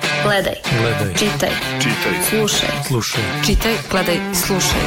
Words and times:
Gledaj. 0.00 0.54
Gledaj. 0.80 1.14
Čitaj. 1.14 1.50
Čitaj. 1.78 2.12
Slušaj. 2.28 2.68
Slušaj. 2.86 3.22
Čitaj, 3.46 3.74
gledaj, 3.90 4.16
slušaj. 4.34 4.80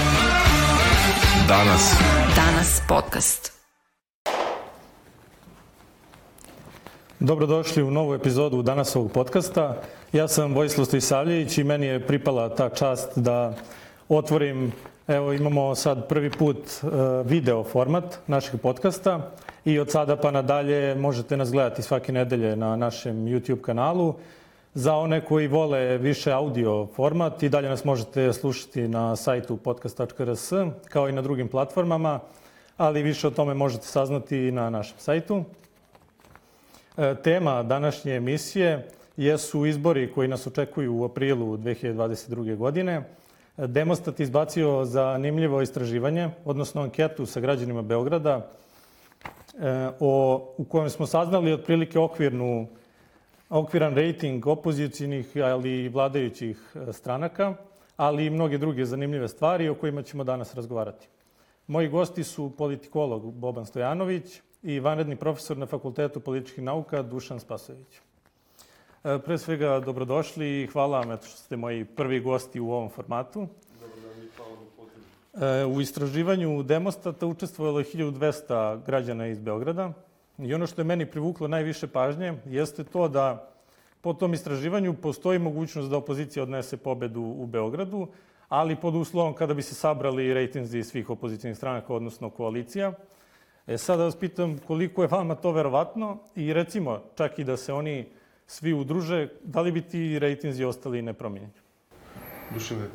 Danas. 1.48 1.96
Danas 2.36 2.82
podcast. 2.88 3.54
Dobrodošli 7.20 7.84
u 7.84 7.92
novu 7.92 8.14
epizodu 8.14 8.62
danas 8.62 8.96
ovog 8.96 9.12
podcasta. 9.12 9.82
Ja 10.14 10.28
sam 10.28 10.54
Vojislav 10.54 10.86
Stojsavljević 10.86 11.58
i 11.58 11.64
meni 11.64 11.86
je 11.86 12.08
pripala 12.08 12.56
ta 12.56 12.70
čast 12.70 13.10
da 13.16 13.54
otvorim, 14.10 14.72
evo 15.08 15.34
imamo 15.34 15.76
sad 15.76 16.08
prvi 16.08 16.30
put 16.30 16.58
uh, 16.58 16.92
video 17.26 17.64
format 17.64 18.20
našeg 18.28 18.62
podcasta 18.62 19.32
i 19.66 19.80
od 19.80 19.92
sada 19.92 20.16
pa 20.16 20.32
nadalje 20.32 20.96
možete 20.96 21.38
nas 21.38 21.52
gledati 21.52 21.82
svake 21.82 22.12
nedelje 22.12 22.56
na 22.56 22.76
našem 22.76 23.16
YouTube 23.16 23.62
kanalu. 23.62 24.16
Za 24.78 24.96
one 24.96 25.26
koji 25.26 25.48
vole 25.48 25.98
više 25.98 26.32
audio 26.32 26.86
format 26.86 27.44
i 27.44 27.50
dalje 27.50 27.70
nas 27.70 27.84
možete 27.86 28.34
slušati 28.34 28.88
na 28.88 29.16
sajtu 29.16 29.58
podcast.rs 29.58 30.52
kao 30.90 31.10
i 31.10 31.12
na 31.12 31.22
drugim 31.22 31.48
platformama, 31.48 32.20
ali 32.78 33.04
više 33.04 33.28
o 33.28 33.32
tome 33.32 33.54
možete 33.54 33.86
saznati 33.86 34.38
i 34.38 34.52
na 34.52 34.70
našem 34.70 34.98
sajtu. 34.98 35.44
E, 36.98 37.16
Tema 37.24 37.64
današnje 37.64 38.16
emisije 38.16 38.90
jesu 39.18 39.66
izbori 39.66 40.12
koji 40.12 40.28
nas 40.28 40.48
očekuju 40.48 40.96
u 40.96 41.06
aprilu 41.06 41.58
2022. 41.58 42.56
godine. 42.56 43.02
Demostat 43.58 44.20
izbacio 44.20 44.86
zanimljivo 44.86 45.62
istraživanje, 45.62 46.30
odnosno 46.46 46.82
anketu 46.82 47.26
sa 47.26 47.40
građanima 47.40 47.82
Beograda, 47.82 48.36
e, 48.36 49.90
o, 50.00 50.54
u 50.58 50.64
kojem 50.64 50.90
smo 50.90 51.08
saznali 51.08 51.54
otprilike 51.54 52.00
okvirnu, 52.00 52.68
okviran 53.50 53.96
rating 53.96 54.48
opozicijonih, 54.48 55.28
ali 55.44 55.84
i 55.84 55.90
vladajućih 55.90 56.76
e, 56.76 56.94
stranaka, 56.94 57.56
ali 57.98 58.26
i 58.26 58.30
mnoge 58.30 58.58
druge 58.58 58.86
zanimljive 58.86 59.28
stvari 59.28 59.70
o 59.70 59.76
kojima 59.76 60.04
ćemo 60.04 60.24
danas 60.24 60.56
razgovarati. 60.56 61.08
Moji 61.68 61.88
gosti 61.88 62.24
su 62.24 62.52
politikolog 62.58 63.34
Boban 63.34 63.66
Stojanović 63.66 64.42
i 64.64 64.80
vanredni 64.80 65.16
profesor 65.16 65.58
na 65.58 65.66
Fakultetu 65.66 66.20
političkih 66.20 66.64
nauka 66.64 67.02
Dušan 67.02 67.40
Spasović. 67.40 68.00
E, 69.04 69.20
Pre 69.26 69.38
svega, 69.38 69.80
dobrodošli 69.80 70.64
i 70.64 70.68
hvala 70.68 71.00
vam 71.00 71.18
što 71.18 71.38
ste 71.38 71.58
moji 71.58 71.86
prvi 71.86 72.20
gosti 72.20 72.60
u 72.60 72.72
ovom 72.72 72.90
formatu. 72.90 73.48
E, 75.34 75.66
U 75.66 75.82
istraživanju 75.82 76.64
Demostata 76.64 77.28
učestvovalo 77.28 77.80
je 77.80 77.86
1200 77.86 78.86
građana 78.86 79.28
iz 79.28 79.40
Beograda 79.40 79.94
i 80.38 80.54
ono 80.54 80.68
što 80.68 80.82
je 80.82 80.86
meni 80.86 81.06
privuklo 81.06 81.48
najviše 81.48 81.88
pažnje 81.88 82.34
jeste 82.46 82.84
to 82.84 83.08
da 83.08 83.52
po 84.02 84.14
tom 84.14 84.34
istraživanju 84.34 84.94
postoji 84.94 85.40
mogućnost 85.40 85.90
da 85.90 85.98
opozicija 85.98 86.44
odnese 86.44 86.78
pobedu 86.78 87.22
u 87.22 87.46
Beogradu, 87.46 88.08
ali 88.50 88.76
pod 88.76 88.96
uslovom 88.96 89.34
kada 89.34 89.54
bi 89.54 89.62
se 89.62 89.76
sabrali 89.76 90.34
rejtinzi 90.34 90.84
svih 90.84 91.10
opozicijnih 91.10 91.58
stranaka, 91.58 91.94
odnosno 91.94 92.30
koalicija. 92.30 92.94
E 93.68 93.78
sad 93.78 93.98
da 93.98 94.04
vas 94.04 94.16
pitam 94.16 94.58
koliko 94.68 95.02
je 95.02 95.08
vama 95.08 95.36
to 95.36 95.52
verovatno 95.52 96.18
i 96.36 96.54
recimo 96.54 97.02
čak 97.16 97.40
i 97.40 97.44
da 97.44 97.58
se 97.58 97.74
oni 97.74 98.06
svi 98.48 98.74
udruže, 98.74 99.28
da 99.44 99.62
li 99.62 99.72
bi 99.72 99.82
ti 99.82 100.20
rejtinzi 100.20 100.64
ostali 100.64 101.02
nepromijenjeni? 101.02 101.54
Dušane, 102.54 102.88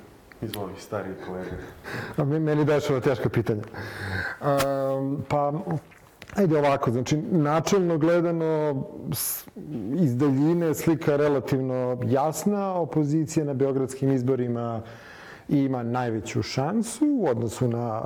izvoli, 0.43 0.73
stariji 0.79 1.15
kolega. 1.27 1.51
A 2.17 2.25
me- 2.25 2.41
meni 2.41 2.65
daješ 2.65 2.91
ova 2.91 3.01
teška 3.01 3.29
pitanja. 3.29 3.63
Um, 4.41 5.25
pa, 5.29 5.53
ajde 6.35 6.59
ovako, 6.59 6.91
znači, 6.91 7.17
načelno 7.17 7.99
gledano, 7.99 8.83
iz 10.01 10.17
daljine 10.17 10.75
slika 10.75 11.17
relativno 11.17 11.99
jasna. 12.07 12.75
Opozicija 12.75 13.45
na 13.45 13.55
beogradskim 13.55 14.13
izborima 14.13 14.83
ima 15.49 15.83
najveću 15.83 16.43
šansu 16.43 17.07
u 17.07 17.27
odnosu 17.29 17.69
na 17.69 18.03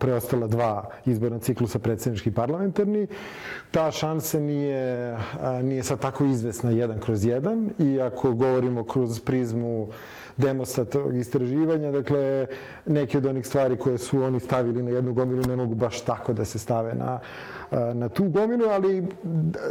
preostala 0.00 0.46
dva 0.46 0.90
izborna 1.06 1.38
ciklusa, 1.38 1.78
predsjednički 1.78 2.28
i 2.28 2.32
parlamentarni. 2.32 3.06
Ta 3.70 3.90
šansa 3.90 4.40
nije, 4.40 5.16
nije 5.62 5.82
sad 5.82 6.00
tako 6.00 6.24
izvesna 6.24 6.70
jedan 6.70 7.00
kroz 7.00 7.24
jedan 7.24 7.70
i 7.78 8.00
ako 8.00 8.32
govorimo 8.32 8.84
kroz 8.84 9.20
prizmu 9.20 9.88
demostatovog 10.40 11.16
istraživanja, 11.16 11.90
dakle, 11.90 12.46
neke 12.86 13.18
od 13.18 13.26
onih 13.26 13.46
stvari 13.46 13.76
koje 13.76 13.98
su 13.98 14.22
oni 14.22 14.40
stavili 14.40 14.82
na 14.82 14.90
jednu 14.90 15.12
gomilu 15.12 15.42
ne 15.48 15.56
mogu 15.56 15.74
baš 15.74 16.00
tako 16.00 16.32
da 16.32 16.44
se 16.44 16.58
stave 16.58 16.94
na, 16.94 17.18
na 17.94 18.08
tu 18.08 18.24
gomilu, 18.28 18.64
ali 18.70 19.06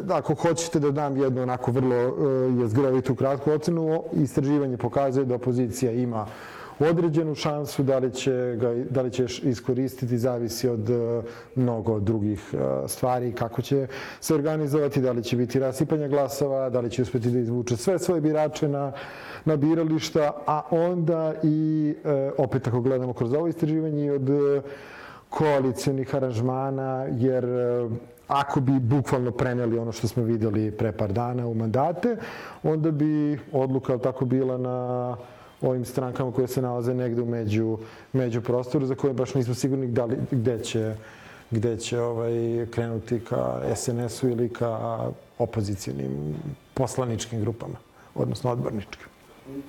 ako 0.10 0.34
hoćete 0.34 0.80
da 0.80 0.92
dam 0.92 1.18
jednu 1.18 1.42
onako 1.42 1.72
vrlo 1.72 2.08
uh, 2.08 2.62
jezgrovitu 2.62 3.16
kratku 3.16 3.52
ocenu, 3.52 4.04
istraživanje 4.14 4.78
pokazuje 4.78 5.26
da 5.26 5.36
opozicija 5.36 5.92
ima 5.92 6.26
određenu 6.80 7.36
šansu, 7.36 7.84
da 7.84 7.98
li 7.98 8.12
će, 8.12 8.56
ga, 8.60 8.76
da 8.90 9.02
li 9.02 9.12
će 9.12 9.26
iskoristiti, 9.44 10.18
zavisi 10.18 10.70
od 10.70 10.90
uh, 10.90 11.24
mnogo 11.56 12.00
drugih 12.00 12.54
uh, 12.54 12.60
stvari, 12.90 13.32
kako 13.32 13.62
će 13.62 13.88
se 14.22 14.36
organizovati, 14.36 15.02
da 15.02 15.12
li 15.12 15.24
će 15.24 15.38
biti 15.38 15.60
rasipanja 15.60 16.08
glasova, 16.08 16.70
da 16.70 16.80
li 16.80 16.90
će 16.90 17.02
uspeti 17.02 17.32
da 17.32 17.40
izvuče 17.40 17.78
sve 17.78 18.00
svoje 18.00 18.22
birače 18.22 18.68
na, 18.68 18.92
na 19.46 19.56
birališta, 19.56 20.32
a 20.48 20.62
onda 20.72 21.34
i, 21.44 21.96
uh, 22.04 22.12
opet 22.38 22.68
ako 22.68 22.82
gledamo 22.82 23.14
kroz 23.14 23.34
ovo 23.34 23.48
istraživanje, 23.48 24.06
i 24.06 24.12
od 24.12 24.30
koalicijonih 25.30 26.16
aranžmana, 26.16 27.06
jer 27.12 27.46
ako 28.28 28.62
bi 28.62 28.80
bukvalno 28.80 29.32
preneli 29.32 29.78
ono 29.78 29.92
što 29.92 30.08
smo 30.08 30.24
videli 30.24 30.72
pre 30.72 30.92
par 30.92 31.14
dana 31.14 31.48
u 31.48 31.54
mandate, 31.54 32.18
onda 32.64 32.92
bi 32.92 33.40
odluka 33.52 33.98
tako 33.98 34.26
bila 34.26 34.58
na 34.58 35.18
ovim 35.62 35.86
strankama 35.86 36.32
koje 36.32 36.48
se 36.48 36.62
nalaze 36.62 36.94
negde 36.94 37.22
u 37.22 37.26
među, 37.26 37.78
među 38.14 38.42
prostoru 38.42 38.86
za 38.86 38.96
koje 38.96 39.14
baš 39.14 39.34
nismo 39.34 39.54
sigurni 39.54 39.88
da 39.88 40.06
li, 40.06 40.18
gde 40.32 40.64
će, 40.64 40.96
gde 41.52 41.78
će 41.78 42.00
ovaj, 42.00 42.66
krenuti 42.72 43.20
ka 43.20 43.62
SNS-u 43.76 44.30
ili 44.30 44.50
ka 44.50 45.00
opozicijalnim 45.38 46.36
poslaničkim 46.74 47.42
grupama, 47.42 47.76
odnosno 48.16 48.52
odborničkim. 48.52 49.08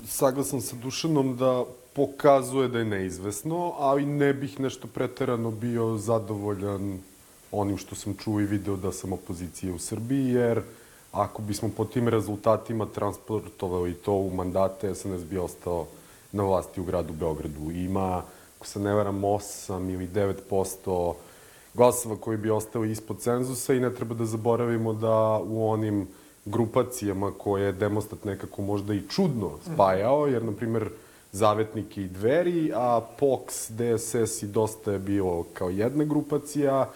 Saglasan 0.04 0.60
sa 0.60 0.76
Dušanom 0.76 1.36
da 1.36 1.64
pokazuje 1.92 2.68
da 2.68 2.78
je 2.78 2.84
neizvesno, 2.84 3.74
ali 3.78 4.06
ne 4.06 4.34
bih 4.34 4.60
nešto 4.60 4.88
preterano 4.88 5.50
bio 5.50 5.96
zadovoljan 5.96 6.98
onim 7.52 7.76
što 7.76 7.94
sam 7.94 8.14
čuo 8.14 8.40
i 8.40 8.44
video 8.44 8.76
da 8.76 8.92
sam 8.92 9.12
opozicija 9.12 9.74
u 9.74 9.78
Srbiji, 9.78 10.28
jer 10.28 10.62
ako 11.12 11.42
bismo 11.42 11.70
po 11.76 11.84
tim 11.84 12.08
rezultatima 12.08 12.86
transportovali 12.86 13.94
to 13.94 14.12
u 14.12 14.30
mandate, 14.34 14.94
SNS 14.94 15.24
bi 15.24 15.38
ostao 15.38 15.86
na 16.32 16.42
vlasti 16.42 16.80
u 16.80 16.84
gradu 16.84 17.12
Beogradu. 17.12 17.70
Ima, 17.70 18.22
ako 18.56 18.66
se 18.66 18.80
ne 18.80 18.94
varam, 18.94 19.22
8 19.22 19.94
ili 19.94 20.08
9% 20.08 21.14
glasova 21.74 22.16
koji 22.16 22.36
bi 22.36 22.50
ostali 22.50 22.90
ispod 22.90 23.20
cenzusa 23.20 23.74
i 23.74 23.80
ne 23.80 23.94
treba 23.94 24.14
da 24.14 24.24
zaboravimo 24.24 24.92
da 24.92 25.40
u 25.44 25.70
onim 25.70 26.08
grupacijama 26.44 27.32
koje 27.38 27.64
je 27.64 27.72
Demostat 27.72 28.24
nekako 28.24 28.62
možda 28.62 28.94
i 28.94 29.08
čudno 29.08 29.50
spajao, 29.74 30.26
jer, 30.26 30.44
na 30.44 30.52
primer, 30.52 30.90
Zavetnik 31.32 31.98
i 31.98 32.08
Dveri, 32.08 32.72
a 32.74 33.00
POX, 33.20 33.70
DSS 33.70 34.42
i 34.42 34.46
Dosta 34.46 34.92
je 34.92 34.98
bilo 34.98 35.46
kao 35.54 35.70
jedna 35.70 36.04
grupacija, 36.04 36.90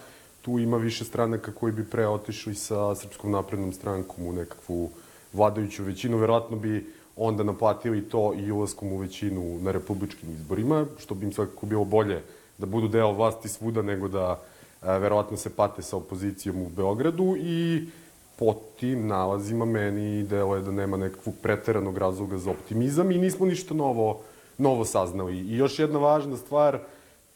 tu 0.45 0.59
ima 0.59 0.77
više 0.77 1.05
stranaka 1.05 1.51
koji 1.51 1.73
bi 1.73 1.85
pre 1.85 2.07
otišli 2.07 2.55
sa 2.55 2.95
Srpskom 2.95 3.31
naprednom 3.31 3.73
strankom 3.73 4.27
u 4.27 4.33
nekakvu 4.33 4.89
vladajuću 5.33 5.83
većinu. 5.83 6.17
Verovatno 6.17 6.57
bi 6.57 6.85
onda 7.15 7.43
naplatili 7.43 8.09
to 8.09 8.33
i 8.37 8.51
ulaskom 8.51 8.93
u 8.93 8.97
većinu 8.97 9.59
na 9.61 9.71
republičkim 9.71 10.31
izborima, 10.31 10.85
što 10.97 11.15
bi 11.15 11.25
im 11.25 11.33
svakako 11.33 11.65
bilo 11.65 11.85
bolje 11.85 12.21
da 12.57 12.65
budu 12.65 12.87
deo 12.87 13.11
vlasti 13.11 13.49
svuda 13.49 13.81
nego 13.81 14.07
da 14.07 14.39
e, 14.83 14.99
verovatno 14.99 15.37
se 15.37 15.49
pate 15.49 15.81
sa 15.81 15.97
opozicijom 15.97 16.61
u 16.61 16.69
Beogradu 16.69 17.35
i 17.37 17.87
po 18.35 18.55
tim 18.79 19.07
nalazima 19.07 19.65
meni 19.65 20.23
delo 20.23 20.55
je 20.55 20.61
da 20.61 20.71
nema 20.71 20.97
nekakvog 20.97 21.35
preteranog 21.41 21.97
razloga 21.97 22.37
za 22.37 22.51
optimizam 22.51 23.11
i 23.11 23.17
nismo 23.17 23.45
ništa 23.45 23.73
novo, 23.73 24.21
novo 24.57 24.85
saznali. 24.85 25.37
I 25.37 25.57
još 25.57 25.79
jedna 25.79 25.99
važna 25.99 26.37
stvar, 26.37 26.79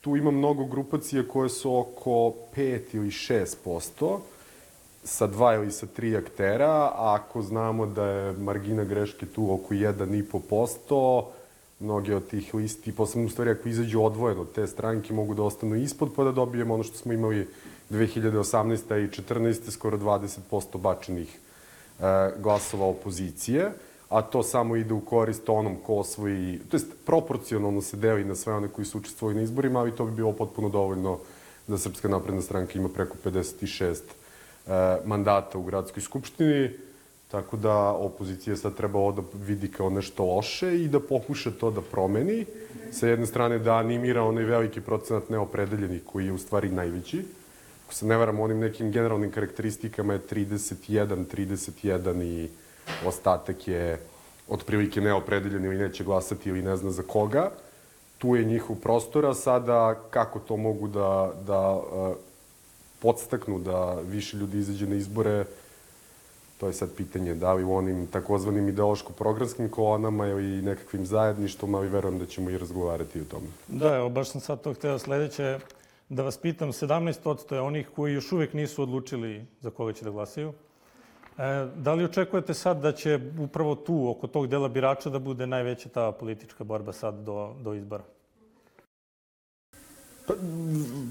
tu 0.01 0.15
ima 0.17 0.31
mnogo 0.31 0.65
grupacija 0.65 1.23
koje 1.27 1.49
su 1.49 1.77
oko 1.77 2.33
5 2.55 2.79
ili 2.93 3.09
6 3.09 3.55
posto, 3.63 4.21
sa 5.03 5.27
dva 5.27 5.55
ili 5.55 5.71
sa 5.71 5.85
tri 5.85 6.17
aktera, 6.17 6.71
a 6.95 7.17
ako 7.19 7.41
znamo 7.41 7.85
da 7.85 8.05
je 8.05 8.33
margina 8.33 8.83
greške 8.83 9.25
tu 9.25 9.53
oko 9.53 9.73
1,5%, 9.73 11.23
mnoge 11.79 12.15
od 12.15 12.27
tih 12.27 12.53
listi, 12.53 12.91
posebno 12.91 13.27
u 13.27 13.29
stvari 13.29 13.51
ako 13.51 13.69
izađu 13.69 14.01
odvojeno, 14.01 14.45
te 14.45 14.67
stranke 14.67 15.13
mogu 15.13 15.33
da 15.33 15.43
ostanu 15.43 15.75
ispod 15.75 16.09
pa 16.15 16.23
da 16.23 16.31
dobijemo 16.31 16.73
ono 16.73 16.83
što 16.83 16.97
smo 16.97 17.13
imali 17.13 17.47
2018. 17.89 19.05
i 19.05 19.21
14. 19.21 19.71
skoro 19.71 19.97
20% 19.97 20.77
bačenih 20.77 21.37
e, 21.99 22.03
glasova 22.37 22.85
opozicije, 22.85 23.71
a 24.09 24.21
to 24.21 24.43
samo 24.43 24.75
ide 24.75 24.93
u 24.93 25.01
korist 25.01 25.49
onom 25.49 25.75
ko 25.85 25.95
osvoji, 25.95 26.59
to 26.69 26.77
jest 26.77 26.87
proporcionalno 27.05 27.81
se 27.81 27.97
deli 27.97 28.25
na 28.25 28.35
sve 28.35 28.53
one 28.53 28.67
koji 28.67 28.85
su 28.85 28.97
učestvovali 28.97 29.35
na 29.35 29.41
izborima, 29.41 29.79
ali 29.79 29.95
to 29.95 30.05
bi 30.05 30.11
bilo 30.11 30.31
potpuno 30.31 30.69
dovoljno 30.69 31.19
da 31.67 31.77
Srpska 31.77 32.07
napredna 32.07 32.41
stranka 32.41 32.79
ima 32.79 32.89
preko 32.89 33.17
56 33.25 33.95
e, 33.95 34.97
mandata 35.05 35.57
u 35.57 35.63
gradskoj 35.63 36.03
skupštini. 36.03 36.69
Tako 37.31 37.57
da 37.57 37.75
opozicija 37.91 38.55
sad 38.55 38.75
treba 38.75 38.99
ovo 38.99 39.11
da 39.11 39.21
vidi 39.33 39.67
kao 39.71 39.89
nešto 39.89 40.25
loše 40.25 40.75
i 40.81 40.87
da 40.87 40.99
pokuša 40.99 41.51
to 41.51 41.71
da 41.71 41.81
promeni. 41.81 42.45
Sa 42.91 43.07
jedne 43.07 43.25
strane 43.25 43.59
da 43.59 43.75
animira 43.75 44.23
onaj 44.23 44.43
veliki 44.43 44.81
procenat 44.81 45.29
neopredeljenih 45.29 46.01
koji 46.05 46.25
je 46.25 46.33
u 46.33 46.37
stvari 46.37 46.69
najveći. 46.69 47.25
Ako 47.85 47.93
se 47.93 48.05
ne 48.05 48.17
varam, 48.17 48.39
onim 48.39 48.59
nekim 48.59 48.91
generalnim 48.91 49.31
karakteristikama 49.31 50.13
je 50.13 50.19
31, 50.19 51.25
31 51.35 52.23
i 52.23 52.49
ostatak 53.05 53.67
je 53.67 53.99
otprilike 54.47 55.01
neopredeljen 55.01 55.65
ili 55.65 55.77
neće 55.77 56.03
glasati 56.03 56.49
ili 56.49 56.61
ne 56.61 56.77
zna 56.77 56.91
za 56.91 57.03
koga. 57.03 57.51
Tu 58.17 58.35
je 58.35 58.45
njihov 58.45 58.75
prostor, 58.75 59.25
a 59.25 59.33
sada 59.33 59.95
kako 60.09 60.39
to 60.39 60.57
mogu 60.57 60.87
da, 60.87 61.33
da 61.47 61.71
uh, 61.71 62.15
podstaknu 62.99 63.59
da 63.59 63.93
više 63.93 64.37
ljudi 64.37 64.57
izađe 64.57 64.87
na 64.87 64.95
izbore, 64.95 65.45
To 66.59 66.67
je 66.67 66.73
sad 66.73 66.89
pitanje 66.95 67.33
da 67.35 67.53
li 67.53 67.63
u 67.63 67.73
onim 67.73 68.07
takozvanim 68.07 68.67
ideološko-programskim 68.67 69.69
kolonama 69.69 70.27
ili 70.27 70.61
nekakvim 70.61 71.05
zajedništvom, 71.05 71.75
ali 71.75 71.87
verujem 71.87 72.19
da 72.19 72.25
ćemo 72.25 72.49
i 72.49 72.57
razgovarati 72.57 73.21
o 73.21 73.25
tome. 73.25 73.47
Da, 73.67 73.95
evo, 73.95 74.09
baš 74.09 74.29
sam 74.29 74.41
sad 74.41 74.61
to 74.61 74.73
hteo 74.73 74.99
sledeće 74.99 75.59
da 76.09 76.23
vas 76.23 76.37
pitam. 76.37 76.71
17% 76.71 77.53
je 77.53 77.61
onih 77.61 77.89
koji 77.95 78.13
još 78.13 78.31
uvek 78.31 78.53
nisu 78.53 78.83
odlučili 78.83 79.45
za 79.61 79.69
koga 79.69 79.93
će 79.93 80.05
da 80.05 80.11
glasaju. 80.11 80.53
E, 81.39 81.67
da 81.75 81.93
li 81.93 82.03
očekujete 82.03 82.53
sad 82.53 82.81
da 82.81 82.91
će 82.91 83.19
upravo 83.39 83.75
tu, 83.75 84.09
oko 84.09 84.27
tog 84.27 84.47
dela 84.47 84.67
birača, 84.67 85.09
da 85.09 85.19
bude 85.19 85.47
najveća 85.47 85.89
ta 85.89 86.11
politička 86.11 86.63
borba 86.63 86.93
sad 86.93 87.15
do, 87.15 87.53
do 87.63 87.73
izbora? 87.73 88.03
Pa, 90.27 90.33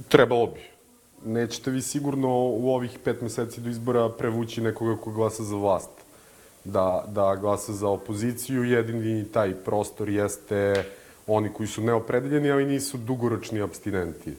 trebalo 0.09 0.47
bi 0.47 0.79
nećete 1.25 1.71
vi 1.71 1.83
sigurno 1.83 2.29
u 2.39 2.71
ovih 2.75 2.99
pet 3.05 3.23
meseci 3.23 3.61
do 3.61 3.71
izbora 3.71 4.09
prevući 4.09 4.61
nekoga 4.61 4.97
ko 5.01 5.11
glasa 5.11 5.43
za 5.43 5.57
vlast. 5.57 5.91
Da, 6.65 7.05
da 7.09 7.37
glasa 7.41 7.73
za 7.73 7.89
opoziciju, 7.89 8.65
jedini 8.65 9.25
taj 9.33 9.55
prostor 9.55 10.09
jeste 10.09 10.85
oni 11.27 11.49
koji 11.53 11.67
su 11.67 11.83
neopredeljeni, 11.83 12.51
ali 12.51 12.67
nisu 12.67 12.99
dugoročni 12.99 13.61
abstinenti. 13.61 14.35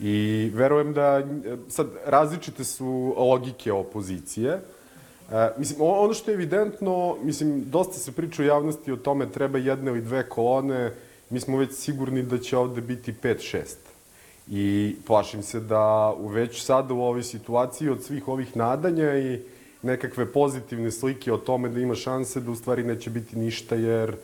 I 0.00 0.50
verujem 0.54 0.92
da, 0.92 1.22
sad, 1.68 1.86
različite 2.06 2.64
su 2.64 3.14
logike 3.16 3.72
opozicije. 3.72 4.60
E, 5.32 5.48
mislim, 5.58 5.80
ono 5.80 6.14
što 6.14 6.30
je 6.30 6.34
evidentno, 6.34 7.16
mislim, 7.22 7.64
dosta 7.70 7.98
se 7.98 8.12
priča 8.12 8.42
u 8.42 8.46
javnosti 8.46 8.92
o 8.92 8.96
tome 8.96 9.30
treba 9.30 9.58
jedne 9.58 9.90
ili 9.90 10.00
dve 10.00 10.28
kolone, 10.28 10.92
mi 11.30 11.40
smo 11.40 11.58
već 11.58 11.72
sigurni 11.72 12.22
da 12.22 12.38
će 12.38 12.56
ovde 12.56 12.80
biti 12.80 13.14
5-6. 13.22 13.64
I 14.50 14.96
plašim 15.06 15.42
se 15.42 15.60
da 15.60 16.14
u 16.18 16.28
već 16.28 16.62
sada 16.62 16.94
u 16.94 17.02
ovoj 17.02 17.22
situaciji 17.22 17.88
od 17.88 18.02
svih 18.02 18.28
ovih 18.28 18.56
nadanja 18.56 19.18
i 19.18 19.40
nekakve 19.82 20.32
pozitivne 20.32 20.90
slike 20.90 21.32
o 21.32 21.36
tome 21.38 21.68
da 21.68 21.80
ima 21.80 21.94
šanse 21.94 22.40
da 22.40 22.50
u 22.50 22.56
stvari 22.56 22.84
neće 22.84 23.10
biti 23.10 23.38
ništa 23.38 23.74
jer 23.74 24.16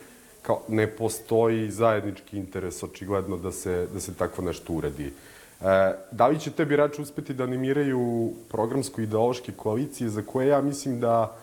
kao 0.43 0.63
ne 0.69 0.87
postoji 0.87 1.71
zajednički 1.71 2.39
interes 2.39 2.83
očigledno 2.83 3.37
da 3.37 3.53
se, 3.53 3.87
da 3.93 4.01
se 4.01 4.15
takvo 4.15 4.45
nešto 4.45 4.73
uradi. 4.73 5.13
E, 5.61 5.95
da 6.11 6.27
li 6.27 6.39
će 6.41 6.51
te 6.51 6.65
birači 6.65 7.03
uspeti 7.03 7.35
da 7.35 7.45
animiraju 7.45 8.33
programsko-ideološke 8.49 9.53
koalicije 9.57 10.11
za 10.11 10.23
koje 10.23 10.49
ja 10.49 10.61
mislim 10.61 11.01
da 11.01 11.37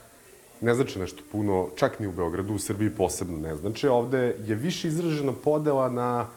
ne 0.62 0.74
znači 0.74 1.00
nešto 1.00 1.24
puno, 1.32 1.68
čak 1.76 2.00
ni 2.00 2.08
u 2.08 2.12
Beogradu, 2.12 2.54
u 2.54 2.60
Srbiji 2.60 2.90
posebno 2.90 3.38
ne 3.38 3.56
znači. 3.56 3.88
Ovde 3.88 4.36
je 4.46 4.56
više 4.56 4.88
izražena 4.88 5.34
podela 5.44 5.90
na 5.90 6.28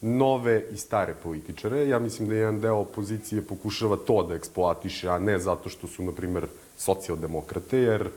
nove 0.00 0.64
i 0.72 0.76
stare 0.76 1.14
političare. 1.22 1.88
Ja 1.88 1.98
mislim 1.98 2.28
da 2.28 2.34
jedan 2.34 2.60
deo 2.60 2.76
opozicije 2.76 3.42
pokušava 3.42 3.96
to 3.96 4.22
da 4.22 4.34
eksploatiše, 4.34 5.08
a 5.08 5.18
ne 5.18 5.38
zato 5.38 5.68
što 5.68 5.86
su, 5.86 6.02
na 6.02 6.12
primer, 6.12 6.46
socijaldemokrate, 6.76 7.78
jer 7.78 8.08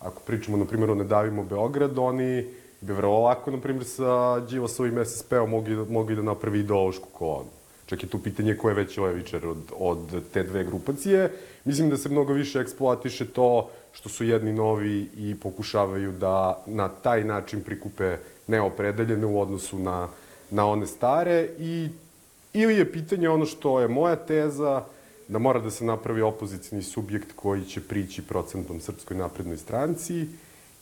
ako 0.00 0.22
pričamo, 0.26 0.56
na 0.56 0.64
primjer, 0.64 0.90
o 0.90 0.94
Ne 0.94 1.04
davimo 1.04 1.44
Beograd, 1.44 1.98
oni 1.98 2.46
bi 2.80 2.92
vrlo 2.92 3.20
lako, 3.20 3.50
na 3.50 3.60
primjer, 3.60 3.84
sa 3.84 4.40
Đivasovim 4.40 5.04
SSP-om 5.04 5.50
mogli, 5.50 5.76
mogli 5.76 6.16
da 6.16 6.22
napravi 6.22 6.60
ideološku 6.60 7.08
kolonu. 7.12 7.55
Čak 7.86 8.02
je 8.02 8.08
tu 8.08 8.18
pitanje 8.18 8.56
ko 8.56 8.68
je 8.68 8.74
veći 8.74 9.00
levičar 9.00 9.46
od, 9.46 9.58
od 9.78 10.22
te 10.32 10.42
dve 10.42 10.64
grupacije. 10.64 11.32
Mislim 11.64 11.90
da 11.90 11.96
se 11.96 12.08
mnogo 12.08 12.32
više 12.32 12.58
eksploatiše 12.60 13.26
to 13.26 13.70
što 13.92 14.08
su 14.08 14.24
jedni 14.24 14.52
novi 14.52 15.08
i 15.16 15.34
pokušavaju 15.34 16.12
da 16.12 16.62
na 16.66 16.88
taj 16.88 17.24
način 17.24 17.60
prikupe 17.60 18.16
neopredeljene 18.46 19.26
u 19.26 19.40
odnosu 19.40 19.78
na 19.78 20.08
na 20.50 20.66
one 20.66 20.86
stare 20.86 21.48
i 21.58 21.88
ili 22.52 22.76
je 22.76 22.92
pitanje 22.92 23.28
ono 23.28 23.46
što 23.46 23.80
je 23.80 23.88
moja 23.88 24.16
teza, 24.16 24.84
da 25.28 25.38
mora 25.38 25.60
da 25.60 25.70
se 25.70 25.84
napravi 25.84 26.22
opozicijni 26.22 26.82
subjekt 26.82 27.32
koji 27.36 27.64
će 27.64 27.80
prići 27.80 28.22
procentom 28.22 28.80
Srpskoj 28.80 29.16
naprednoj 29.16 29.56
stranci, 29.56 30.26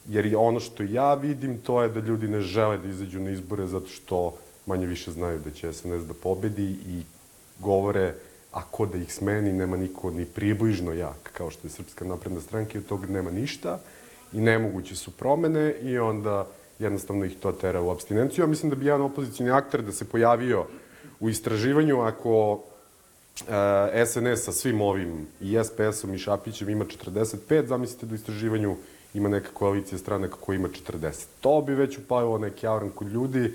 jer 0.08 0.26
je 0.26 0.36
ono 0.36 0.60
što 0.60 0.82
ja 0.82 1.14
vidim 1.14 1.58
to 1.58 1.82
je 1.82 1.88
da 1.88 2.00
ljudi 2.00 2.28
ne 2.28 2.40
žele 2.40 2.78
da 2.78 2.88
izađu 2.88 3.20
na 3.20 3.30
izbore 3.30 3.66
zato 3.66 3.86
što 3.86 4.36
manje 4.66 4.86
više 4.86 5.10
znaju 5.10 5.38
da 5.38 5.50
će 5.50 5.72
SNS 5.72 6.04
da 6.04 6.14
pobedi 6.14 6.76
i 6.86 7.02
govore 7.58 8.14
ako 8.52 8.86
da 8.86 8.98
ih 8.98 9.14
smeni, 9.14 9.52
nema 9.52 9.76
niko 9.76 10.10
ni 10.10 10.24
približno 10.24 10.92
jak 10.92 11.30
kao 11.32 11.50
što 11.50 11.66
je 11.66 11.70
Srpska 11.70 12.04
napredna 12.04 12.40
stranka 12.40 12.72
i 12.74 12.78
od 12.78 12.86
toga 12.86 13.06
nema 13.06 13.30
ništa 13.30 13.78
i 14.32 14.40
nemoguće 14.40 14.96
su 14.96 15.10
promene 15.10 15.74
i 15.82 15.98
onda 15.98 16.46
jednostavno 16.78 17.24
ih 17.24 17.36
to 17.40 17.52
tera 17.52 17.80
u 17.80 17.90
abstinenciju. 17.90 18.42
Ja 18.42 18.46
mislim 18.46 18.70
da 18.70 18.76
bi 18.76 18.86
jedan 18.86 19.02
opozicijni 19.02 19.50
akter 19.50 19.82
da 19.82 19.92
se 19.92 20.04
pojavio 20.04 20.66
u 21.20 21.28
istraživanju 21.28 22.00
ako 22.00 22.62
e, 23.94 24.06
SNS 24.06 24.44
sa 24.44 24.52
svim 24.52 24.80
ovim 24.80 25.26
i 25.40 25.58
SPS-om 25.64 26.14
i 26.14 26.18
Šapićem 26.18 26.68
ima 26.68 26.84
45, 26.84 27.66
zamislite 27.66 28.06
da 28.06 28.12
u 28.12 28.14
istraživanju 28.14 28.76
ima 29.14 29.28
neka 29.28 29.48
koalicija 29.54 29.98
stranaka 29.98 30.36
koja 30.40 30.56
ima 30.56 30.68
40. 30.68 31.26
To 31.40 31.62
bi 31.62 31.74
već 31.74 31.98
upavilo 31.98 32.38
neki 32.38 32.66
alarm 32.66 32.88
kod 32.88 33.08
ljudi 33.08 33.54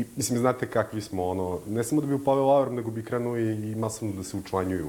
i 0.00 0.04
mislim, 0.16 0.38
znate 0.38 0.66
kakvi 0.66 1.00
smo, 1.00 1.26
ono, 1.26 1.58
ne 1.66 1.84
samo 1.84 2.00
da 2.00 2.06
bi 2.06 2.14
upavilo 2.14 2.48
alarm, 2.48 2.74
nego 2.74 2.90
bi 2.90 3.04
krenuo 3.04 3.36
i, 3.36 3.72
i 3.72 3.74
masovno 3.74 4.14
da 4.14 4.22
se 4.22 4.36
učlanjuju 4.36 4.88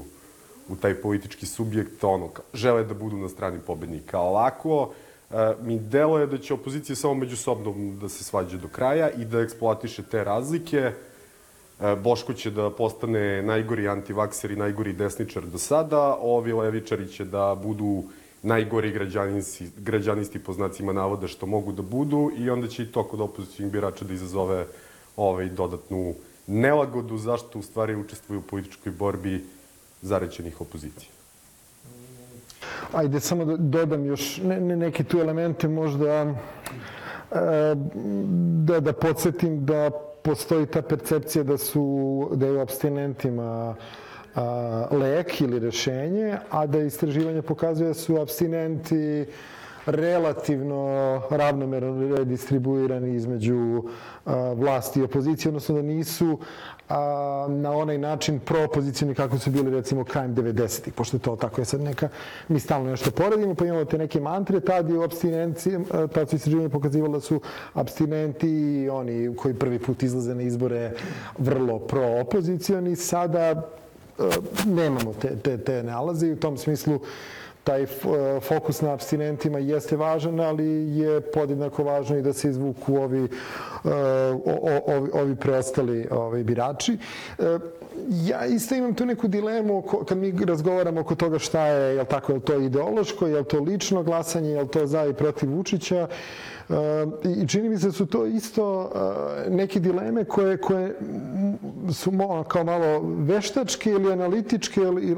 u 0.68 0.76
taj 0.76 0.94
politički 0.94 1.46
subjekt, 1.46 2.04
ono, 2.04 2.30
žele 2.54 2.84
da 2.84 2.94
budu 2.94 3.16
na 3.16 3.28
strani 3.28 3.58
pobednika. 3.66 4.18
Ovako, 4.18 4.90
E, 5.30 5.54
mi 5.62 5.78
delo 5.78 6.18
je 6.18 6.26
da 6.26 6.38
će 6.38 6.54
opozicija 6.54 6.96
samo 6.96 7.14
međusobno 7.14 7.74
da 8.00 8.08
se 8.08 8.24
svađa 8.24 8.56
do 8.56 8.68
kraja 8.68 9.10
i 9.10 9.24
da 9.24 9.40
eksploatiše 9.40 10.02
te 10.02 10.24
razlike. 10.24 10.78
E, 10.78 10.92
Boško 11.96 12.32
će 12.32 12.50
da 12.50 12.70
postane 12.70 13.42
najgori 13.42 13.88
antivakser 13.88 14.50
i 14.50 14.56
najgori 14.56 14.92
desničar 14.92 15.46
do 15.46 15.58
sada, 15.58 16.16
ovi 16.20 16.52
levičari 16.52 17.08
će 17.08 17.24
da 17.24 17.54
budu 17.62 18.04
najgori 18.42 18.90
građanisti, 18.90 19.70
građanisti 19.76 20.38
po 20.38 20.52
znacima 20.52 20.92
navoda 20.92 21.28
što 21.28 21.46
mogu 21.46 21.72
da 21.72 21.82
budu 21.82 22.30
i 22.38 22.50
onda 22.50 22.68
će 22.68 22.82
i 22.82 22.92
to 22.92 23.04
kod 23.04 23.20
opozicijnih 23.20 23.72
birača 23.72 24.04
da 24.04 24.14
izazove 24.14 24.66
ovaj, 25.18 25.48
dodatnu 25.48 26.14
nelagodu 26.46 27.18
zašto 27.18 27.58
u 27.58 27.62
stvari 27.62 27.96
učestvuju 27.96 28.40
u 28.40 28.42
političkoj 28.42 28.92
borbi 28.92 29.44
zarećenih 30.02 30.60
opozicija. 30.60 31.10
Ajde, 32.92 33.20
samo 33.20 33.44
da 33.44 33.56
dodam 33.56 34.06
još 34.06 34.36
ne, 34.44 34.60
ne, 34.60 34.76
neke 34.76 35.04
tu 35.04 35.18
elemente 35.18 35.68
možda 35.68 36.14
e, 36.14 36.34
da, 38.64 38.80
da 38.80 38.92
podsjetim 38.92 39.66
da 39.66 39.90
postoji 40.22 40.66
ta 40.66 40.82
percepcija 40.82 41.44
da 41.44 41.58
su 41.58 42.30
da 42.34 42.46
je 42.46 42.60
abstinentima 42.60 43.74
a, 44.34 44.88
lek 44.90 45.40
ili 45.40 45.58
rešenje, 45.58 46.36
a 46.50 46.66
da 46.66 46.78
istraživanje 46.78 47.42
pokazuje 47.42 47.88
da 47.88 47.94
su 47.94 48.16
abstinenti 48.16 49.26
relativno 49.88 51.22
ravnomerno 51.30 52.16
redistribuirani 52.16 53.14
između 53.14 53.82
vlasti 54.54 55.00
i 55.00 55.02
opozicije, 55.02 55.50
odnosno 55.50 55.74
da 55.74 55.82
nisu 55.82 56.38
a, 56.88 57.46
na 57.50 57.72
onaj 57.72 57.98
način 57.98 58.40
propozicijni 58.40 59.14
kako 59.14 59.38
su 59.38 59.50
bili 59.50 59.70
recimo 59.70 60.04
krajem 60.04 60.34
90-ih, 60.34 60.92
pošto 60.92 61.16
je 61.16 61.20
to 61.20 61.36
tako. 61.36 61.60
Je 61.60 61.64
sad 61.64 61.80
neka, 61.80 62.08
mi 62.48 62.60
stalno 62.60 62.90
nešto 62.90 63.10
poredimo, 63.10 63.54
pa 63.54 63.64
imamo 63.64 63.84
te 63.84 63.98
neke 63.98 64.20
mantre, 64.20 64.60
tad 64.60 64.90
je 64.90 64.98
u 64.98 65.02
abstinenciji, 65.02 65.78
tad 66.12 66.30
su 66.30 66.36
istraživanje 66.36 66.68
pokazivali 66.68 67.12
da 67.12 67.20
su 67.20 67.40
abstinenti 67.74 68.48
i 68.48 68.88
oni 68.88 69.36
koji 69.36 69.54
prvi 69.54 69.78
put 69.78 70.02
izlaze 70.02 70.34
na 70.34 70.42
izbore 70.42 70.92
vrlo 71.38 71.78
pro-opozicioni, 71.78 72.96
sada 72.96 73.62
nemamo 74.66 75.14
te, 75.20 75.36
te, 75.36 75.58
te 75.58 75.82
nalaze 75.82 76.26
i 76.26 76.32
u 76.32 76.40
tom 76.40 76.56
smislu 76.56 77.00
taj 77.68 77.86
fokus 78.40 78.80
na 78.80 78.92
abstinentima 78.92 79.58
jeste 79.58 79.96
važan, 79.96 80.40
ali 80.40 80.98
je 80.98 81.20
podjednako 81.20 81.84
važno 81.84 82.16
i 82.16 82.22
da 82.22 82.32
se 82.32 82.48
izvuku 82.48 82.96
ovi, 82.96 83.24
e, 83.24 83.28
ovi, 84.86 85.10
ovi 85.12 85.36
preostali 85.36 86.06
ovi 86.10 86.44
birači. 86.44 86.96
E, 87.38 87.58
ja 88.24 88.46
isto 88.46 88.74
imam 88.74 88.94
tu 88.94 89.06
neku 89.06 89.28
dilemu 89.28 89.82
kad 90.08 90.18
mi 90.18 90.32
razgovaramo 90.44 91.00
oko 91.00 91.14
toga 91.14 91.38
šta 91.38 91.66
je, 91.66 91.94
je 91.94 92.00
li 92.00 92.08
tako, 92.08 92.32
je 92.32 92.36
li 92.36 92.42
to 92.42 92.56
ideološko, 92.56 93.26
je 93.26 93.38
li 93.38 93.44
to 93.44 93.60
lično 93.60 94.02
glasanje, 94.02 94.50
je 94.50 94.62
li 94.62 94.68
to 94.68 94.86
za 94.86 95.04
i 95.06 95.12
protiv 95.12 95.50
Vučića. 95.50 96.08
I 97.24 97.46
čini 97.46 97.68
mi 97.68 97.78
se 97.78 97.86
da 97.86 97.92
su 97.92 98.06
to 98.06 98.26
isto 98.26 98.90
neke 99.48 99.80
dileme 99.80 100.24
koje, 100.24 100.56
koje 100.56 100.94
su 101.92 102.12
kao 102.48 102.64
malo 102.64 103.00
veštačke 103.18 103.90
ili 103.90 104.12
analitičke 104.12 104.80
ili 104.80 105.14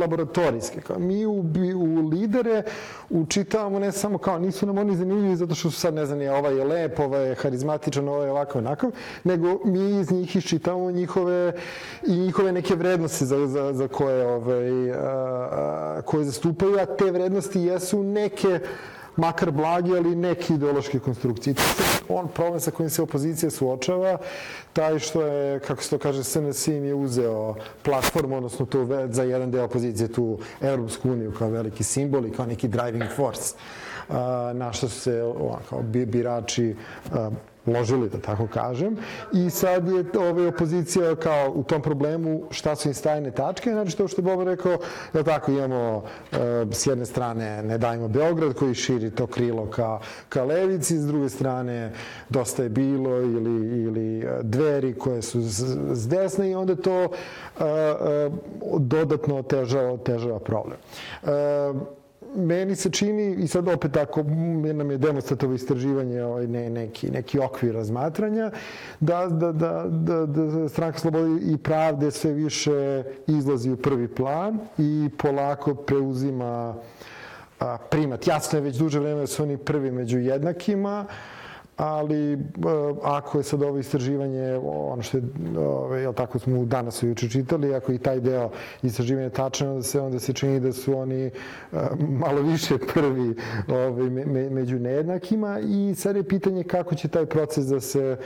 laboratorijske. 0.00 0.80
Mi 0.98 1.26
u, 1.26 1.44
u 1.76 2.08
lidere 2.08 2.62
učitavamo 3.10 3.78
ne 3.78 3.92
samo 3.92 4.18
kao 4.18 4.38
nisu 4.38 4.66
nam 4.66 4.78
oni 4.78 4.96
zanimljivi 4.96 5.36
zato 5.36 5.54
što 5.54 5.70
su 5.70 5.80
sad 5.80 5.94
ne 5.94 6.06
znam 6.06 6.20
je 6.20 6.32
ovaj 6.32 6.56
je 6.56 6.64
lep, 6.64 6.98
ovaj 6.98 7.28
je 7.28 7.34
harizmatičan, 7.34 8.08
ovaj 8.08 8.26
je 8.26 8.30
ovakav 8.30 8.58
onakav, 8.58 8.90
nego 9.24 9.60
mi 9.64 10.00
iz 10.00 10.10
njih 10.10 10.36
iščitavamo 10.36 10.90
njihove 10.90 11.52
i 12.06 12.16
njihove 12.16 12.52
neke 12.52 12.74
vrednosti 12.74 13.26
za, 13.26 13.46
za, 13.46 13.72
za 13.72 13.88
koje, 13.88 14.26
ovaj, 14.26 14.92
a, 14.92 14.96
a, 15.00 16.02
koje 16.04 16.24
zastupaju, 16.24 16.78
a 16.78 16.86
te 16.86 17.10
vrednosti 17.10 17.60
jesu 17.60 18.02
neke 18.02 18.60
makar 19.16 19.50
blagi, 19.50 19.96
ali 19.96 20.16
neki 20.16 20.54
ideološki 20.54 20.98
konstrukcije. 20.98 21.54
On 22.08 22.28
problem 22.28 22.60
sa 22.60 22.70
kojim 22.70 22.90
se 22.90 23.02
opozicija 23.02 23.50
suočava, 23.50 24.18
taj 24.72 24.98
što 24.98 25.22
je, 25.22 25.60
kako 25.60 25.82
se 25.82 25.90
to 25.90 25.98
kaže, 25.98 26.24
SNS 26.24 26.68
im 26.68 26.84
je 26.84 26.94
uzeo 26.94 27.54
platformu, 27.82 28.36
odnosno 28.36 28.66
to 28.66 28.86
za 29.10 29.22
jedan 29.22 29.50
deo 29.50 29.64
opozicije, 29.64 30.08
tu 30.08 30.38
Europsku 30.60 31.10
uniju 31.10 31.32
kao 31.38 31.48
veliki 31.48 31.84
simbol 31.84 32.26
i 32.26 32.32
kao 32.32 32.46
neki 32.46 32.68
driving 32.68 33.10
force, 33.16 33.54
na 34.54 34.72
što 34.72 34.88
su 34.88 35.00
se 35.00 35.22
kao 35.68 35.82
birači 35.82 36.76
ložili, 37.66 38.08
da 38.08 38.18
tako 38.18 38.46
kažem. 38.46 38.96
I 39.32 39.50
sad 39.50 39.88
je 39.88 40.04
ova 40.18 40.48
opozicija 40.48 41.16
kao 41.16 41.52
u 41.54 41.62
tom 41.62 41.82
problemu 41.82 42.42
šta 42.50 42.76
su 42.76 42.88
im 42.88 42.94
stajne 42.94 43.30
tačke. 43.30 43.70
Znači, 43.70 43.96
to 43.96 44.08
što 44.08 44.20
je 44.20 44.24
Boba 44.24 44.44
rekao, 44.44 44.78
da 45.12 45.22
tako 45.22 45.52
imamo 45.52 46.02
e, 46.32 46.36
s 46.70 46.86
jedne 46.86 47.06
strane 47.06 47.62
ne 47.62 47.78
dajmo 47.78 48.08
Beograd 48.08 48.54
koji 48.54 48.74
širi 48.74 49.10
to 49.10 49.26
krilo 49.26 49.66
ka, 49.66 49.98
ka 50.28 50.44
levici, 50.44 50.98
s 50.98 51.06
druge 51.06 51.28
strane 51.28 51.92
dosta 52.28 52.62
je 52.62 52.68
bilo 52.68 53.20
ili, 53.20 53.82
ili 53.82 54.18
e, 54.18 54.38
dveri 54.42 54.94
koje 54.94 55.22
su 55.22 55.40
s, 55.42 55.60
s 55.92 56.08
desne 56.08 56.50
i 56.50 56.54
onda 56.54 56.76
to 56.76 57.02
e, 57.02 57.08
e, 57.64 58.30
dodatno 58.78 59.38
otežava, 59.38 59.92
otežava 59.92 60.38
problem. 60.38 60.78
E, 61.22 61.28
meni 62.34 62.76
se 62.76 62.90
čini, 62.90 63.34
i 63.34 63.48
sad 63.48 63.68
opet 63.68 63.96
ako 63.96 64.22
nam 64.74 64.90
je 64.90 64.98
demonstratovo 64.98 65.54
istraživanje 65.54 66.22
ovaj, 66.24 66.46
ne, 66.46 66.70
neki, 66.70 67.10
neki 67.10 67.38
okvir 67.38 67.74
razmatranja, 67.74 68.50
da, 69.00 69.26
da, 69.26 69.52
da, 69.52 69.84
da, 69.88 70.26
da 70.26 70.68
stranka 70.68 70.98
slobode 70.98 71.40
i 71.42 71.58
pravde 71.58 72.10
sve 72.10 72.32
više 72.32 73.04
izlazi 73.26 73.70
u 73.70 73.76
prvi 73.76 74.08
plan 74.08 74.58
i 74.78 75.10
polako 75.18 75.74
preuzima 75.74 76.74
a, 77.60 77.78
primat. 77.90 78.26
Jasno 78.26 78.58
je 78.58 78.62
već 78.62 78.76
duže 78.76 79.00
vreme 79.00 79.26
su 79.26 79.42
oni 79.42 79.56
prvi 79.56 79.90
među 79.90 80.18
jednakima, 80.18 81.06
ali 81.76 82.32
e, 82.32 82.38
ako 83.02 83.38
je 83.38 83.44
sad 83.44 83.62
ovo 83.62 83.78
istraživanje, 83.78 84.60
ono 84.64 85.02
što 85.02 85.18
je, 85.18 85.22
jel 86.02 86.12
tako 86.12 86.38
smo 86.38 86.64
danas 86.64 87.02
juče 87.02 87.28
čitali, 87.28 87.74
ako 87.74 87.92
i 87.92 87.98
taj 87.98 88.20
deo 88.20 88.50
istraživanja 88.82 89.30
tačno, 89.30 89.70
onda 89.70 89.82
se, 89.82 90.00
onda 90.00 90.18
se 90.18 90.32
čini 90.32 90.60
da 90.60 90.72
su 90.72 90.98
oni 90.98 91.24
e, 91.24 91.30
malo 91.98 92.42
više 92.42 92.78
prvi 92.94 93.36
ove, 93.68 94.10
me, 94.10 94.50
među 94.50 94.78
nejednakima. 94.78 95.58
I 95.60 95.94
sad 95.94 96.16
je 96.16 96.28
pitanje 96.28 96.64
kako 96.64 96.94
će 96.94 97.08
taj 97.08 97.26
proces 97.26 97.66
da 97.66 97.80
se 97.80 98.16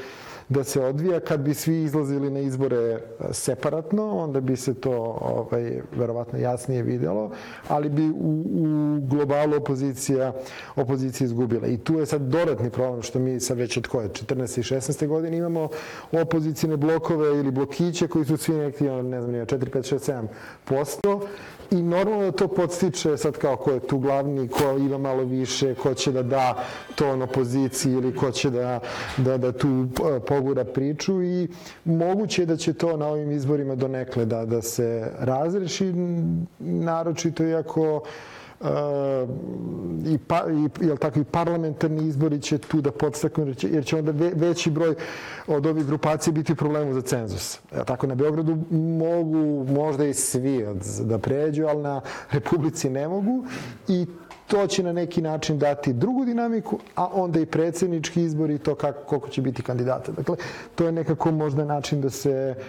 da 0.48 0.64
se 0.64 0.84
odvija. 0.84 1.20
Kad 1.20 1.40
bi 1.40 1.54
svi 1.54 1.82
izlazili 1.82 2.30
na 2.30 2.40
izbore 2.40 2.76
e, 2.76 3.00
separatno, 3.32 4.18
onda 4.18 4.40
bi 4.40 4.56
se 4.56 4.74
to 4.74 5.18
ovaj, 5.20 5.80
verovatno 5.96 6.38
jasnije 6.38 6.82
videlo, 6.82 7.30
ali 7.68 7.88
bi 7.88 8.10
u, 8.10 8.44
u 8.54 8.98
globalu 9.00 9.56
opozicija, 9.56 10.32
opozicija 10.76 11.24
izgubila. 11.24 11.66
I 11.66 11.78
tu 11.78 11.98
je 11.98 12.06
sad 12.06 12.20
dodatni 12.20 12.70
problem 12.70 13.02
što 13.02 13.18
mi 13.18 13.40
sad 13.40 13.58
već 13.58 13.76
od 13.76 13.86
koje, 13.86 14.08
14. 14.08 14.58
i 14.58 14.62
16. 14.62 15.06
godine 15.06 15.36
imamo 15.36 15.68
opozicijne 16.12 16.76
blokove 16.76 17.28
ili 17.28 17.50
blokiće 17.50 18.08
koji 18.08 18.24
su 18.24 18.36
svi 18.36 18.54
neki, 18.54 18.84
ne 18.84 19.22
znam, 19.22 19.34
4, 19.34 19.46
5, 19.46 19.94
6, 19.94 20.12
7 20.12 20.26
posto 20.64 21.20
i 21.70 21.82
normalno 21.82 22.24
da 22.24 22.32
to 22.32 22.48
podstiče 22.48 23.16
sad 23.16 23.38
kao 23.38 23.56
ko 23.56 23.70
je 23.70 23.80
tu 23.80 23.98
glavni, 23.98 24.48
ko 24.48 24.76
ima 24.78 24.98
malo 24.98 25.22
više, 25.24 25.74
ko 25.74 25.94
će 25.94 26.12
da 26.12 26.22
da 26.22 26.64
ton 26.94 27.22
opoziciji 27.22 27.92
ili 27.92 28.16
ko 28.16 28.30
će 28.30 28.50
da, 28.50 28.80
da, 29.16 29.36
da 29.36 29.52
tu 29.52 29.68
e, 30.16 30.20
pogura 30.20 30.64
priču. 30.64 31.22
I 31.22 31.48
moguće 31.84 32.42
je 32.42 32.46
da 32.46 32.56
će 32.56 32.72
to 32.72 32.96
na 32.96 33.06
ovim 33.06 33.30
izborima 33.30 33.74
donekle 33.74 34.24
da, 34.24 34.44
da 34.44 34.62
se 34.62 35.12
razreši, 35.18 35.92
naročito 36.58 37.44
iako 37.44 37.96
uh, 37.96 38.02
i, 40.06 40.18
pa, 40.18 40.44
i, 40.50 40.86
jel 40.86 40.96
tako, 40.96 41.20
i 41.20 41.24
parlamentarni 41.24 42.08
izbori 42.08 42.40
će 42.40 42.58
tu 42.58 42.80
da 42.80 42.90
podstaknu, 42.90 43.54
jer 43.62 43.84
će, 43.84 43.96
onda 43.96 44.10
ve, 44.12 44.32
veći 44.34 44.70
broj 44.70 44.94
od 45.46 45.66
ovih 45.66 45.86
grupacija 45.86 46.32
biti 46.32 46.54
problemu 46.54 46.94
za 46.94 47.00
cenzus. 47.00 47.60
Jel 47.72 47.84
tako, 47.84 48.06
na 48.06 48.14
Beogradu 48.14 48.58
mogu 48.72 49.66
možda 49.72 50.04
i 50.04 50.14
svi 50.14 50.66
da 51.00 51.18
pređu, 51.18 51.66
ali 51.66 51.82
na 51.82 52.00
Republici 52.30 52.90
ne 52.90 53.08
mogu 53.08 53.44
i 53.88 54.06
to 54.46 54.66
će 54.66 54.82
na 54.82 54.92
neki 54.92 55.22
način 55.22 55.58
dati 55.58 55.92
drugu 55.92 56.24
dinamiku, 56.24 56.78
a 56.94 57.08
onda 57.12 57.40
i 57.40 57.46
predsednički 57.46 58.22
izbori 58.22 58.54
i 58.54 58.58
to 58.58 58.74
kako, 58.74 59.04
koliko 59.04 59.28
će 59.28 59.42
biti 59.42 59.62
kandidata. 59.62 60.12
Dakle, 60.12 60.36
to 60.74 60.86
je 60.86 60.92
nekako 60.92 61.30
možda 61.30 61.64
način 61.64 62.00
da 62.00 62.10
se 62.10 62.54
uh, 62.58 62.64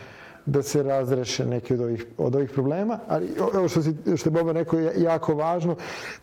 da 0.50 0.63
se 0.63 0.84
razreše 0.84 1.46
neke 1.46 1.74
od 1.74 1.82
ovih, 1.82 2.06
od 2.18 2.36
ovih 2.36 2.50
problema. 2.50 3.00
Ali 3.08 3.27
evo 3.53 3.68
što, 3.68 3.82
si, 3.82 3.94
što 4.18 4.29
je 4.29 4.32
Boban 4.32 4.56
rekao 4.56 4.79
je 4.79 4.94
jako 5.01 5.36
važno, 5.36 5.75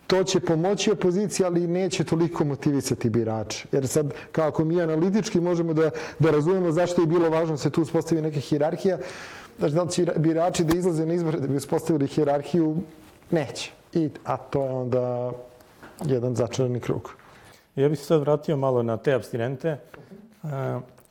to 0.07 0.25
će 0.25 0.41
pomoći 0.41 0.93
opoziciji, 0.93 1.47
ali 1.47 1.67
neće 1.67 2.05
toliko 2.05 2.45
motivisati 2.45 3.11
birače. 3.11 3.67
Jer 3.73 3.89
sad, 3.89 4.15
kao 4.33 4.49
ako 4.49 4.65
mi 4.65 4.83
analitički 4.83 5.41
možemo 5.41 5.75
da, 5.75 5.91
da 6.19 6.31
razumemo 6.31 6.73
zašto 6.73 7.01
je 7.03 7.07
bilo 7.07 7.31
važno 7.31 7.55
da 7.55 7.59
se 7.59 7.71
tu 7.71 7.83
uspostavi 7.83 8.23
neka 8.23 8.41
hirarhija, 8.41 8.99
znači 9.59 9.75
da 9.75 9.83
li 9.83 9.91
će 9.91 10.07
birači 10.17 10.65
da 10.65 10.77
izlaze 10.77 11.07
na 11.07 11.15
izbore 11.15 11.41
da 11.41 11.47
bi 11.47 11.57
uspostavili 11.57 12.07
hirarhiju, 12.07 12.77
neće. 13.31 13.73
I, 13.93 14.11
a 14.25 14.37
to 14.37 14.65
je 14.65 14.71
onda 14.71 15.33
jedan 16.05 16.35
začarani 16.35 16.81
krug. 16.81 17.11
Ja 17.77 17.89
bih 17.89 17.99
se 17.99 18.05
sad 18.05 18.21
vratio 18.21 18.57
malo 18.57 18.83
na 18.83 18.97
te 18.97 19.13
abstinente. 19.13 19.79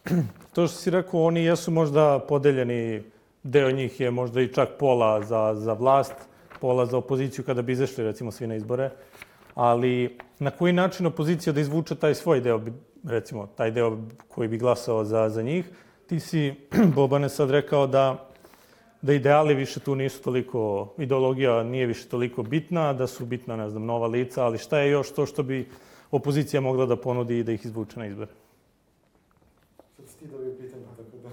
to 0.53 0.67
što 0.67 0.77
si 0.77 0.89
rekao, 0.89 1.24
oni 1.24 1.43
jesu 1.43 1.71
možda 1.71 2.19
podeljeni, 2.27 3.03
deo 3.43 3.71
njih 3.71 4.00
je 4.00 4.12
možda 4.12 4.41
i 4.41 4.53
čak 4.53 4.69
pola 4.79 5.21
za, 5.21 5.55
za 5.55 5.74
vlast, 5.74 6.13
pola 6.62 6.85
za 6.85 6.97
opoziciju 6.97 7.45
kada 7.45 7.62
bi 7.62 7.71
izašli 7.71 8.03
recimo 8.03 8.31
svi 8.31 8.47
na 8.47 8.55
izbore, 8.55 8.89
ali 9.55 10.17
na 10.39 10.51
koji 10.51 10.74
način 10.74 11.05
opozicija 11.05 11.53
da 11.53 11.62
izvuče 11.62 11.95
taj 11.95 12.15
svoj 12.15 12.41
deo, 12.41 12.62
recimo 13.03 13.47
taj 13.47 13.71
deo 13.71 13.97
koji 14.27 14.47
bi 14.47 14.57
glasao 14.57 15.05
za, 15.05 15.29
za 15.29 15.41
njih, 15.41 15.65
ti 16.07 16.19
si, 16.19 16.53
Bobane, 16.95 17.29
sad 17.29 17.51
rekao 17.51 17.88
da 17.88 18.29
da 19.05 19.13
ideali 19.13 19.53
više 19.53 19.79
tu 19.79 19.95
nisu 19.95 20.21
toliko, 20.21 20.93
ideologija 20.97 21.63
nije 21.63 21.85
više 21.85 22.07
toliko 22.07 22.43
bitna, 22.43 22.93
da 22.93 23.07
su 23.07 23.25
bitna, 23.25 23.55
ne 23.55 23.69
znam, 23.69 23.85
nova 23.85 24.07
lica, 24.07 24.45
ali 24.45 24.57
šta 24.57 24.79
je 24.79 24.91
još 24.91 25.12
to 25.13 25.25
što 25.25 25.43
bi 25.43 25.67
opozicija 26.12 26.62
mogla 26.62 26.85
da 26.85 26.95
ponudi 26.95 27.39
i 27.39 27.43
da 27.43 27.51
ih 27.51 27.65
izvuče 27.65 28.00
na 28.00 28.07
izbore? 28.07 28.31
Ti 30.25 30.32
dobio 30.32 30.53
pitanje, 30.60 30.84
tako 30.98 31.17
da... 31.24 31.29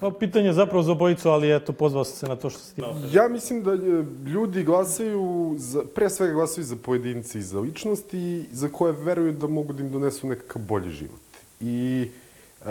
Pa 0.00 0.10
pitanje 0.10 0.52
zapravo 0.52 0.82
za 0.82 0.92
obojicu, 0.92 1.28
ali 1.28 1.56
eto, 1.56 1.72
pozvao 1.72 2.04
sam 2.04 2.16
se 2.16 2.26
na 2.26 2.36
to 2.36 2.50
što 2.50 2.60
se 2.60 2.74
ti... 2.74 2.82
Ja 3.12 3.28
mislim 3.28 3.62
da 3.62 3.72
e, 3.72 3.78
ljudi 4.26 4.64
glasaju, 4.64 5.54
za, 5.58 5.82
pre 5.94 6.10
svega 6.10 6.32
glasaju 6.32 6.64
za 6.64 6.76
pojedinci 6.76 7.38
i 7.38 7.42
za 7.42 7.60
ličnosti 7.60 8.46
za 8.52 8.68
koje 8.68 8.92
veruju 8.92 9.32
da 9.32 9.46
mogu 9.46 9.72
da 9.72 9.82
im 9.82 9.90
donesu 9.90 10.26
nekakav 10.26 10.62
bolji 10.62 10.90
život. 10.90 11.20
I 11.60 12.08
uh, 12.60 12.68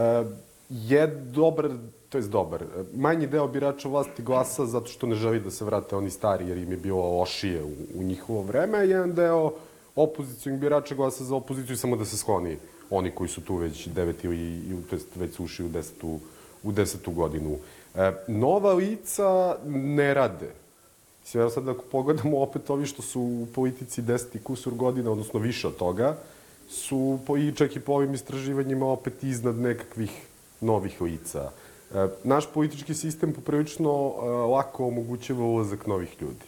je 0.70 1.08
dobar, 1.08 1.70
to 2.10 2.18
je 2.18 2.22
dobar, 2.22 2.64
manji 2.96 3.28
deo 3.28 3.48
birača 3.48 3.90
vlasti 3.90 4.24
glasa 4.24 4.66
zato 4.66 4.88
što 4.88 5.08
ne 5.08 5.16
želi 5.16 5.40
da 5.40 5.52
se 5.52 5.66
vrate 5.66 5.96
oni 5.96 6.10
stari 6.10 6.48
jer 6.48 6.58
im 6.58 6.72
je 6.72 6.78
bilo 6.78 7.18
lošije 7.18 7.64
u, 7.64 7.72
u 7.96 8.04
njihovo 8.04 8.42
vreme, 8.42 8.78
a 8.78 8.84
jedan 8.84 9.14
deo 9.14 9.52
opozicijalnih 9.96 10.62
birača 10.62 10.96
glasa 10.96 11.24
za 11.24 11.36
opoziciju 11.36 11.78
samo 11.78 11.96
da 11.96 12.06
se 12.06 12.18
skloni 12.18 12.58
oni 12.92 13.12
koji 13.12 13.30
su 13.30 13.42
tu 13.42 13.56
već 13.56 13.88
deveti 13.88 14.28
i, 14.28 14.76
to 14.90 14.96
jest 14.96 15.08
već 15.16 15.36
su 15.36 15.44
ušli 15.44 15.66
u 15.66 15.70
desetu, 15.70 16.20
u 16.64 16.72
desetu 16.72 17.12
godinu. 17.12 17.58
E, 17.96 18.12
nova 18.28 18.74
lica 18.74 19.58
ne 19.66 20.14
rade. 20.14 20.52
Sve 21.24 21.50
sad 21.50 21.68
ako 21.68 21.84
pogledamo 21.92 22.42
opet 22.42 22.70
ovi 22.70 22.86
što 22.86 23.02
su 23.02 23.22
u 23.22 23.48
politici 23.56 24.02
deseti 24.02 24.40
kusur 24.40 24.74
godina, 24.74 25.12
odnosno 25.12 25.40
više 25.40 25.68
od 25.68 25.76
toga, 25.76 26.18
su 26.70 27.20
po, 27.28 27.38
i 27.38 27.54
čak 27.56 27.76
i 27.76 27.80
po 27.80 27.94
ovim 27.94 28.14
istraživanjima 28.14 28.86
opet 28.86 29.24
iznad 29.24 29.56
nekakvih 29.56 30.12
novih 30.62 31.02
lica. 31.02 31.52
E, 31.96 32.08
naš 32.24 32.46
politički 32.54 32.94
sistem 32.94 33.34
poprilično 33.34 33.92
e, 33.92 34.26
lako 34.30 34.88
omogućava 34.88 35.46
ulazak 35.46 35.88
novih 35.88 36.22
ljudi. 36.22 36.46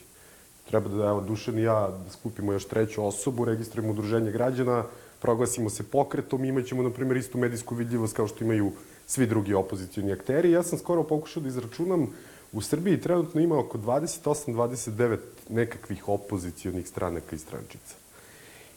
Treba 0.69 0.89
da, 0.89 1.07
evo, 1.07 1.21
Dušan 1.21 1.59
i 1.59 1.61
ja 1.61 1.89
skupimo 2.11 2.53
još 2.53 2.65
treću 2.65 3.05
osobu, 3.05 3.45
registrujemo 3.45 3.91
udruženje 3.91 4.31
građana, 4.31 4.83
proglasimo 5.23 5.69
se 5.69 5.83
pokretom 5.83 6.45
imaćemo, 6.45 6.83
na 6.83 6.89
primjer, 6.89 7.17
istu 7.17 7.37
medijsku 7.37 7.75
vidljivost 7.75 8.15
kao 8.15 8.27
što 8.27 8.43
imaju 8.43 8.71
svi 9.07 9.27
drugi 9.27 9.53
opozicijni 9.53 10.11
akteri. 10.11 10.51
Ja 10.51 10.63
sam 10.63 10.79
skoro 10.79 11.03
pokušao 11.03 11.43
da 11.43 11.49
izračunam, 11.49 12.07
u 12.51 12.61
Srbiji 12.61 13.01
trenutno 13.01 13.41
ima 13.41 13.59
oko 13.59 13.77
28-29 13.77 15.17
nekakvih 15.49 16.09
opozicijonih 16.09 16.87
stranaka 16.87 17.35
i 17.35 17.39
strančica. 17.39 17.95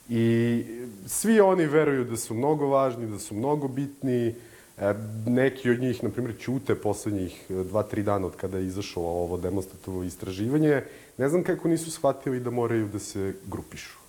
I 0.08 0.64
svi 1.06 1.40
oni 1.40 1.66
veruju 1.66 2.04
da 2.04 2.16
su 2.16 2.34
mnogo 2.34 2.66
važni, 2.66 3.10
da 3.10 3.18
su 3.18 3.34
mnogo 3.34 3.68
bitni, 3.68 4.34
E, 4.78 4.94
neki 5.26 5.70
od 5.70 5.80
njih, 5.80 6.04
na 6.04 6.10
primjer, 6.10 6.34
ćute 6.38 6.74
poslednjih 6.74 7.50
e, 7.50 7.54
dva, 7.64 7.82
tri 7.82 8.02
dana 8.02 8.26
od 8.26 8.36
kada 8.36 8.58
je 8.58 8.66
izašlo 8.66 9.02
ovo 9.02 9.36
demonstratovo 9.36 10.02
istraživanje. 10.04 10.82
Ne 11.18 11.28
znam 11.28 11.44
kako 11.44 11.68
nisu 11.68 11.90
shvatili 11.90 12.40
da 12.40 12.50
moraju 12.50 12.88
da 12.88 12.98
se 12.98 13.34
grupišu. 13.46 14.05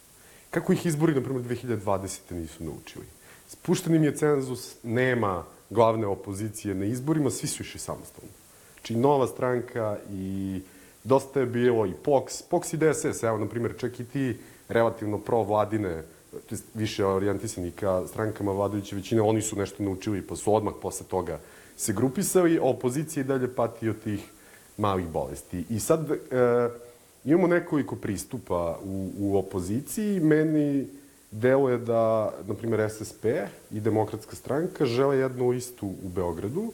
Kako 0.58 0.74
ih 0.74 0.86
izbori, 0.86 1.14
na 1.16 1.22
primjer, 1.22 1.46
2020. 1.46 2.32
nisu 2.32 2.64
naučili. 2.64 3.06
Spušten 3.48 3.96
im 3.96 4.04
je 4.04 4.16
cenzus, 4.16 4.76
nema 4.84 5.44
glavne 5.70 6.08
opozicije 6.08 6.76
na 6.76 6.86
izborima, 6.86 7.30
svi 7.30 7.48
su 7.48 7.64
išli 7.64 7.80
samostalno. 7.80 8.32
Znači, 8.74 8.96
nova 8.96 9.28
stranka 9.28 9.98
i 10.12 10.60
dosta 11.04 11.40
je 11.40 11.46
bilo 11.46 11.86
i 11.86 11.94
POX, 12.06 12.44
POX 12.50 12.74
i 12.74 12.78
DSS, 12.78 13.24
evo, 13.24 13.38
na 13.38 13.48
primjer, 13.48 13.76
čak 13.78 14.00
i 14.00 14.06
ti 14.06 14.38
relativno 14.70 15.18
pro-vladine, 15.18 16.04
više 16.74 17.06
orijentisani 17.06 17.72
ka 17.72 18.08
strankama 18.08 18.52
vladajuće 18.52 18.96
većine, 18.96 19.22
oni 19.22 19.42
su 19.42 19.56
nešto 19.56 19.84
naučili 19.84 20.22
pa 20.22 20.36
su 20.36 20.56
odmah 20.56 20.74
posle 20.82 21.06
toga 21.08 21.40
se 21.78 21.94
grupisali, 21.94 22.58
a 22.58 22.64
opozicija 22.64 23.22
i 23.22 23.28
dalje 23.28 23.56
pati 23.56 23.90
od 23.90 24.04
tih 24.04 24.20
malih 24.78 25.08
bolesti. 25.08 25.66
I 25.70 25.80
sad 25.80 26.12
e, 26.12 26.18
imamo 27.28 27.48
nekoliko 27.48 27.96
pristupa 27.96 28.80
u, 28.84 29.12
u 29.20 29.38
opoziciji. 29.38 30.20
Meni 30.20 30.88
deluje 31.32 31.78
da, 31.78 32.34
na 32.48 32.54
primjer, 32.54 32.90
SSP 32.90 33.26
i 33.72 33.80
Demokratska 33.80 34.36
stranka 34.36 34.86
žele 34.86 35.18
jednu 35.18 35.54
istu 35.54 35.88
u 35.88 36.10
Beogradu, 36.10 36.72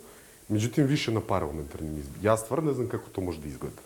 međutim 0.49 0.85
više 0.85 1.11
na 1.11 1.21
parlamentarnim 1.21 1.97
izborima. 1.97 2.23
Ja 2.23 2.37
stvarno 2.37 2.67
ne 2.67 2.73
znam 2.73 2.87
kako 2.87 3.09
to 3.09 3.21
može 3.21 3.41
da 3.41 3.47
izgleda. 3.47 3.81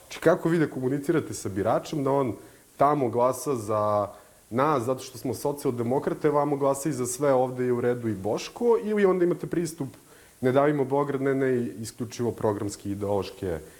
Znači, 0.00 0.20
kako 0.20 0.48
vi 0.48 0.58
da 0.58 0.70
komunicirate 0.70 1.34
sa 1.34 1.48
biračem 1.48 2.04
da 2.04 2.10
on 2.10 2.34
tamo 2.76 3.08
glasa 3.08 3.54
za 3.54 4.08
nas, 4.50 4.82
zato 4.82 5.02
što 5.02 5.18
smo 5.18 5.34
socijaldemokrate, 5.34 6.30
vamo 6.30 6.56
glasa 6.56 6.88
i 6.88 6.92
za 6.92 7.06
sve 7.06 7.32
ovde 7.32 7.66
i 7.66 7.70
u 7.70 7.80
redu 7.80 8.08
i 8.08 8.14
Boško, 8.14 8.78
ili 8.82 9.04
onda 9.04 9.24
imate 9.24 9.46
pristup 9.46 9.88
ne 10.40 10.52
davimo 10.52 10.84
Beograd, 10.84 11.22
ne, 11.22 11.34
ne, 11.34 11.66
isključivo 11.66 12.32
programski 12.32 12.90
ideološke, 12.90 13.46
ideološke 13.46 13.79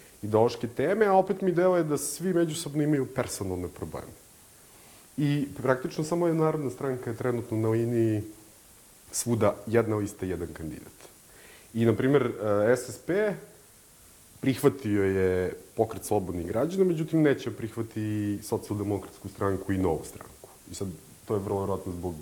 teme, 0.77 1.07
a 1.07 1.12
opet 1.12 1.41
mi 1.41 1.53
deluje 1.53 1.85
da 1.85 1.99
svi 1.99 2.35
međusobno 2.35 2.83
imaju 2.83 3.07
personalne 3.15 3.69
probleme. 3.69 4.12
I 5.17 5.49
praktično 5.62 6.05
samo 6.05 6.27
je 6.27 6.35
Narodna 6.35 6.71
stranka 6.71 7.11
je 7.11 7.17
trenutno 7.17 7.57
na 7.57 7.69
liniji 7.69 8.23
svuda 9.12 9.57
jedna 9.67 9.97
lista, 9.97 10.27
jedan 10.27 10.49
kandidat. 10.53 10.93
I, 11.75 11.85
na 11.85 11.95
primer, 11.95 12.23
eh, 12.23 12.77
SSP 12.77 13.11
prihvatio 14.41 15.05
je 15.05 15.53
pokret 15.77 16.05
slobodnih 16.05 16.47
građana, 16.47 16.85
međutim 16.85 17.23
neće 17.23 17.50
prihvati 17.50 18.39
socijaldemokratsku 18.43 19.29
stranku 19.29 19.73
i 19.73 19.79
novu 19.79 20.00
stranku. 20.05 20.49
I 20.71 20.75
sad, 20.75 20.89
to 21.29 21.35
je 21.35 21.41
vrlo 21.41 21.61
vjerojatno 21.61 21.93
zbog 21.93 22.15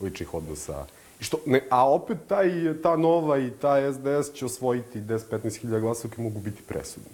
ličnih 0.00 0.34
odnosa. 0.34 0.86
I 1.20 1.24
što, 1.24 1.38
ne, 1.46 1.62
a 1.70 1.90
opet 1.90 2.18
taj, 2.28 2.50
ta 2.82 2.96
nova 2.96 3.38
i 3.38 3.50
ta 3.50 3.92
SDS 3.92 4.32
će 4.34 4.44
osvojiti 4.44 5.00
10-15 5.00 5.60
hiljada 5.60 5.80
glasova 5.80 6.14
koji 6.14 6.24
mogu 6.24 6.40
biti 6.40 6.62
presudni. 6.62 7.10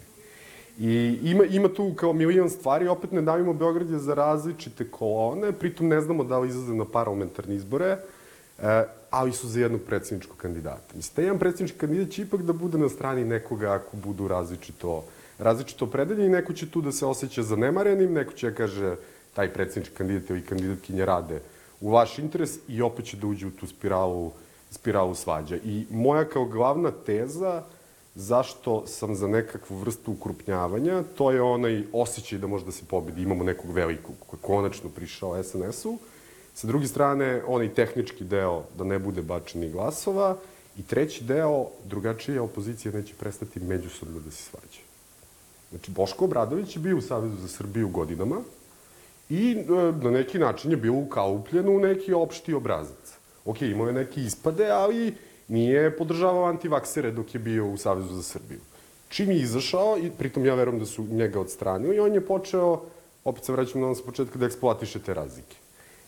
I 0.79 1.19
ima, 1.23 1.43
ima 1.45 1.69
tu 1.69 1.93
kao 1.95 2.13
milion 2.13 2.49
stvari, 2.49 2.87
opet 2.87 3.11
ne 3.11 3.21
davimo 3.21 3.53
Beograd 3.53 3.89
je 3.89 3.99
za 3.99 4.13
različite 4.13 4.91
kolone, 4.91 5.51
pritom 5.51 5.87
ne 5.87 6.01
znamo 6.01 6.23
da 6.23 6.39
li 6.39 6.49
izlaze 6.49 6.73
na 6.73 6.85
parlamentarne 6.85 7.55
izbore, 7.55 7.85
e, 7.87 7.97
ali 9.09 9.33
su 9.33 9.47
za 9.47 9.59
jednog 9.59 9.81
predsjedničkog 9.81 10.37
kandidata. 10.37 10.95
Mislim, 10.95 11.15
taj 11.15 11.25
jedan 11.25 11.39
predsjednički 11.39 11.79
kandidat 11.79 12.09
će 12.09 12.21
ipak 12.21 12.41
da 12.41 12.53
bude 12.53 12.77
na 12.77 12.89
strani 12.89 13.25
nekoga 13.25 13.71
ako 13.71 13.97
budu 13.97 14.27
različito, 14.27 15.03
različito 15.39 15.85
opredeljeni, 15.85 16.29
neko 16.29 16.53
će 16.53 16.69
tu 16.69 16.81
da 16.81 16.91
se 16.91 17.05
osjeća 17.05 17.43
zanemarenim, 17.43 18.13
neko 18.13 18.33
će 18.33 18.49
da 18.49 18.55
kaže 18.55 18.95
taj 19.33 19.53
predsjednički 19.53 19.95
kandidat 19.95 20.29
ili 20.29 20.41
kandidatkinje 20.41 21.05
rade 21.05 21.41
u 21.81 21.91
vaš 21.91 22.19
interes 22.19 22.57
i 22.67 22.81
opet 22.81 23.05
će 23.05 23.17
da 23.17 23.27
uđe 23.27 23.47
u 23.47 23.51
tu 23.51 23.67
spiralu, 23.67 24.31
spiralu 24.71 25.15
svađa. 25.15 25.55
I 25.63 25.85
moja 25.89 26.25
kao 26.25 26.45
glavna 26.45 26.91
teza 26.91 27.63
zašto 28.17 28.87
sam 28.87 29.15
za 29.15 29.27
nekakvu 29.27 29.77
vrstu 29.77 30.11
ukrupnjavanja, 30.11 31.03
to 31.17 31.31
je 31.31 31.41
onaj 31.41 31.83
osjećaj 31.93 32.39
da 32.39 32.47
može 32.47 32.65
da 32.65 32.71
se 32.71 32.85
pobedi. 32.87 33.21
Imamo 33.21 33.43
nekog 33.43 33.71
velikog 33.71 34.15
koji 34.27 34.37
je 34.37 34.41
konačno 34.41 34.89
prišao 34.89 35.43
SNS-u. 35.43 35.97
Sa 36.53 36.67
druge 36.67 36.87
strane, 36.87 37.41
onaj 37.47 37.73
tehnički 37.73 38.23
deo 38.23 38.63
da 38.77 38.83
ne 38.83 38.99
bude 38.99 39.21
bačeni 39.21 39.69
glasova. 39.69 40.37
I 40.77 40.83
treći 40.83 41.23
deo, 41.23 41.67
drugačija 41.85 42.43
opozicija 42.43 42.91
neće 42.91 43.13
prestati 43.19 43.59
međusobno 43.59 44.19
da 44.19 44.31
se 44.31 44.43
svađa. 44.43 44.81
Znači, 45.69 45.91
Boško 45.91 46.25
Obradović 46.25 46.75
je 46.75 46.79
bio 46.79 46.97
u 46.97 47.01
Savezu 47.01 47.35
za 47.35 47.47
Srbiju 47.47 47.89
godinama 47.89 48.41
i 49.29 49.51
e, 49.51 49.65
na 50.03 50.11
neki 50.11 50.39
način 50.39 50.71
je 50.71 50.77
bio 50.77 50.93
ukaupljen 50.93 51.69
u 51.69 51.79
neki 51.79 52.13
opšti 52.13 52.53
obrazac. 52.53 53.17
Ok, 53.45 53.61
imao 53.61 53.87
je 53.87 53.93
neke 53.93 54.21
ispade, 54.21 54.69
ali 54.69 55.15
nije 55.47 55.97
podržavao 55.97 56.45
antivaksere 56.45 57.11
dok 57.11 57.33
je 57.33 57.39
bio 57.39 57.67
u 57.67 57.77
Savezu 57.77 58.15
za 58.15 58.23
Srbiju. 58.23 58.59
Čim 59.09 59.31
je 59.31 59.37
izašao, 59.37 59.97
i 59.97 60.11
pritom 60.17 60.45
ja 60.45 60.55
verujem 60.55 60.79
da 60.79 60.85
su 60.85 61.03
njega 61.03 61.39
odstranili, 61.39 61.95
i 61.95 61.99
on 61.99 62.13
je 62.13 62.25
počeo, 62.25 62.81
opet 63.23 63.45
se 63.45 63.51
vraćam 63.51 63.81
na 63.81 63.87
nas 63.87 64.01
početka, 64.01 64.39
da 64.39 64.45
eksploatiše 64.45 64.99
te 64.99 65.13
razlike. 65.13 65.55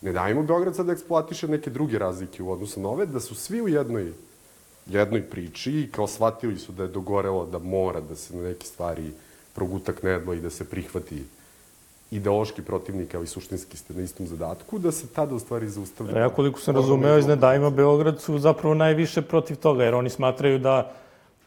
Ne 0.02 0.12
dajmo 0.12 0.42
Beograd 0.42 0.76
sad 0.76 0.86
da 0.86 0.92
eksploatiše 0.92 1.48
neke 1.48 1.70
druge 1.70 1.98
razlike 1.98 2.42
u 2.42 2.52
odnosu 2.52 2.80
na 2.80 2.88
ove, 2.88 3.06
da 3.06 3.20
su 3.20 3.34
svi 3.34 3.62
u 3.62 3.68
jednoj, 3.68 4.12
jednoj 4.86 5.22
priči 5.22 5.72
i 5.72 5.90
kao 5.92 6.06
shvatili 6.06 6.58
su 6.58 6.72
da 6.72 6.82
je 6.82 6.88
dogorelo 6.88 7.46
da 7.46 7.58
mora 7.58 8.00
da 8.00 8.16
se 8.16 8.36
na 8.36 8.42
neke 8.42 8.66
stvari 8.66 9.12
proguta 9.54 9.92
knedlo 9.92 10.34
i 10.34 10.40
da 10.40 10.50
se 10.50 10.64
prihvati 10.64 11.24
ideološki 12.10 12.62
protivnik, 12.62 13.14
ali 13.14 13.26
suštinski 13.26 13.76
ste 13.76 13.94
na 13.94 14.02
istom 14.02 14.26
zadatku, 14.26 14.78
da 14.78 14.92
se 14.92 15.06
tada 15.06 15.34
u 15.34 15.38
stvari 15.38 15.68
zaustavlja. 15.68 16.18
Ja 16.18 16.28
koliko 16.28 16.60
sam 16.60 16.76
razumeo 16.76 17.18
iz 17.18 17.26
Nedajma 17.26 17.70
Beograd 17.70 18.20
su 18.20 18.38
zapravo 18.38 18.74
najviše 18.74 19.22
protiv 19.22 19.56
toga, 19.56 19.84
jer 19.84 19.94
oni 19.94 20.10
smatraju 20.10 20.58
da 20.58 20.92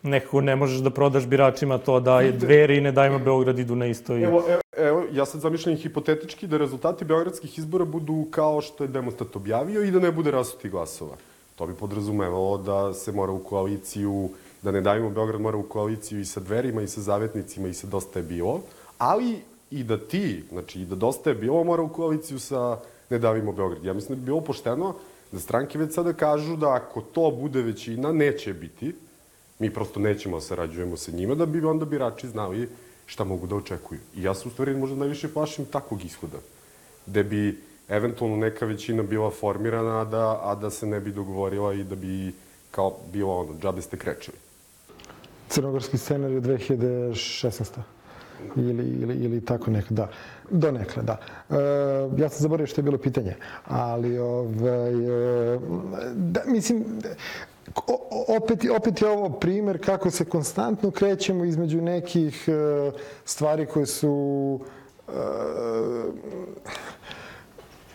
nekako 0.04 0.41
ne 0.41 0.56
možeš 0.56 0.80
da 0.80 0.89
prodaš 0.89 1.26
biračima 1.28 1.78
to 1.78 1.99
da 1.99 2.21
je 2.21 2.32
dveri 2.32 2.78
i 2.78 2.82
Nedajma 2.82 3.17
Beograd 3.17 3.60
idu 3.60 3.76
na 3.76 3.86
isto. 3.86 4.15
I... 4.15 4.23
Evo, 4.23 4.43
evo, 4.49 4.62
evo, 4.78 5.04
ja 5.12 5.26
sad 5.26 5.41
zamišljam 5.41 5.76
hipotetički 5.76 6.47
da 6.47 6.58
rezultati 6.58 7.06
beogradskih 7.06 7.60
izbora 7.60 7.86
budu 7.86 8.28
kao 8.32 8.62
što 8.62 8.84
je 8.84 8.88
demostat 8.88 9.36
objavio 9.36 9.84
i 9.84 9.91
da 9.91 9.99
ne 9.99 10.12
bude 10.12 10.32
rasuti 10.32 10.69
glasova. 10.69 11.15
To 11.56 11.67
bi 11.67 11.73
podrazumevalo 11.73 12.58
da 12.58 12.93
se 12.93 13.12
mora 13.12 13.32
u 13.32 13.39
koaliciju, 13.39 14.30
da 14.62 14.71
ne 14.71 14.82
dajemo 14.82 15.10
Beograd 15.10 15.41
mora 15.41 15.58
u 15.58 15.63
koaliciju 15.63 16.19
i 16.19 16.26
sa 16.26 16.39
dverima 16.39 16.82
i 16.82 16.88
sa 16.88 17.02
zavetnicima 17.02 17.67
i 17.67 17.73
sa 17.73 17.88
dosta 17.88 18.19
je 18.19 18.23
bilo, 18.23 18.62
ali 18.97 19.41
i 19.73 19.83
da 19.83 19.97
ti, 19.97 20.43
znači 20.51 20.81
i 20.81 20.86
da 20.86 20.95
dosta 20.95 21.29
je 21.29 21.36
bilo, 21.36 21.63
mora 21.63 21.83
u 21.83 21.89
koaliciju 21.89 22.39
sa 22.39 22.79
Ne 23.09 23.19
davimo 23.19 23.51
Beograd. 23.51 23.86
Ja 23.86 23.93
mislim 23.93 24.15
da 24.15 24.19
bi 24.19 24.25
bilo 24.25 24.41
pošteno 24.41 24.95
da 25.31 25.39
stranke 25.39 25.77
već 25.79 25.93
sada 25.93 26.13
kažu 26.13 26.55
da 26.55 26.73
ako 26.73 27.01
to 27.01 27.31
bude 27.31 27.62
većina, 27.62 28.12
neće 28.12 28.53
biti, 28.53 28.95
mi 29.59 29.73
prosto 29.73 29.99
nećemo 29.99 30.38
da 30.38 30.41
sarađujemo 30.41 30.97
sa 30.97 31.12
njima, 31.12 31.36
da 31.36 31.45
bi 31.45 31.65
onda 31.65 31.86
birači 31.86 32.27
znali 32.27 32.69
šta 33.05 33.23
mogu 33.23 33.47
da 33.47 33.55
očekuju. 33.55 33.99
I 34.15 34.23
ja 34.23 34.33
se 34.33 34.47
u 34.47 34.51
stvari 34.51 34.75
možda 34.75 34.95
najviše 34.95 35.33
plašim 35.33 35.65
takvog 35.65 36.05
ishoda, 36.05 36.38
gde 37.05 37.23
bi 37.23 37.62
eventualno 37.89 38.38
neka 38.38 38.65
većina 38.65 39.03
bila 39.03 39.31
formirana, 39.31 40.01
a 40.01 40.05
da, 40.05 40.39
a 40.43 40.55
da 40.55 40.69
se 40.69 40.86
ne 40.86 40.99
bi 40.99 41.12
dogovorila 41.12 41.73
i 41.73 41.83
da 41.83 41.95
bi 41.95 42.33
kao 42.71 42.97
bilo 43.13 43.39
ono, 43.39 43.59
džabe 43.62 43.81
ste 43.81 43.97
krečili. 43.97 44.38
Crnogorski 45.49 45.97
scenarij 45.97 46.41
2016 46.41 48.02
ili, 48.55 48.83
ili, 48.83 49.15
ili 49.15 49.45
tako 49.45 49.71
nekada. 49.71 50.01
Da, 50.01 50.09
donekle, 50.57 51.03
da. 51.03 51.17
E, 51.49 51.55
ja 52.21 52.29
sam 52.29 52.41
zaboravio 52.41 52.67
što 52.67 52.81
je 52.81 52.83
bilo 52.83 52.97
pitanje, 52.97 53.35
ali 53.65 54.19
ovaj, 54.19 54.93
e, 55.53 55.59
da, 56.13 56.41
mislim, 56.45 56.85
o, 57.87 58.25
opet, 58.37 58.59
opet 58.77 59.01
je 59.01 59.07
ovo 59.07 59.29
primer 59.29 59.85
kako 59.85 60.11
se 60.11 60.25
konstantno 60.25 60.91
krećemo 60.91 61.45
između 61.45 61.81
nekih 61.81 62.45
e, 62.47 62.91
stvari 63.25 63.65
koje 63.65 63.85
su 63.85 64.59
e, 65.07 65.11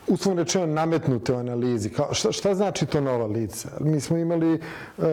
uslovno 0.08 0.42
rečeno 0.42 0.66
nametnute 0.66 1.32
u 1.32 1.36
analizi. 1.36 1.90
Kao, 1.90 2.14
šta, 2.14 2.32
šta 2.32 2.54
znači 2.54 2.86
to 2.86 3.00
nova 3.00 3.26
lica? 3.26 3.68
Mi 3.80 4.00
smo 4.00 4.16
imali 4.16 4.54
uh, 4.54 5.04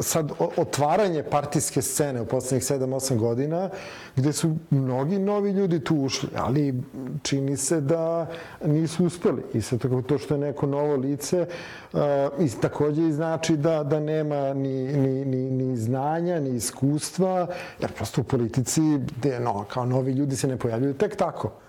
sad 0.00 0.32
otvaranje 0.56 1.22
partijske 1.22 1.82
scene 1.82 2.20
u 2.20 2.26
poslednjih 2.26 2.62
7-8 2.62 3.16
godina 3.16 3.70
gde 4.16 4.32
su 4.32 4.56
mnogi 4.70 5.18
novi 5.18 5.50
ljudi 5.50 5.84
tu 5.84 5.96
ušli, 5.96 6.28
ali 6.36 6.82
čini 7.22 7.56
se 7.56 7.80
da 7.80 8.26
nisu 8.64 9.06
uspeli. 9.06 9.42
I 9.54 9.60
sad 9.60 9.80
tako 9.80 10.02
to 10.02 10.18
što 10.18 10.34
je 10.34 10.40
neko 10.40 10.66
novo 10.66 10.96
lice 10.96 11.46
uh, 11.92 12.00
i 12.40 12.50
takođe 12.60 13.08
i 13.08 13.12
znači 13.12 13.56
da, 13.56 13.82
da 13.84 14.00
nema 14.00 14.54
ni, 14.54 14.92
ni, 14.92 15.24
ni, 15.24 15.50
ni 15.50 15.76
znanja, 15.76 16.40
ni 16.40 16.56
iskustva, 16.56 17.46
jer 17.80 17.92
prosto 17.92 18.20
u 18.20 18.24
politici 18.24 18.80
gde, 19.16 19.40
no, 19.40 19.64
kao 19.64 19.86
novi 19.86 20.12
ljudi 20.12 20.36
se 20.36 20.48
ne 20.48 20.56
pojavljaju 20.56 20.94
tek 20.94 21.16
tako. 21.16 21.61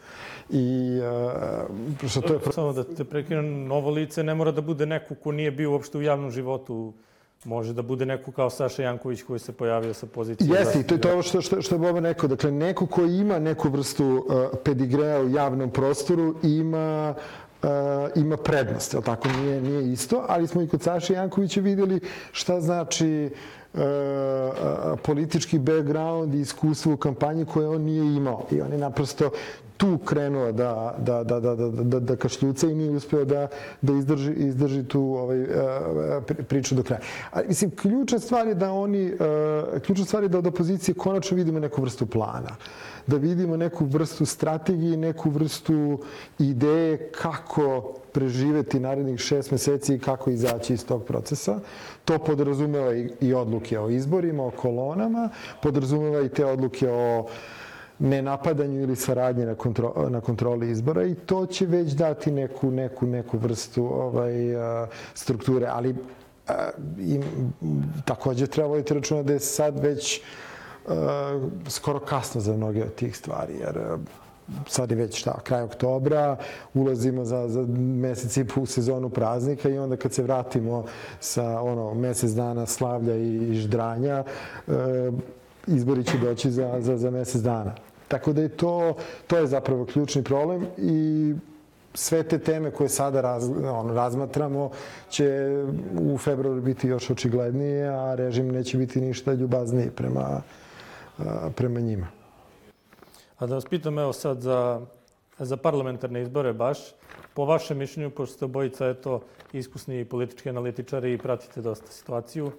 I 0.54 1.00
uh, 2.04 2.10
što 2.10 2.22
to 2.22 2.34
je... 2.34 2.40
Samo 2.52 2.74
da 2.74 2.84
te 2.84 3.04
prekinem, 3.04 3.66
novo 3.68 3.90
lice 3.90 4.24
ne 4.24 4.36
mora 4.36 4.52
da 4.52 4.62
bude 4.62 4.86
neko 4.86 5.16
ko 5.16 5.32
nije 5.32 5.52
bio 5.52 5.72
uopšte 5.72 5.98
u 5.98 6.02
javnom 6.02 6.32
životu 6.32 6.94
može 7.46 7.74
da 7.74 7.82
bude 7.82 8.06
neko 8.06 8.32
kao 8.32 8.50
Saša 8.50 8.84
Janković 8.84 9.24
koji 9.24 9.40
se 9.40 9.52
pojavio 9.52 9.94
sa 9.94 10.06
pozicije. 10.06 10.50
Jeste, 10.60 10.80
i 10.80 10.84
to 10.84 10.96
je 10.96 11.02
to 11.02 11.22
što, 11.22 11.42
što, 11.42 11.62
što 11.62 11.76
je 11.76 11.80
Boban 11.80 12.04
rekao. 12.04 12.30
Dakle, 12.30 12.52
neko 12.52 12.86
ko 12.86 13.02
ima 13.02 13.40
neku 13.40 13.70
vrstu 13.70 14.06
uh, 14.06 14.60
pedigreja 14.64 15.22
u 15.22 15.30
javnom 15.30 15.70
prostoru 15.70 16.36
ima 16.44 17.14
ima 18.16 18.38
prednost, 18.38 18.94
jel 18.94 19.02
tako, 19.02 19.28
nije, 19.28 19.62
nije 19.62 19.92
isto, 19.92 20.26
ali 20.28 20.48
smo 20.48 20.62
i 20.62 20.68
kod 20.68 20.82
Saše 20.82 21.14
Jankovića 21.14 21.62
videli 21.62 22.00
šta 22.32 22.62
znači 22.62 23.30
uh, 23.32 23.63
politički 25.04 25.60
background 25.60 26.36
i 26.36 26.40
iskustvo 26.40 26.94
u 26.94 26.98
kampanji 26.98 27.46
koje 27.46 27.68
on 27.68 27.82
nije 27.82 28.16
imao. 28.16 28.46
I 28.52 28.62
on 28.62 28.72
je 28.72 28.78
naprosto 28.78 29.30
tu 29.78 29.98
krenuo 29.98 30.52
da, 30.52 30.96
da, 30.98 31.24
da, 31.24 31.40
da, 31.40 31.56
da, 31.56 31.70
da, 31.70 32.00
da 32.00 32.16
kašljuca 32.16 32.68
i 32.68 32.76
nije 32.76 32.92
uspeo 32.92 33.26
da, 33.26 33.48
da 33.82 33.94
izdrži, 33.94 34.34
izdrži 34.34 34.84
tu 34.84 35.02
ovaj, 35.02 35.46
priču 36.48 36.76
do 36.76 36.84
kraja. 36.84 37.02
Ali, 37.32 37.48
mislim, 37.48 37.72
ključna 37.72 38.20
stvar 38.20 38.48
je 38.48 38.56
da 38.56 38.72
oni, 38.72 39.14
ključna 39.86 40.06
stvar 40.06 40.24
je 40.24 40.30
da 40.30 40.38
od 40.38 40.48
opozicije 40.48 40.96
konačno 40.96 41.38
vidimo 41.38 41.60
neku 41.60 41.82
vrstu 41.82 42.06
plana. 42.06 42.56
Da 43.08 43.18
vidimo 43.18 43.58
neku 43.58 43.86
vrstu 43.86 44.26
strategije, 44.26 44.98
neku 44.98 45.30
vrstu 45.30 46.00
ideje 46.40 47.10
kako 47.12 47.96
preživeti 48.14 48.80
narednih 48.80 49.20
šest 49.20 49.52
meseci 49.52 49.96
i 49.96 50.00
kako 50.00 50.30
izaći 50.30 50.74
iz 50.74 50.86
tog 50.86 51.04
procesa. 51.04 51.60
To 52.06 52.18
podrazumeva 52.18 52.96
i, 52.96 53.10
i 53.22 53.34
odluke 53.34 53.80
o 53.80 53.90
izborima, 53.90 54.46
o 54.46 54.52
kolonama, 54.52 55.30
podrazumeva 55.62 56.22
i 56.22 56.30
te 56.30 56.46
odluke 56.46 56.92
o 56.92 57.28
nenapadanju 58.00 58.82
ili 58.82 58.96
saradnje 58.96 59.46
na, 59.46 59.56
kontro, 59.56 60.10
na 60.10 60.22
kontroli 60.22 60.72
izbora 60.72 61.04
i 61.06 61.16
to 61.16 61.46
će 61.46 61.66
već 61.66 61.92
dati 61.92 62.32
neku, 62.32 62.72
neku, 62.72 63.08
neku 63.08 63.38
vrstu 63.38 63.86
ovaj, 63.86 64.34
strukture. 65.14 65.68
Ali 65.68 65.96
i, 67.00 67.20
takođe 68.06 68.48
treba 68.48 68.70
voditi 68.70 68.94
računa 68.94 69.24
da 69.24 69.34
je 69.34 69.40
sad 69.40 69.80
već 69.80 70.22
skoro 71.70 72.00
kasno 72.00 72.42
za 72.42 72.54
mnoge 72.54 72.84
od 72.84 72.96
tih 72.96 73.18
stvari, 73.18 73.54
jer 73.60 73.80
sad 74.68 74.92
je 74.92 74.98
već 74.98 75.20
šta, 75.20 75.40
kraj 75.44 75.62
oktobra, 75.62 76.38
ulazimo 76.74 77.26
za, 77.26 77.48
za 77.48 77.66
mesec 77.78 78.38
i 78.38 78.46
u 78.56 78.66
sezonu 78.66 79.10
praznika 79.10 79.70
i 79.70 79.78
onda 79.78 79.96
kad 79.96 80.14
se 80.14 80.24
vratimo 80.24 80.86
sa 81.20 81.62
ono, 81.62 81.94
mesec 81.94 82.32
dana 82.32 82.66
slavlja 82.66 83.16
i, 83.16 83.36
i 83.36 83.56
ždranja, 83.56 84.24
izbori 85.68 86.04
će 86.04 86.18
doći 86.18 86.52
za, 86.52 86.76
za, 86.80 86.98
za 86.98 87.12
mesec 87.12 87.42
dana. 87.42 87.76
Tako 88.08 88.34
da 88.34 88.42
je 88.42 88.50
to, 88.50 88.96
to 89.28 89.38
je 89.38 89.48
zapravo 89.48 89.86
ključni 89.86 90.24
problem 90.24 90.68
i 90.78 91.34
sve 91.94 92.24
te 92.24 92.40
teme 92.40 92.72
koje 92.72 92.90
sada 92.90 93.22
raz, 93.22 93.50
on, 93.50 93.90
razmatramo 93.90 94.72
će 95.10 95.50
u 96.02 96.18
februaru 96.18 96.62
biti 96.62 96.88
još 96.88 97.10
očiglednije, 97.10 97.88
a 97.88 98.16
režim 98.16 98.52
neće 98.52 98.78
biti 98.78 99.02
ništa 99.02 99.34
ljubazniji 99.34 99.90
prema, 99.90 100.42
prema 101.56 101.80
njima. 101.80 102.23
A 103.44 103.48
da 103.48 103.56
vas 103.56 103.66
pitam 103.66 104.00
evo 104.00 104.14
sad 104.14 104.42
za, 104.42 104.82
za 105.40 105.58
parlamentarne 105.58 106.22
izbore 106.22 106.54
baš, 106.54 106.78
po 107.34 107.46
vašem 107.46 107.78
mišljenju, 107.78 108.10
pošto 108.10 108.36
ste 108.36 108.46
obojica 108.46 108.88
eto, 108.88 109.20
iskusni 109.54 110.06
politički 110.06 110.50
analitičari 110.50 111.14
i 111.14 111.18
pratite 111.18 111.62
dosta 111.62 111.92
situaciju, 111.92 112.52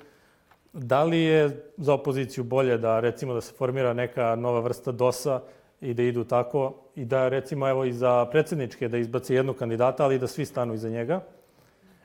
Da 0.75 1.05
li 1.05 1.19
je 1.19 1.71
za 1.77 1.95
opoziciju 1.95 2.45
bolje 2.45 2.79
da 2.79 3.01
recimo 3.01 3.35
da 3.35 3.41
se 3.41 3.53
formira 3.55 3.93
neka 3.93 4.37
nova 4.37 4.61
vrsta 4.61 4.93
DOS-a 4.93 5.41
i 5.81 5.95
da 5.95 6.03
idu 6.03 6.25
tako 6.25 6.75
i 6.97 7.05
da 7.05 7.29
recimo 7.29 7.69
evo 7.69 7.85
i 7.85 7.93
za 7.93 8.27
predsedničke 8.27 8.89
da 8.89 8.99
izbace 8.99 9.35
jednog 9.35 9.57
kandidata, 9.57 10.05
ali 10.05 10.19
da 10.19 10.27
svi 10.27 10.45
stanu 10.45 10.75
iza 10.75 10.89
njega? 10.89 11.21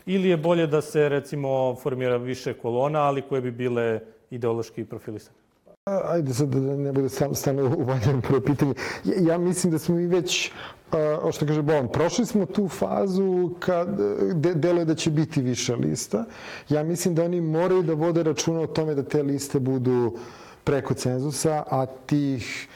Ili 0.05 0.29
je 0.29 0.37
bolje 0.37 0.67
da 0.67 0.81
se 0.81 1.09
recimo 1.09 1.75
formira 1.75 2.17
više 2.17 2.53
kolona, 2.53 3.01
ali 3.01 3.21
koje 3.21 3.41
bi 3.41 3.51
bile 3.51 3.99
ideološki 4.29 4.85
profilisane? 4.85 5.48
Ajde 6.05 6.33
sad 6.33 6.49
da 6.49 6.75
ne 6.75 6.91
bude 6.91 7.09
stano 7.09 7.75
uvaljeno 7.77 8.21
prvo 8.21 8.41
pitanje. 8.41 8.73
Ja, 9.03 9.31
ja 9.31 9.37
mislim 9.37 9.71
da 9.71 9.79
smo 9.79 9.95
mi 9.95 10.07
već 10.07 10.51
o 11.21 11.31
što 11.31 11.45
kaže 11.45 11.61
Bon, 11.61 11.87
prošli 11.87 12.25
smo 12.25 12.45
tu 12.45 12.67
fazu 12.67 13.49
kad 13.59 13.87
de, 14.33 14.53
deluje 14.53 14.85
da 14.85 14.95
će 14.95 15.11
biti 15.11 15.41
više 15.41 15.75
lista. 15.75 16.25
Ja 16.69 16.83
mislim 16.83 17.15
da 17.15 17.23
oni 17.23 17.41
moraju 17.41 17.83
da 17.83 17.93
vode 17.93 18.23
računa 18.23 18.59
o 18.59 18.67
tome 18.67 18.95
da 18.95 19.03
te 19.03 19.23
liste 19.23 19.59
budu 19.59 20.13
preko 20.63 20.93
cenzusa, 20.93 21.63
a 21.69 21.85
tih 21.85 22.67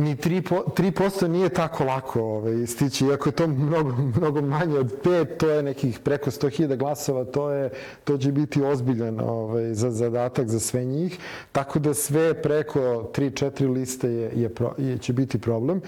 ni 0.00 0.16
3%, 0.16 0.62
3% 0.76 1.28
nije 1.28 1.48
tako 1.48 1.84
lako 1.84 2.20
ovaj, 2.22 2.66
stići, 2.66 3.06
iako 3.06 3.28
je 3.28 3.32
to 3.32 3.46
mnogo, 3.46 3.92
mnogo 4.16 4.40
manje 4.40 4.78
od 4.78 5.02
5, 5.04 5.36
to 5.36 5.50
je 5.50 5.62
nekih 5.62 5.98
preko 5.98 6.30
100.000 6.30 6.76
glasova, 6.76 7.24
to, 7.24 7.50
je, 7.50 7.70
to 8.04 8.18
će 8.18 8.32
biti 8.32 8.62
ozbiljan 8.62 9.20
ovaj, 9.20 9.74
za 9.74 9.90
zadatak 9.90 10.48
za 10.48 10.60
sve 10.60 10.84
njih, 10.84 11.18
tako 11.52 11.78
da 11.78 11.94
sve 11.94 12.42
preko 12.42 12.80
3-4 12.80 13.72
liste 13.72 14.08
je, 14.08 14.32
je, 14.34 14.48
pro, 14.48 14.74
je, 14.78 14.98
će 14.98 15.12
biti 15.12 15.38
problem 15.38 15.80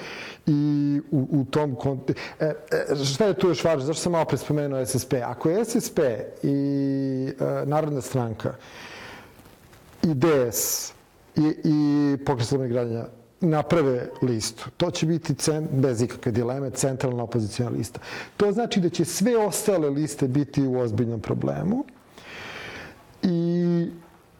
i 0.46 1.00
u, 1.10 1.28
u 1.30 1.44
tom 1.44 1.74
kontekstu... 1.74 2.22
E, 2.40 2.52
e, 2.90 3.04
šta 3.04 3.26
je 3.26 3.34
tu 3.34 3.48
još 3.48 3.64
važno? 3.64 3.86
Zašto 3.86 4.02
sam 4.02 4.12
malo 4.12 4.24
prespomenuo 4.24 4.86
SSP? 4.86 5.14
Ako 5.24 5.50
je 5.50 5.64
SSP 5.64 5.98
i 6.42 6.56
e, 7.40 7.66
Narodna 7.66 8.00
stranka 8.00 8.54
i 10.02 10.14
DS 10.14 10.92
i, 11.36 11.54
i 11.64 12.16
pokret 12.24 12.48
slobodnih 12.48 12.72
građana 12.72 13.21
naprave 13.42 14.08
listu. 14.22 14.70
To 14.76 14.90
će 14.90 15.06
biti, 15.06 15.34
cent, 15.34 15.70
bez 15.70 16.02
ikakve 16.02 16.32
dileme, 16.32 16.70
centralna 16.70 17.22
opozicijna 17.22 17.70
lista. 17.70 18.00
To 18.36 18.52
znači 18.52 18.80
da 18.80 18.88
će 18.88 19.04
sve 19.04 19.36
ostale 19.36 19.90
liste 19.90 20.28
biti 20.28 20.66
u 20.66 20.78
ozbiljnom 20.78 21.20
problemu 21.20 21.84
i 23.22 23.86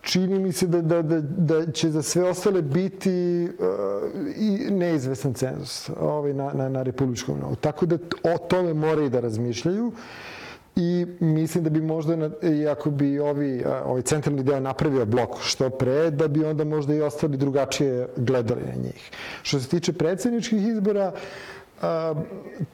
čini 0.00 0.38
mi 0.38 0.52
se 0.52 0.66
da, 0.66 0.82
da, 0.82 1.02
da, 1.02 1.20
da 1.20 1.72
će 1.72 1.90
za 1.90 2.02
sve 2.02 2.24
ostale 2.24 2.62
biti 2.62 3.48
uh, 3.58 4.36
i 4.36 4.70
neizvesan 4.70 5.34
cenzus 5.34 5.90
ovaj, 6.00 6.34
na, 6.34 6.52
na, 6.52 6.68
na 6.68 6.82
republičkom 6.82 7.38
novu. 7.38 7.56
Tako 7.56 7.86
da 7.86 7.98
o 8.22 8.38
tome 8.38 8.74
moraju 8.74 9.10
da 9.10 9.20
razmišljaju. 9.20 9.86
Uh, 9.86 9.94
i 10.76 11.06
mislim 11.20 11.64
da 11.64 11.70
bi 11.70 11.80
možda, 11.80 12.30
ako 12.72 12.90
bi 12.90 13.18
ovi, 13.18 13.64
ovaj 13.84 14.02
centralni 14.02 14.42
deo 14.42 14.60
napravio 14.60 15.06
blok 15.06 15.40
što 15.40 15.70
pre, 15.70 16.10
da 16.10 16.28
bi 16.28 16.44
onda 16.44 16.64
možda 16.64 16.94
i 16.94 17.00
ostali 17.00 17.36
drugačije 17.36 18.08
gledali 18.16 18.62
na 18.62 18.82
njih. 18.82 19.10
Što 19.42 19.60
se 19.60 19.68
tiče 19.68 19.92
predsedničkih 19.92 20.68
izbora, 20.68 21.12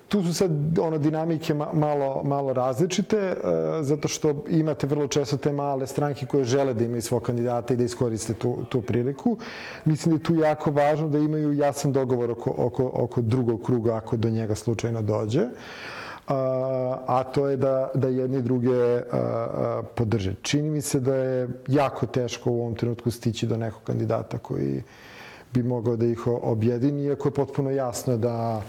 tu 0.09 0.23
su 0.23 0.35
sad 0.35 0.79
ono 0.79 0.99
dinamike 0.99 1.55
malo, 1.55 2.23
malo 2.25 2.53
različite, 2.53 3.37
zato 3.81 4.09
što 4.09 4.45
imate 4.49 4.87
vrlo 4.87 5.07
često 5.07 5.37
te 5.37 5.53
male 5.53 5.87
stranke 5.87 6.27
koje 6.27 6.45
žele 6.45 6.75
da 6.75 6.85
imaju 6.85 7.03
svog 7.03 7.23
kandidata 7.23 7.75
i 7.75 7.77
da 7.77 7.85
iskoriste 7.85 8.35
tu, 8.35 8.59
tu 8.69 8.83
priliku. 8.83 9.39
Mislim 9.85 10.15
da 10.15 10.21
je 10.21 10.25
tu 10.25 10.35
jako 10.35 10.71
važno 10.71 11.09
da 11.09 11.19
imaju 11.19 11.53
jasan 11.53 11.93
dogovor 11.93 12.31
oko, 12.31 12.55
oko, 12.57 12.91
oko 12.95 13.21
drugog 13.21 13.63
kruga 13.63 13.97
ako 13.97 14.17
do 14.17 14.31
njega 14.31 14.55
slučajno 14.55 15.03
dođe. 15.03 15.43
Uh, 15.43 15.49
a, 16.29 17.25
to 17.35 17.49
je 17.49 17.57
da, 17.57 17.91
da 17.95 18.09
jedni 18.09 18.43
druge 18.43 19.03
podrže. 19.95 20.35
Čini 20.43 20.71
mi 20.71 20.81
se 20.81 21.01
da 21.01 21.15
je 21.15 21.49
jako 21.69 22.07
teško 22.07 22.51
u 22.51 22.61
ovom 22.61 22.75
trenutku 22.75 23.11
stići 23.11 23.47
do 23.47 23.57
nekog 23.57 23.83
kandidata 23.83 24.39
koji 24.39 24.83
bi 25.55 25.63
mogao 25.63 25.97
da 25.97 26.07
ih 26.07 26.27
objedini, 26.27 27.05
iako 27.05 27.29
je 27.29 27.33
potpuno 27.35 27.71
jasno 27.71 28.17
da 28.17 28.63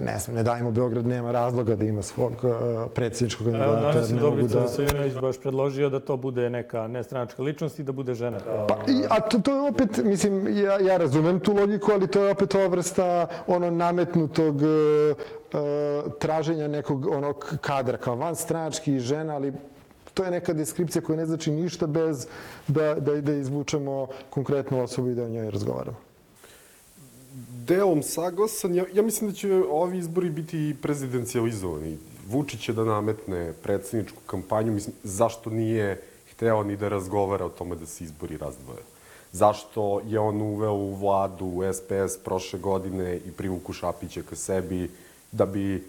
ne 0.00 0.18
znam, 0.18 0.36
ne 0.36 0.42
dajmo 0.42 0.70
Beograd, 0.70 1.06
nema 1.06 1.32
razloga 1.32 1.76
da 1.76 1.84
ima 1.84 2.02
svog 2.02 2.32
uh, 2.32 2.50
predsjedničkog 2.94 3.46
kandidata. 3.46 3.72
Evo, 3.72 3.92
danas 3.92 4.10
je 4.10 4.14
Dobrica 4.14 4.58
Veselinović 4.58 5.14
baš 5.20 5.40
predložio 5.40 5.90
da 5.90 6.00
to 6.00 6.16
bude 6.16 6.50
neka 6.50 6.88
nestranačka 6.88 7.42
ličnost 7.42 7.78
i 7.78 7.82
da 7.82 7.92
bude 7.92 8.14
žena. 8.14 8.38
Pa, 8.68 8.78
i, 8.88 9.04
a 9.08 9.20
to, 9.20 9.38
to 9.38 9.54
je 9.54 9.70
opet, 9.70 10.00
mislim, 10.04 10.58
ja, 10.58 10.78
ja 10.80 10.96
razumem 10.96 11.40
tu 11.40 11.52
logiku, 11.52 11.92
ali 11.92 12.06
to 12.06 12.24
je 12.24 12.30
opet 12.30 12.54
ova 12.54 12.66
vrsta 12.66 13.26
ono 13.46 13.70
nametnutog 13.70 14.56
uh, 14.56 15.62
traženja 16.18 16.68
nekog 16.68 17.06
onog 17.06 17.54
kadra, 17.60 17.96
kao 17.96 18.16
van 18.16 18.36
stranački 18.36 19.00
žena, 19.00 19.34
ali 19.34 19.52
to 20.14 20.24
je 20.24 20.30
neka 20.30 20.52
deskripcija 20.52 21.02
koja 21.02 21.16
ne 21.16 21.26
znači 21.26 21.50
ništa 21.50 21.86
bez 21.86 22.26
da, 22.68 22.94
da, 22.94 23.20
da 23.20 23.32
izvučemo 23.32 24.06
konkretnu 24.30 24.82
osobu 24.82 25.08
i 25.08 25.14
da 25.14 25.24
o 25.24 25.28
njoj 25.28 25.50
razgovaramo 25.50 26.07
delom 27.68 28.02
saglasan. 28.02 28.74
Ja, 28.74 28.84
ja 28.92 29.02
mislim 29.02 29.30
da 29.30 29.36
će 29.36 29.62
ovi 29.70 29.98
izbori 29.98 30.30
biti 30.30 30.76
prezidencijalizovani. 30.82 31.98
Vučić 32.28 32.60
će 32.60 32.72
da 32.72 32.84
nametne 32.84 33.52
predsedničku 33.62 34.18
kampanju. 34.26 34.72
Mislim, 34.72 34.94
zašto 35.02 35.50
nije 35.50 36.02
hteo 36.32 36.62
ni 36.62 36.76
da 36.76 36.88
razgovara 36.88 37.44
o 37.44 37.48
tome 37.58 37.76
da 37.76 37.86
se 37.86 38.04
izbori 38.04 38.36
razdvoje? 38.36 38.82
Zašto 39.32 40.00
je 40.06 40.18
on 40.18 40.42
uveo 40.42 40.72
u 40.72 40.94
vladu 40.94 41.46
u 41.46 41.62
SPS 41.72 42.18
prošle 42.24 42.58
godine 42.58 43.16
i 43.16 43.32
privuku 43.32 43.72
Šapića 43.72 44.22
ka 44.22 44.36
sebi 44.36 44.90
da 45.32 45.46
bi 45.46 45.84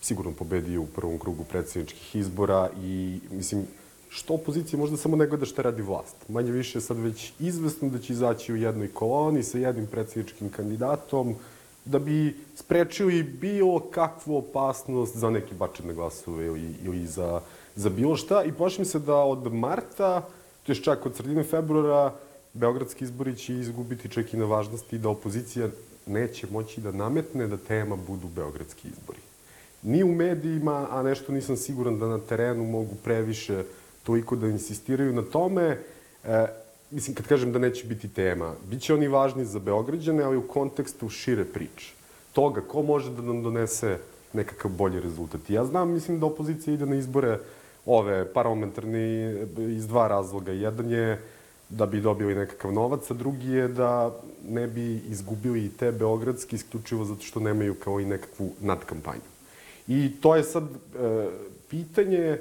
sigurno 0.00 0.32
pobedio 0.32 0.82
u 0.82 0.86
prvom 0.86 1.18
krugu 1.18 1.44
predsedničkih 1.44 2.16
izbora 2.16 2.70
i 2.82 3.20
mislim 3.30 3.66
što 4.10 4.34
opozicija 4.34 4.78
možda 4.78 4.96
samo 4.96 5.16
ne 5.16 5.26
gleda 5.26 5.46
šta 5.46 5.62
radi 5.62 5.82
vlast. 5.82 6.16
Manje 6.28 6.50
više 6.50 6.78
je 6.78 6.82
sad 6.82 6.98
već 6.98 7.32
izvesno 7.38 7.88
da 7.88 7.98
će 7.98 8.12
izaći 8.12 8.52
u 8.52 8.56
jednoj 8.56 8.88
koloni 8.88 9.42
sa 9.42 9.58
jednim 9.58 9.86
predsjedničkim 9.86 10.48
kandidatom 10.48 11.34
da 11.84 11.98
bi 11.98 12.36
sprečili 12.54 13.22
bilo 13.22 13.80
kakvu 13.80 14.36
opasnost 14.36 15.16
za 15.16 15.30
neke 15.30 15.54
bačene 15.54 15.94
glasove 15.94 16.46
ili, 16.46 16.74
ili 16.84 17.06
za, 17.06 17.40
za 17.76 17.88
bilo 17.88 18.16
šta. 18.16 18.44
I 18.44 18.52
mi 18.78 18.84
se 18.84 18.98
da 18.98 19.16
od 19.16 19.52
marta, 19.52 20.26
to 20.66 20.72
je 20.72 20.82
čak 20.82 21.06
od 21.06 21.16
sredine 21.16 21.44
februara, 21.44 22.12
Beogradski 22.54 23.04
izbori 23.04 23.36
će 23.36 23.54
izgubiti 23.54 24.08
čak 24.08 24.34
i 24.34 24.36
na 24.36 24.44
važnosti 24.44 24.98
da 24.98 25.08
opozicija 25.08 25.68
neće 26.06 26.46
moći 26.50 26.80
da 26.80 26.92
nametne 26.92 27.46
da 27.46 27.56
tema 27.56 27.96
budu 27.96 28.28
Beogradski 28.28 28.88
izbori. 28.88 29.18
ni 29.82 30.02
u 30.02 30.14
medijima, 30.14 30.86
a 30.90 31.02
nešto 31.02 31.32
nisam 31.32 31.56
siguran 31.56 31.98
da 31.98 32.06
na 32.06 32.18
terenu 32.18 32.64
mogu 32.64 32.94
previše 33.04 33.64
toliko 34.10 34.36
da 34.36 34.48
insistiraju 34.48 35.12
na 35.12 35.22
tome. 35.22 35.78
E, 36.24 36.46
mislim, 36.90 37.14
kad 37.14 37.26
kažem 37.26 37.52
da 37.52 37.58
neće 37.58 37.86
biti 37.86 38.08
tema, 38.08 38.54
bit 38.70 38.82
će 38.82 38.94
oni 38.94 39.08
važni 39.08 39.44
za 39.44 39.58
Beograđane, 39.58 40.22
ali 40.22 40.36
u 40.36 40.48
kontekstu 40.48 41.08
šire 41.08 41.44
priče. 41.44 41.92
Toga, 42.32 42.60
ko 42.60 42.82
može 42.82 43.10
da 43.10 43.22
nam 43.22 43.42
donese 43.42 43.98
nekakav 44.32 44.70
bolji 44.70 45.00
rezultat. 45.00 45.50
I 45.50 45.54
ja 45.54 45.64
znam, 45.64 45.92
mislim 45.92 46.18
da 46.20 46.26
opozicija 46.26 46.74
ide 46.74 46.86
na 46.86 46.96
izbore 46.96 47.38
ove 47.86 48.24
parlamentarni 48.32 49.06
iz 49.76 49.86
dva 49.86 50.08
razloga. 50.08 50.52
Jedan 50.52 50.90
je 50.90 51.20
da 51.68 51.86
bi 51.86 52.00
dobili 52.00 52.34
nekakav 52.34 52.72
novac, 52.72 53.10
a 53.10 53.14
drugi 53.14 53.50
je 53.50 53.68
da 53.68 54.10
ne 54.48 54.66
bi 54.66 55.02
izgubili 55.08 55.64
i 55.64 55.70
te 55.70 55.92
beogradski 55.92 56.56
isključivo 56.56 57.04
zato 57.04 57.22
što 57.22 57.40
nemaju 57.40 57.74
kao 57.74 58.00
i 58.00 58.04
nekakvu 58.10 58.50
nadkampanju. 58.60 59.30
I 59.88 60.10
to 60.20 60.36
je 60.36 60.42
sad 60.42 60.64
e, 60.64 61.28
pitanje 61.68 62.38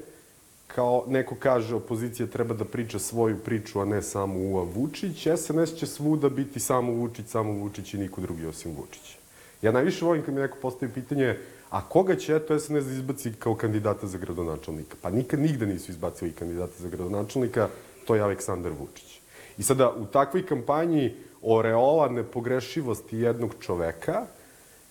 kao 0.75 1.03
neko 1.07 1.35
kaže 1.39 1.75
opozicija 1.75 2.27
treba 2.27 2.53
da 2.53 2.65
priča 2.65 2.99
svoju 2.99 3.37
priču, 3.37 3.79
a 3.79 3.85
ne 3.85 4.01
samo 4.01 4.39
Uva 4.39 4.63
Vučić, 4.75 5.27
SNS 5.37 5.75
će 5.75 5.87
svuda 5.87 6.29
biti 6.29 6.59
samo 6.59 6.93
Vučić, 6.93 7.27
samo 7.27 7.53
Vučić 7.53 7.93
i 7.93 7.97
niko 7.97 8.21
drugi 8.21 8.45
osim 8.45 8.75
Vučića. 8.75 9.17
Ja 9.61 9.71
najviše 9.71 10.05
volim 10.05 10.23
kad 10.23 10.33
mi 10.33 10.41
neko 10.41 10.57
postavi 10.61 10.91
pitanje 10.91 11.37
a 11.69 11.81
koga 11.81 12.15
će 12.15 12.35
eto 12.35 12.59
SNS 12.59 12.85
da 12.85 12.93
izbaci 12.93 13.33
kao 13.39 13.55
kandidata 13.55 14.07
za 14.07 14.17
gradonačelnika? 14.17 14.95
Pa 15.01 15.09
nikad 15.09 15.39
nigde 15.39 15.65
nisu 15.65 15.91
izbacili 15.91 16.31
kandidata 16.31 16.73
za 16.77 16.89
gradonačelnika, 16.89 17.69
to 18.07 18.15
je 18.15 18.21
Aleksandar 18.21 18.71
Vučić. 18.79 19.19
I 19.57 19.63
sada 19.63 19.91
u 19.91 20.05
takvoj 20.05 20.45
kampanji 20.45 21.15
oreola 21.41 22.09
nepogrešivosti 22.09 23.17
jednog 23.17 23.55
čoveka, 23.59 24.25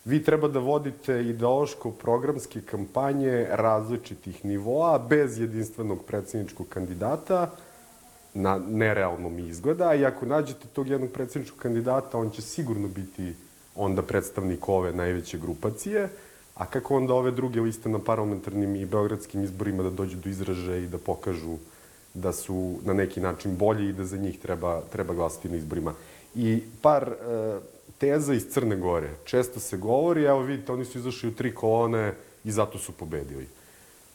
vi 0.09 0.23
treba 0.25 0.49
da 0.49 0.59
vodite 0.59 1.21
ideološko-programske 1.21 2.61
kampanje 2.61 3.47
različitih 3.51 4.45
nivoa, 4.45 4.99
bez 4.99 5.39
jedinstvenog 5.41 6.05
predsedničkog 6.07 6.67
kandidata, 6.69 7.51
na 8.35 8.59
nerealno 8.69 9.29
mi 9.29 9.47
izgleda, 9.49 9.95
i 9.95 10.07
ako 10.07 10.27
nađete 10.27 10.69
tog 10.73 10.89
jednog 10.89 11.11
predsedničkog 11.11 11.61
kandidata, 11.61 12.19
on 12.19 12.31
će 12.31 12.43
sigurno 12.43 12.89
biti 12.89 13.35
onda 13.77 14.03
predstavnik 14.03 14.69
ove 14.69 14.93
najveće 14.93 15.39
grupacije, 15.39 16.09
a 16.55 16.67
kako 16.67 16.97
onda 16.97 17.15
ove 17.15 17.31
druge 17.31 17.61
liste 17.61 17.89
na 17.89 17.99
parlamentarnim 17.99 18.77
i 18.77 18.87
beogradskim 18.87 19.45
izborima 19.45 19.83
da 19.83 19.91
dođu 19.91 20.17
do 20.17 20.31
izražaja 20.31 20.79
i 20.79 20.87
da 20.89 20.99
pokažu 20.99 21.57
da 22.15 22.33
su 22.33 22.79
na 22.85 22.93
neki 22.93 23.21
način 23.21 23.57
bolji 23.57 23.89
i 23.89 23.93
da 23.93 24.05
za 24.05 24.17
njih 24.17 24.39
treba, 24.39 24.81
treba 24.93 25.15
glasiti 25.15 25.49
na 25.49 25.57
izborima. 25.57 25.93
I 26.35 26.63
par 26.83 27.09
e, 27.09 27.61
teza 27.99 28.35
iz 28.35 28.47
Crne 28.51 28.77
Gore. 28.77 29.11
Često 29.25 29.61
se 29.61 29.77
govori, 29.77 30.25
evo 30.25 30.43
vidite, 30.43 30.73
oni 30.73 30.85
su 30.85 30.99
izašli 30.99 31.29
u 31.29 31.35
tri 31.35 31.55
kolone 31.55 32.15
i 32.45 32.51
zato 32.51 32.79
su 32.79 32.93
pobedili. 32.93 33.47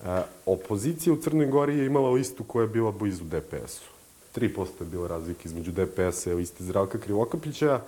E, 0.06 0.22
opozicija 0.46 1.14
u 1.14 1.22
Crnoj 1.22 1.46
Gori 1.46 1.78
je 1.78 1.86
imala 1.86 2.10
listu 2.10 2.44
koja 2.44 2.64
je 2.64 2.70
bila 2.70 2.92
blizu 2.92 3.24
DPS-u. 3.24 3.94
3% 4.36 4.68
je 4.80 4.86
bila 4.86 5.08
razlika 5.08 5.42
između 5.46 5.72
DPS-a 5.72 6.32
i 6.32 6.34
liste 6.34 6.64
Zdravka 6.64 6.98
Krivokapića. 6.98 7.82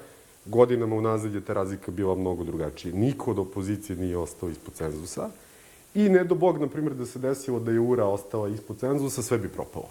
Godinama 0.45 0.95
unazad 0.95 1.33
je 1.33 1.41
ta 1.41 1.53
razlika 1.53 1.91
bila 1.91 2.15
mnogo 2.15 2.43
drugačija. 2.43 2.95
Niko 2.95 3.31
od 3.31 3.39
opozicije 3.39 3.95
nije 3.95 4.17
ostao 4.17 4.49
ispod 4.49 4.73
cenzusa. 4.73 5.29
I 5.95 6.09
ne 6.09 6.23
do 6.23 6.35
Bog, 6.35 6.61
na 6.61 6.67
primjer, 6.67 6.93
da 6.93 7.05
se 7.05 7.19
desilo 7.19 7.59
da 7.59 7.71
je 7.71 7.79
URA 7.79 8.05
ostala 8.05 8.49
ispod 8.49 8.79
cenzusa, 8.79 9.21
sve 9.21 9.37
bi 9.37 9.49
propalo. 9.49 9.89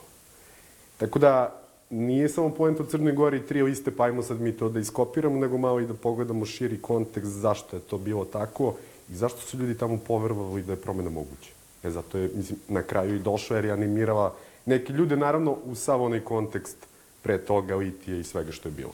Tako 0.96 1.18
da, 1.18 1.63
nije 1.94 2.28
samo 2.28 2.50
point 2.50 2.80
u 2.80 2.84
Crnoj 2.84 3.12
Gori 3.12 3.46
tri 3.46 3.62
liste, 3.62 3.90
pa 3.90 4.04
ajmo 4.04 4.22
sad 4.22 4.40
mi 4.40 4.52
to 4.52 4.68
da 4.68 4.80
iskopiramo, 4.80 5.38
nego 5.38 5.58
malo 5.58 5.80
i 5.80 5.86
da 5.86 5.94
pogledamo 5.94 6.46
širi 6.46 6.82
kontekst 6.82 7.30
zašto 7.30 7.76
je 7.76 7.80
to 7.80 7.98
bilo 7.98 8.24
tako 8.24 8.74
i 9.10 9.14
zašto 9.14 9.40
su 9.40 9.58
ljudi 9.58 9.78
tamo 9.78 9.98
poverovali 10.06 10.62
da 10.62 10.72
je 10.72 10.80
promena 10.80 11.10
moguća. 11.10 11.50
E, 11.82 11.90
zato 11.90 12.18
je, 12.18 12.30
mislim, 12.34 12.58
na 12.68 12.82
kraju 12.82 13.14
i 13.14 13.18
došao 13.18 13.54
jer 13.54 13.64
je 13.64 13.72
animirala 13.72 14.34
neke 14.66 14.92
ljude, 14.92 15.16
naravno, 15.16 15.56
u 15.64 15.74
sav 15.74 16.02
onaj 16.02 16.20
kontekst 16.20 16.76
pre 17.22 17.38
toga, 17.38 17.76
litije 17.76 18.20
i 18.20 18.24
svega 18.24 18.52
što 18.52 18.68
je 18.68 18.72
bilo. 18.72 18.92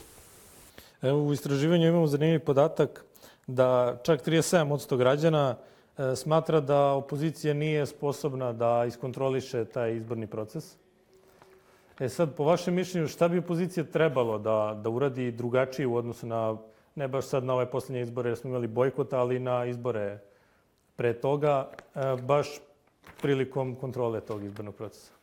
Evo, 1.03 1.25
u 1.25 1.33
istraživanju 1.33 1.89
imamo 1.89 2.07
zanimljiv 2.07 2.41
podatak 2.41 3.05
da 3.47 3.99
čak 4.03 4.27
37% 4.27 4.97
građana 4.97 5.57
e, 5.99 6.17
smatra 6.17 6.61
da 6.61 6.93
opozicija 6.93 7.55
nije 7.55 7.87
sposobna 7.87 8.53
da 8.53 8.85
iskontroliše 8.89 9.65
taj 9.65 9.97
izborni 9.97 10.27
proces. 10.27 10.77
E 12.01 12.09
sad, 12.09 12.35
po 12.35 12.45
vašem 12.45 12.75
mišljenju, 12.75 13.09
šta 13.09 13.29
bi 13.29 13.39
opozicija 13.39 13.85
trebalo 13.85 14.39
da, 14.39 14.81
da 14.83 14.91
uradi 14.91 15.33
drugačije 15.33 15.87
u 15.87 15.97
odnosu 15.97 16.27
na, 16.27 16.57
ne 16.95 17.09
baš 17.09 17.27
sad 17.27 17.45
na 17.45 17.55
ove 17.55 17.71
poslednje 17.71 18.03
izbore, 18.03 18.31
jer 18.31 18.39
smo 18.39 18.51
imali 18.51 18.67
bojkota, 18.67 19.19
ali 19.19 19.39
na 19.39 19.65
izbore 19.67 20.19
pre 20.97 21.13
toga, 21.13 21.71
e, 21.95 22.01
baš 22.23 22.49
prilikom 23.23 23.75
kontrole 23.77 24.21
tog 24.21 24.45
izbornog 24.45 24.75
procesa? 24.75 25.21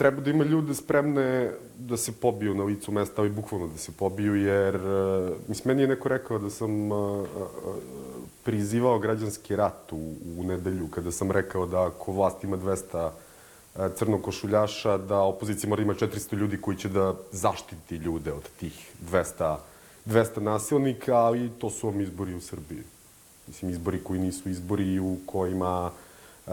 treba 0.00 0.20
da 0.20 0.30
ima 0.30 0.44
ljude 0.44 0.74
spremne 0.74 1.52
da 1.78 1.96
se 1.96 2.12
pobiju 2.12 2.54
na 2.54 2.64
licu 2.64 2.92
mesta, 2.92 3.22
ali 3.22 3.30
bukvalno 3.30 3.66
da 3.66 3.78
se 3.78 3.92
pobiju, 3.92 4.34
jer, 4.34 4.76
uh, 4.76 5.36
mislim, 5.48 5.68
meni 5.68 5.82
je 5.82 5.88
neko 5.88 6.08
rekao 6.08 6.38
da 6.38 6.50
sam 6.50 6.92
uh, 6.92 7.26
prizivao 8.44 8.98
građanski 8.98 9.56
rat 9.56 9.92
u, 9.92 10.14
u 10.38 10.44
nedelju, 10.44 10.88
kada 10.90 11.12
sam 11.12 11.30
rekao 11.30 11.66
da 11.66 11.86
ako 11.86 12.12
vlast 12.12 12.44
ima 12.44 12.56
200 12.56 13.10
crnokošuljaša, 13.74 14.98
da 14.98 15.20
opozicija 15.20 15.70
mora 15.70 15.82
ima 15.82 15.94
400 15.94 16.36
ljudi 16.36 16.60
koji 16.60 16.76
će 16.76 16.88
da 16.88 17.14
zaštiti 17.32 17.96
ljude 17.96 18.32
od 18.32 18.48
tih 18.60 18.92
200, 19.12 19.56
200 20.06 20.40
nasilnika, 20.40 21.14
ali 21.14 21.50
to 21.58 21.70
su 21.70 21.86
vam 21.86 22.00
izbori 22.00 22.34
u 22.34 22.40
Srbiji. 22.40 22.82
Mislim, 23.46 23.70
izbori 23.70 24.04
koji 24.04 24.20
nisu 24.20 24.48
izbori 24.48 24.98
u 24.98 25.16
kojima 25.26 25.90
uh, 26.46 26.52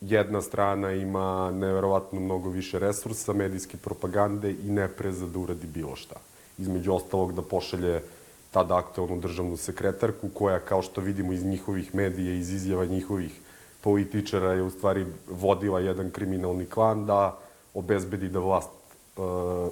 jedna 0.00 0.42
strana 0.42 0.92
ima 0.92 1.50
neverovatno 1.50 2.20
mnogo 2.20 2.50
više 2.50 2.78
resursa, 2.78 3.32
medijske 3.32 3.76
propagande 3.76 4.50
i 4.50 4.70
ne 4.70 4.88
preza 4.88 5.26
da 5.26 5.38
uradi 5.38 5.66
bilo 5.66 5.96
šta. 5.96 6.16
Između 6.58 6.92
ostalog 6.94 7.32
da 7.34 7.42
pošalje 7.42 8.02
tada 8.50 8.78
aktualnu 8.78 9.20
državnu 9.20 9.56
sekretarku 9.56 10.28
koja, 10.34 10.58
kao 10.58 10.82
što 10.82 11.00
vidimo 11.00 11.32
iz 11.32 11.44
njihovih 11.44 11.94
medija, 11.94 12.34
iz 12.34 12.50
izjava 12.52 12.84
njihovih 12.84 13.40
političara, 13.80 14.52
je 14.52 14.62
u 14.62 14.70
stvari 14.70 15.06
vodila 15.28 15.80
jedan 15.80 16.10
kriminalni 16.10 16.66
klan 16.66 17.06
da 17.06 17.38
obezbedi 17.74 18.28
da 18.28 18.38
vlast 18.38 18.70
uh, 19.16 19.24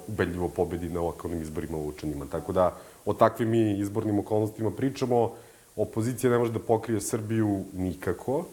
ubedljivo 0.07 0.49
pobedi 0.49 0.89
na 0.89 1.01
lokalnim 1.01 1.41
izborima 1.41 1.77
u 1.77 1.85
Lučanima. 1.85 2.25
Tako 2.31 2.53
da 2.53 2.75
o 3.05 3.13
takvim 3.13 3.49
mi 3.49 3.79
izbornim 3.79 4.19
okolnostima 4.19 4.71
pričamo. 4.71 5.31
Opozicija 5.75 6.31
ne 6.31 6.37
može 6.37 6.51
da 6.51 6.59
pokrije 6.59 7.01
Srbiju 7.01 7.63
nikako 7.73 8.45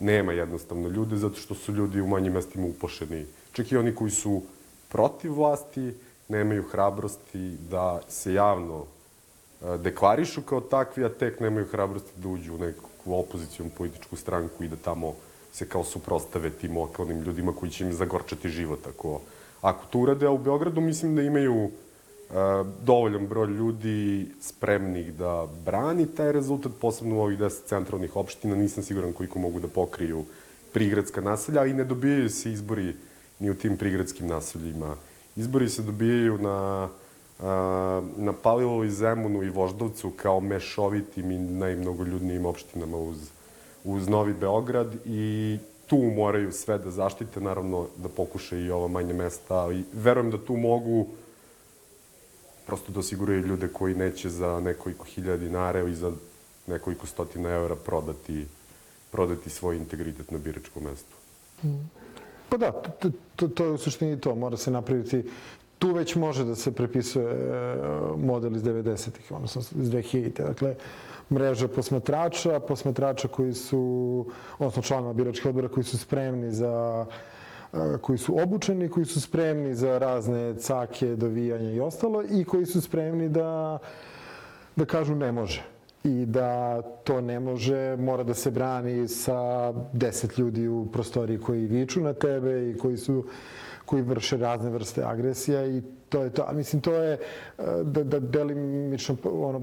nema 0.00 0.32
jednostavno 0.32 0.88
ljude, 0.88 1.16
zato 1.16 1.36
što 1.36 1.54
su 1.54 1.72
ljudi 1.72 2.00
u 2.00 2.06
manjim 2.06 2.32
mestima 2.32 2.66
upošeni. 2.66 3.26
Čak 3.52 3.72
i 3.72 3.76
oni 3.76 3.94
koji 3.94 4.10
su 4.10 4.42
protiv 4.88 5.34
vlasti 5.34 5.94
nemaju 6.28 6.62
hrabrosti 6.62 7.56
da 7.70 8.00
se 8.08 8.34
javno 8.34 8.84
e, 8.84 9.78
deklarišu 9.78 10.42
kao 10.42 10.60
takvi, 10.60 11.04
a 11.04 11.08
tek 11.08 11.40
nemaju 11.40 11.66
hrabrosti 11.66 12.20
da 12.20 12.28
uđu 12.28 12.54
u 12.54 12.58
neku 12.58 12.89
opozicijom 13.06 13.70
političku 13.70 14.16
stranku 14.16 14.64
i 14.64 14.68
da 14.68 14.76
tamo 14.76 15.14
se 15.52 15.68
kao 15.68 15.84
suprostave 15.84 16.50
tim 16.50 16.76
lokalnim 16.76 17.22
ljudima 17.22 17.52
koji 17.52 17.70
će 17.70 17.84
im 17.84 17.92
zagorčati 17.92 18.48
život 18.48 18.86
ako, 18.86 19.20
ako 19.60 19.86
to 19.90 19.98
urade. 19.98 20.26
A 20.26 20.30
u 20.30 20.38
Beogradu 20.38 20.80
mislim 20.80 21.16
da 21.16 21.22
imaju 21.22 21.70
dovoljan 22.82 23.26
broj 23.26 23.46
ljudi 23.46 24.28
spremnih 24.40 25.14
da 25.14 25.48
brani 25.64 26.06
taj 26.06 26.32
rezultat, 26.32 26.72
posebno 26.80 27.16
u 27.16 27.20
ovih 27.20 27.38
10 27.38 27.64
centralnih 27.66 28.16
opština. 28.16 28.56
Nisam 28.56 28.84
siguran 28.84 29.12
koliko 29.12 29.38
mogu 29.38 29.60
da 29.60 29.68
pokriju 29.68 30.24
prigradska 30.72 31.20
naselja, 31.20 31.60
ali 31.60 31.74
ne 31.74 31.84
dobijaju 31.84 32.30
se 32.30 32.52
izbori 32.52 32.94
ni 33.38 33.50
u 33.50 33.54
tim 33.54 33.76
prigradskim 33.76 34.26
naseljima. 34.26 34.96
Izbori 35.36 35.68
se 35.68 35.82
dobijaju 35.82 36.38
na, 36.38 36.88
na 38.16 38.32
Palilovu 38.42 38.88
Zemunu 38.88 39.42
i 39.42 39.50
Voždovcu 39.50 40.10
kao 40.10 40.40
mešovitim 40.40 41.30
i 41.30 41.38
najmnogoljudnijim 41.38 42.46
opštinama 42.46 42.96
uz, 42.96 43.30
uz 43.84 44.08
Novi 44.08 44.34
Beograd 44.34 44.94
i 45.04 45.58
tu 45.86 45.96
moraju 45.96 46.52
sve 46.52 46.78
da 46.78 46.90
zaštite, 46.90 47.40
naravno 47.40 47.86
da 47.96 48.08
pokušaju 48.08 48.66
i 48.66 48.70
ova 48.70 48.88
manja 48.88 49.14
mesta, 49.14 49.54
ali 49.54 49.84
verujem 49.92 50.30
da 50.30 50.38
tu 50.38 50.56
mogu 50.56 51.06
prosto 52.66 52.92
da 52.92 53.00
osiguraju 53.00 53.46
ljude 53.46 53.68
koji 53.68 53.94
neće 53.94 54.28
za 54.28 54.60
nekoliko 54.60 55.04
hiljada 55.04 55.36
dinara 55.36 55.88
i 55.88 55.94
za 55.94 56.12
nekoliko 56.66 57.06
stotina 57.06 57.50
eura 57.50 57.76
prodati, 57.76 58.46
prodati 59.10 59.50
svoj 59.50 59.76
integritet 59.76 60.30
na 60.30 60.38
biračkom 60.38 60.82
mestu. 60.82 61.16
Pa 62.48 62.56
da, 62.56 62.72
to, 62.72 63.10
to, 63.36 63.48
to 63.48 63.64
je 63.64 63.70
u 63.70 63.78
suštini 63.78 64.20
to. 64.20 64.34
Mora 64.34 64.56
se 64.56 64.70
napraviti 64.70 65.24
tu 65.80 65.92
već 65.92 66.14
može 66.16 66.44
da 66.44 66.54
se 66.54 66.72
prepisuje 66.72 67.26
e, 67.26 67.76
model 68.16 68.56
iz 68.56 68.62
90-ih, 68.62 69.32
odnosno 69.32 69.62
iz 69.80 69.90
2000-te. 69.90 70.42
Dakle, 70.42 70.74
mreža 71.32 71.68
posmatrača, 71.68 72.60
posmatrača 72.60 73.28
koji 73.28 73.54
su, 73.54 74.26
odnosno 74.58 74.82
članova 74.82 75.12
biračkih 75.12 75.46
odbora 75.46 75.68
koji 75.68 75.84
su 75.84 75.98
spremni 75.98 76.52
za 76.52 77.06
koji 78.00 78.18
su 78.18 78.34
obučeni, 78.42 78.88
koji 78.88 79.06
su 79.06 79.20
spremni 79.20 79.74
za 79.74 79.98
razne 79.98 80.54
cake, 80.58 81.16
dovijanja 81.16 81.70
i 81.70 81.80
ostalo 81.80 82.22
i 82.30 82.44
koji 82.44 82.66
su 82.66 82.80
spremni 82.80 83.28
da, 83.28 83.78
da 84.76 84.84
kažu 84.84 85.14
ne 85.14 85.32
može. 85.32 85.62
i 86.04 86.26
da 86.26 86.82
to 86.82 87.20
ne 87.20 87.40
može, 87.40 87.96
mora 87.96 88.22
da 88.24 88.34
se 88.34 88.50
brani 88.50 89.08
sa 89.08 89.72
deset 89.92 90.38
ljudi 90.38 90.68
u 90.68 90.86
prostoriji 90.92 91.38
koji 91.38 91.66
viču 91.66 92.00
na 92.00 92.12
tebe 92.12 92.70
i 92.70 92.78
koji 92.78 92.96
su 92.96 93.24
koji 93.90 94.02
vrše 94.02 94.36
razne 94.36 94.70
vrste 94.70 95.02
agresija 95.02 95.66
i 95.66 95.82
to 96.08 96.22
je 96.22 96.30
to. 96.30 96.44
A 96.48 96.52
mislim, 96.52 96.82
to 96.82 96.94
je 96.94 97.12
e, 97.12 97.18
da, 97.84 98.04
da 98.04 98.20
delimično 98.20 99.16
ono, 99.24 99.60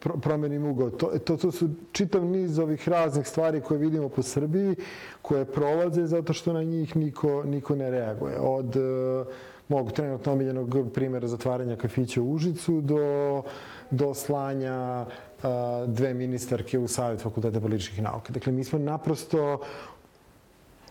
pro, 0.00 0.16
promenim 0.16 0.64
ugao. 0.66 0.90
To, 0.90 1.06
to, 1.24 1.36
to 1.36 1.50
su 1.52 1.68
čitav 1.92 2.24
niz 2.24 2.58
ovih 2.58 2.88
raznih 2.88 3.28
stvari 3.28 3.60
koje 3.60 3.78
vidimo 3.78 4.08
po 4.08 4.22
Srbiji, 4.22 4.76
koje 5.22 5.44
prolaze 5.44 6.06
zato 6.06 6.32
što 6.32 6.52
na 6.52 6.62
njih 6.62 6.96
niko, 6.96 7.42
niko 7.44 7.76
ne 7.76 7.90
reaguje. 7.90 8.38
Od 8.40 8.76
uh, 8.76 9.26
mog 9.68 9.92
trenutno 9.92 10.32
omiljenog 10.32 10.92
primjera 10.94 11.28
zatvaranja 11.28 11.76
kafića 11.76 12.22
u 12.22 12.32
Užicu 12.32 12.80
do, 12.80 13.42
do 13.90 14.14
slanja 14.14 15.06
uh, 15.06 15.44
dve 15.86 16.14
ministarke 16.14 16.78
u 16.78 16.88
Savjet 16.88 17.20
fakulteta 17.20 17.60
političkih 17.60 18.02
nauka. 18.02 18.32
Dakle, 18.32 18.52
mi 18.52 18.64
smo 18.64 18.78
naprosto 18.78 19.60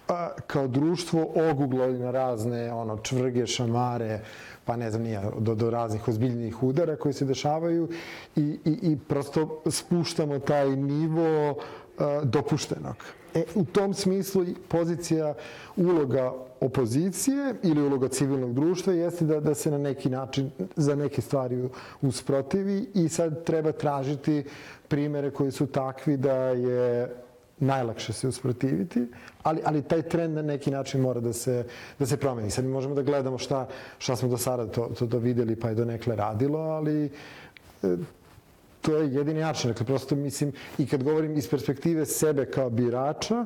a, 0.08 0.30
kao 0.48 0.68
društvo 0.68 1.28
oguglali 1.52 2.00
na 2.00 2.12
razne 2.12 2.74
ono, 2.74 2.98
čvrge, 2.98 3.48
šamare, 3.48 4.20
pa 4.66 4.76
ne 4.76 4.92
znam 4.92 5.04
nije, 5.04 5.22
do, 5.40 5.56
do 5.56 5.70
raznih 5.70 6.08
ozbiljnih 6.08 6.64
udara 6.64 6.96
koji 6.96 7.14
se 7.14 7.26
dešavaju 7.26 7.90
i, 8.36 8.42
i, 8.42 8.80
i 8.82 8.98
prosto 9.08 9.62
spuštamo 9.66 10.40
taj 10.40 10.76
nivo 10.76 11.56
a, 11.98 12.22
dopuštenog. 12.24 12.96
E, 13.34 13.44
u 13.56 13.66
tom 13.66 13.94
smislu 13.94 14.46
pozicija 14.68 15.34
uloga 15.76 16.34
opozicije 16.62 17.56
ili 17.64 17.82
uloga 17.82 18.08
civilnog 18.08 18.54
društva 18.54 18.94
jeste 18.94 19.26
da, 19.26 19.40
da 19.40 19.56
se 19.56 19.72
na 19.72 19.78
neki 19.78 20.10
način 20.10 20.52
za 20.76 20.96
neke 20.96 21.22
stvari 21.22 21.70
usprotivi 22.02 22.90
i 22.94 23.10
sad 23.10 23.44
treba 23.44 23.72
tražiti 23.72 24.44
primere 24.88 25.32
koji 25.32 25.52
su 25.52 25.68
takvi 25.68 26.18
da 26.18 26.34
je 26.34 27.16
najlakše 27.60 28.14
se 28.14 28.28
usprotiviti, 28.28 29.08
ali, 29.44 29.62
ali 29.66 29.82
taj 29.82 30.02
trend 30.02 30.36
na 30.36 30.42
neki 30.42 30.72
način 30.72 31.02
mora 31.02 31.20
da 31.20 31.34
se, 31.34 31.66
da 32.00 32.06
se 32.06 32.18
promeni. 32.18 32.52
Sad 32.52 32.66
mi 32.66 32.72
možemo 32.72 32.96
da 32.96 33.02
gledamo 33.02 33.38
šta, 33.38 33.68
šta 33.98 34.16
smo 34.16 34.30
do 34.30 34.38
sada 34.38 34.68
to, 34.68 34.92
to, 35.00 35.08
to 35.08 35.18
videli 35.18 35.56
pa 35.56 35.70
je 35.70 35.76
do 35.76 35.86
nekle 35.86 36.16
radilo, 36.16 36.60
ali 36.60 37.06
e, 37.84 37.98
to 38.82 38.98
je 38.98 39.14
jedini 39.14 39.40
način. 39.40 39.72
Dakle, 39.72 39.86
prosto 39.86 40.16
mislim, 40.16 40.52
i 40.78 40.88
kad 40.88 41.04
govorim 41.04 41.38
iz 41.38 41.50
perspektive 41.50 42.06
sebe 42.06 42.46
kao 42.46 42.70
birača, 42.70 43.46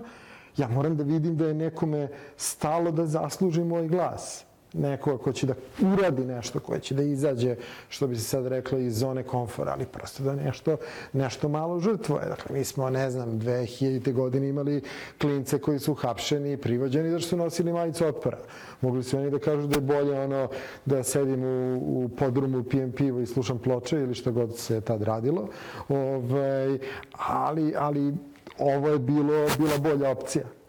ja 0.57 0.67
moram 0.67 0.97
da 0.97 1.03
vidim 1.03 1.37
da 1.37 1.47
je 1.47 1.53
nekome 1.53 2.07
stalo 2.37 2.91
da 2.91 3.05
zasluži 3.05 3.63
moj 3.63 3.87
glas 3.87 4.45
nekoga 4.73 5.23
ko 5.23 5.33
će 5.33 5.45
da 5.47 5.53
uradi 5.93 6.25
nešto, 6.25 6.59
koje 6.59 6.79
će 6.79 6.95
da 6.95 7.03
izađe, 7.03 7.55
što 7.89 8.07
bi 8.07 8.15
se 8.15 8.23
sad 8.23 8.47
reklo, 8.47 8.77
iz 8.77 8.97
zone 8.97 9.23
komfora, 9.23 9.71
ali 9.71 9.85
prosto 9.85 10.23
da 10.23 10.35
nešto, 10.35 10.77
nešto 11.13 11.49
malo 11.49 11.79
žrtvoje. 11.79 12.25
Dakle, 12.25 12.57
mi 12.57 12.63
smo, 12.63 12.89
ne 12.89 13.11
znam, 13.11 13.39
2000. 13.39 14.13
godine 14.13 14.49
imali 14.49 14.81
klince 15.21 15.59
koji 15.59 15.79
su 15.79 15.93
hapšeni 15.93 16.53
i 16.53 16.57
privođeni 16.57 17.11
da 17.11 17.19
su 17.19 17.37
nosili 17.37 17.73
majicu 17.73 18.05
otpora. 18.05 18.37
Mogli 18.81 19.03
su 19.03 19.17
oni 19.17 19.31
da 19.31 19.39
kažu 19.39 19.67
da 19.67 19.75
je 19.75 19.81
bolje 19.81 20.19
ono 20.19 20.47
da 20.85 21.03
sedim 21.03 21.43
u, 21.43 21.77
u 21.77 22.09
podrumu, 22.09 22.63
pijem 22.63 22.91
pivo 22.91 23.19
i 23.19 23.25
slušam 23.25 23.59
ploče 23.59 23.97
ili 23.97 24.13
što 24.13 24.31
god 24.31 24.57
se 24.57 24.81
tad 24.81 25.01
radilo. 25.01 25.47
Ove, 25.89 26.31
ovaj, 26.31 26.77
ali, 27.11 27.73
ali 27.77 28.13
ovo 28.59 28.89
je 28.89 28.99
bilo, 28.99 29.47
bila 29.57 29.77
bolja 29.77 30.09
opcija. 30.09 30.60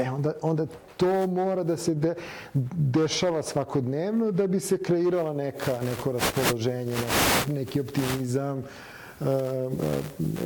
E 0.00 0.10
onda, 0.10 0.32
onda 0.42 0.66
to 0.96 1.26
mora 1.26 1.62
da 1.62 1.76
se 1.76 1.94
de, 1.94 2.14
dešava 2.74 3.42
svakodnevno 3.42 4.30
da 4.30 4.46
bi 4.46 4.60
se 4.60 4.78
kreirala 4.78 5.32
neka, 5.32 5.72
neko 5.90 6.12
raspoloženje, 6.12 6.96
neki, 7.48 7.80
optimizam, 7.80 8.64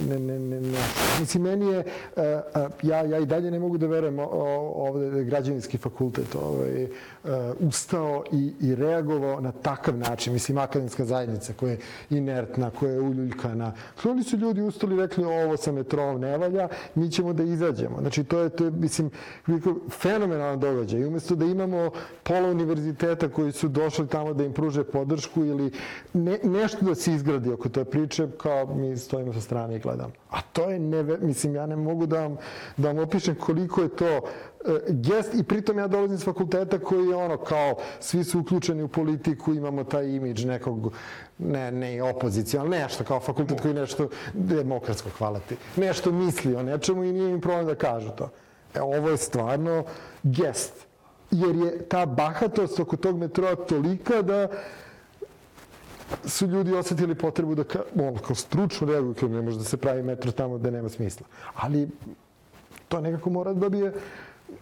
ne, 0.08 0.18
ne, 0.18 0.38
ne, 0.38 0.60
ne. 0.60 0.78
Mislim, 1.20 1.42
meni 1.42 1.66
je, 1.66 1.84
ja, 2.82 3.02
ja 3.02 3.18
i 3.18 3.26
dalje 3.26 3.50
ne 3.50 3.58
mogu 3.58 3.78
da 3.78 3.87
verujem 3.87 4.18
ovde 4.74 5.10
da 5.10 5.22
građevinski 5.22 5.78
fakultet 5.78 6.34
ovaj, 6.34 6.87
ustao 7.60 8.24
i, 8.32 8.52
i 8.60 8.74
reagovao 8.74 9.40
na 9.40 9.52
takav 9.52 9.98
način. 9.98 10.32
Mislim, 10.32 10.58
akademska 10.58 11.04
zajednica 11.04 11.52
koja 11.52 11.70
je 11.70 11.78
inertna, 12.10 12.70
koja 12.70 12.92
je 12.92 13.00
uljuljkana. 13.00 13.72
Oni 14.04 14.22
su 14.22 14.37
ljudi 14.37 14.62
ustali 14.62 14.94
i 14.94 14.98
rekli 14.98 15.24
ovo 15.24 15.56
sa 15.56 15.72
metrom 15.72 16.20
ne 16.20 16.38
valja, 16.38 16.68
mi 16.94 17.10
ćemo 17.10 17.32
da 17.32 17.42
izađemo. 17.42 17.96
Znači, 18.00 18.24
to 18.24 18.40
je, 18.40 18.48
to 18.48 18.64
je 18.64 18.70
mislim, 18.70 19.10
fenomenalan 19.90 20.60
događaj. 20.60 21.00
I 21.00 21.06
umesto 21.06 21.34
da 21.34 21.44
imamo 21.44 21.90
pola 22.22 22.50
univerziteta 22.50 23.28
koji 23.28 23.52
su 23.52 23.68
došli 23.68 24.08
tamo 24.08 24.34
da 24.34 24.44
im 24.44 24.52
pruže 24.52 24.84
podršku 24.84 25.44
ili 25.44 25.70
ne, 26.12 26.38
nešto 26.42 26.84
da 26.84 26.94
se 26.94 27.12
izgradi 27.12 27.52
oko 27.52 27.68
te 27.68 27.84
priče, 27.84 28.28
kao 28.37 28.63
mi 28.66 28.96
stojimo 28.96 29.33
sa 29.33 29.40
strane 29.40 29.77
i 29.77 29.79
gledamo. 29.79 30.12
A 30.31 30.40
to 30.53 30.70
je 30.70 30.79
neve, 30.79 31.18
mislim, 31.18 31.55
ja 31.55 31.66
ne 31.66 31.77
mogu 31.77 32.07
da 32.07 32.20
vam, 32.20 32.37
da 32.77 32.88
vam 32.88 32.98
opišem 32.98 33.35
koliko 33.35 33.83
je 33.83 33.88
to 33.88 34.16
uh, 34.16 34.72
gest 34.88 35.35
i 35.35 35.42
pritom 35.42 35.79
ja 35.79 35.88
dolazim 35.88 36.18
s 36.18 36.24
fakulteta 36.24 36.79
koji 36.79 37.09
je 37.09 37.16
ono 37.16 37.37
kao 37.37 37.77
svi 38.00 38.24
su 38.24 38.40
uključeni 38.40 38.83
u 38.83 38.88
politiku, 38.88 39.55
imamo 39.55 39.85
taj 39.85 40.09
imidž 40.09 40.44
nekog 40.44 40.92
ne, 41.38 41.70
ne 41.72 42.03
opozicija, 42.03 42.62
ali 42.62 42.70
nešto 42.70 43.05
kao 43.05 43.20
fakultet 43.20 43.61
koji 43.61 43.74
nešto 43.74 44.09
demokratsko, 44.35 45.09
hvala 45.18 45.40
ti, 45.40 45.57
nešto 45.77 46.12
misli 46.12 46.57
o 46.57 46.62
nečemu 46.62 47.05
i 47.05 47.12
nije 47.12 47.31
im 47.31 47.40
problem 47.40 47.66
da 47.66 47.74
kažu 47.74 48.11
to. 48.11 48.31
E, 48.74 48.83
ovo 48.83 49.11
je 49.11 49.16
stvarno 49.16 49.85
gest. 50.22 50.87
Jer 51.31 51.57
je 51.57 51.88
ta 51.88 52.07
bahatost 52.07 52.81
oko 52.81 52.96
tog 52.96 53.18
metroa 53.18 53.55
tolika 53.55 54.22
da 54.22 54.48
su 56.24 56.46
ljudi 56.46 56.74
osetili 56.74 57.14
potrebu 57.14 57.55
da 57.55 57.64
on, 58.00 58.18
kao 58.18 58.37
stručno 58.37 58.87
reaguju, 58.87 59.14
kao 59.14 59.29
ne 59.29 59.42
može 59.42 59.59
da 59.59 59.64
se 59.64 59.77
pravi 59.77 60.03
metro 60.03 60.33
tamo 60.33 60.59
gde 60.59 60.70
nema 60.70 60.88
smisla. 60.88 61.27
Ali 61.55 61.88
to 62.88 63.00
nekako 63.00 63.31
mora 63.31 63.53
da 63.53 63.61
dobije 63.61 63.92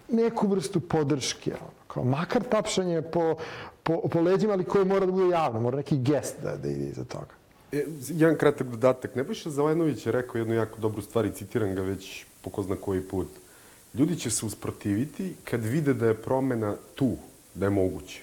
neku 0.09 0.49
vrstu 0.49 0.81
podrške, 0.81 1.51
ono, 1.61 1.71
kao 1.87 2.05
makar 2.05 2.43
tapšanje 2.43 3.03
po, 3.03 3.37
po, 3.83 4.09
po 4.09 4.21
leđima, 4.21 4.53
ali 4.53 4.65
koje 4.65 4.85
mora 4.85 5.07
da 5.07 5.12
bude 5.12 5.29
javno, 5.29 5.61
mora 5.61 5.77
neki 5.77 5.99
gest 5.99 6.35
da, 6.43 6.57
da 6.57 6.69
ide 6.69 6.88
iza 6.88 7.05
toga. 7.05 7.43
E, 7.73 7.85
jedan 8.09 8.37
kratak 8.37 8.67
dodatak. 8.67 9.15
Nebojša 9.15 9.51
Zelenović 9.51 10.07
je 10.07 10.12
rekao 10.12 10.38
jednu 10.38 10.55
jako 10.55 10.81
dobru 10.81 11.03
stvar 11.03 11.27
i 11.27 11.33
citiram 11.33 11.75
ga 11.75 11.83
već 11.83 12.25
po 12.43 12.51
ko 12.51 12.62
zna 12.62 12.77
koji 12.77 13.01
put. 13.01 13.29
Ljudi 13.95 14.17
će 14.17 14.31
se 14.31 14.47
usprotiviti 14.47 15.35
kad 15.45 15.65
vide 15.65 15.95
da 15.95 16.07
je 16.07 16.15
promena 16.15 16.77
tu, 16.95 17.17
da 17.55 17.67
je 17.67 17.71
moguće. 17.71 18.23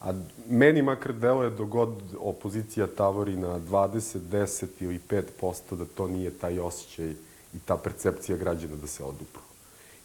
A 0.00 0.12
meni 0.48 0.82
makar 0.82 1.12
deluje 1.12 1.50
dogod 1.50 2.02
opozicija 2.18 2.86
tavori 2.86 3.36
na 3.36 3.60
20, 3.60 4.18
10 4.18 4.66
ili 4.80 5.00
5% 5.08 5.76
da 5.76 5.84
to 5.84 6.08
nije 6.08 6.30
taj 6.30 6.58
osjećaj 6.60 7.10
i 7.54 7.58
ta 7.64 7.76
percepcija 7.76 8.38
građana 8.38 8.76
da 8.76 8.86
se 8.86 9.04
odupru. 9.04 9.42